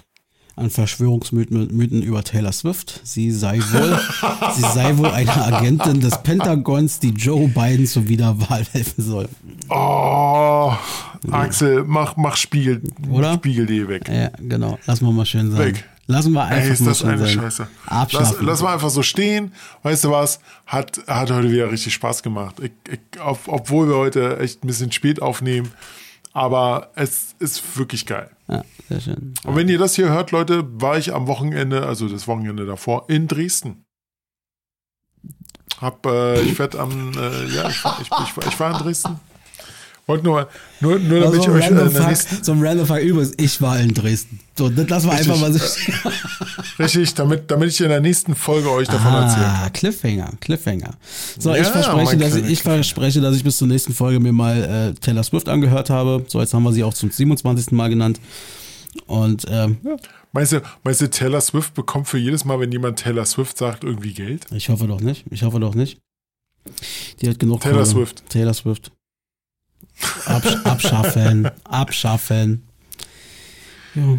[0.56, 3.00] an Verschwörungsmythen Mythen über Taylor Swift.
[3.02, 3.98] Sie sei wohl,
[4.54, 9.28] sie sei wohl eine Agentin des Pentagons, die Joe Biden zur Wiederwahl helfen soll.
[9.68, 10.72] Oh,
[11.32, 13.34] Axel, mach, mach Spiegel, Oder?
[13.34, 14.08] Spiegel.de weg.
[14.08, 14.78] Ja, genau.
[14.86, 15.58] Lassen wir mal schön sein.
[15.74, 15.84] Weg.
[16.06, 17.28] Lassen wir einfach Ey, ist das eine sein.
[17.40, 17.66] Scheiße.
[18.12, 19.52] Lass, lass mal einfach so stehen.
[19.82, 20.38] Weißt du was?
[20.66, 22.56] Hat, hat heute wieder richtig Spaß gemacht.
[22.62, 25.72] Ich, ich, ob, obwohl wir heute echt ein bisschen spät aufnehmen.
[26.34, 28.28] Aber es ist wirklich geil.
[28.48, 29.34] ja, sehr schön.
[29.44, 33.04] Und wenn ihr das hier hört, Leute, war ich am Wochenende, also das Wochenende davor,
[33.08, 33.86] in Dresden.
[35.80, 39.20] Hab, äh, ich werde am, äh, ja, ich, ich, ich, ich war in Dresden.
[40.06, 40.48] Wollte nur,
[40.80, 43.32] nur, nur damit ich euch äh, random in der Fact, nächsten, zum Random Fact übrigens,
[43.38, 44.40] ich war in Dresden.
[44.56, 45.60] So, das lassen wir einfach mal so
[46.78, 49.62] richtig, damit, damit ich in der nächsten Folge euch davon erzählen kann.
[49.64, 50.94] Ah, Cliffhanger, Cliffhanger.
[51.38, 54.32] So, Ja, ich verspreche, dass ich, ich verspreche, dass ich bis zur nächsten Folge mir
[54.32, 56.24] mal äh, Taylor Swift angehört habe.
[56.28, 57.72] So, jetzt haben wir sie auch zum 27.
[57.72, 58.20] Mal genannt.
[59.06, 59.96] Und ähm, ja,
[60.34, 63.84] Meinst du, meinst du, Taylor Swift bekommt für jedes Mal, wenn jemand Taylor Swift sagt,
[63.84, 64.46] irgendwie Geld?
[64.52, 65.24] ich hoffe doch nicht.
[65.30, 66.00] Ich hoffe doch nicht.
[67.20, 67.86] Die hat genug Taylor Kohle.
[67.86, 68.28] Swift.
[68.28, 68.90] Taylor Swift.
[70.26, 71.50] Absch abschaffen.
[71.64, 72.66] abschaffen.
[73.94, 74.18] Ja,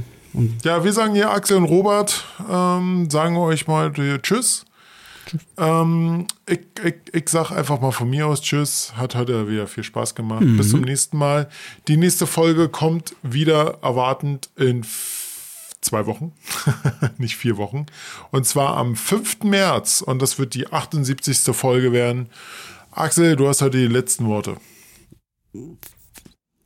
[0.64, 4.66] Ja, wir sagen hier Axel und Robert, ähm, sagen euch mal äh, Tschüss.
[5.58, 8.94] Ähm, ich, ich, ich sag einfach mal von mir aus Tschüss.
[8.96, 10.44] Hat heute wieder viel Spaß gemacht.
[10.46, 11.50] Bis zum nächsten Mal.
[11.88, 14.86] Die nächste Folge kommt wieder erwartend in
[15.82, 16.34] zwei Wochen,
[17.18, 17.86] nicht vier Wochen.
[18.32, 19.44] Und zwar am 5.
[19.44, 20.02] März.
[20.02, 21.56] Und das wird die 78.
[21.56, 22.30] Folge werden.
[22.92, 24.58] Axel, du hast heute die letzten Worte.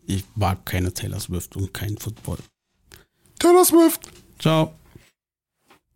[0.05, 2.39] Ich mag keine Taylor Swift und keinen Football.
[3.37, 4.01] Taylor Swift.
[4.39, 4.73] Ciao.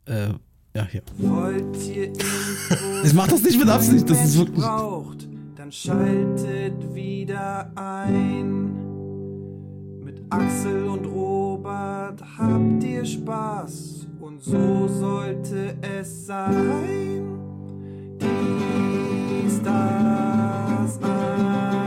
[0.05, 0.33] Äh,
[0.75, 1.01] ja, hier.
[1.17, 2.11] Wollt ihr
[3.03, 4.59] Ich mach das nicht mit Absicht, das ist wirklich.
[4.59, 8.71] braucht, dann schaltet wieder ein.
[10.03, 17.39] Mit Axel und Robert habt ihr Spaß und so sollte es sein.
[18.19, 21.82] Dies, das, Ananas.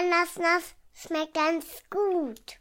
[0.00, 2.59] Ananas schmeckt ganz gut.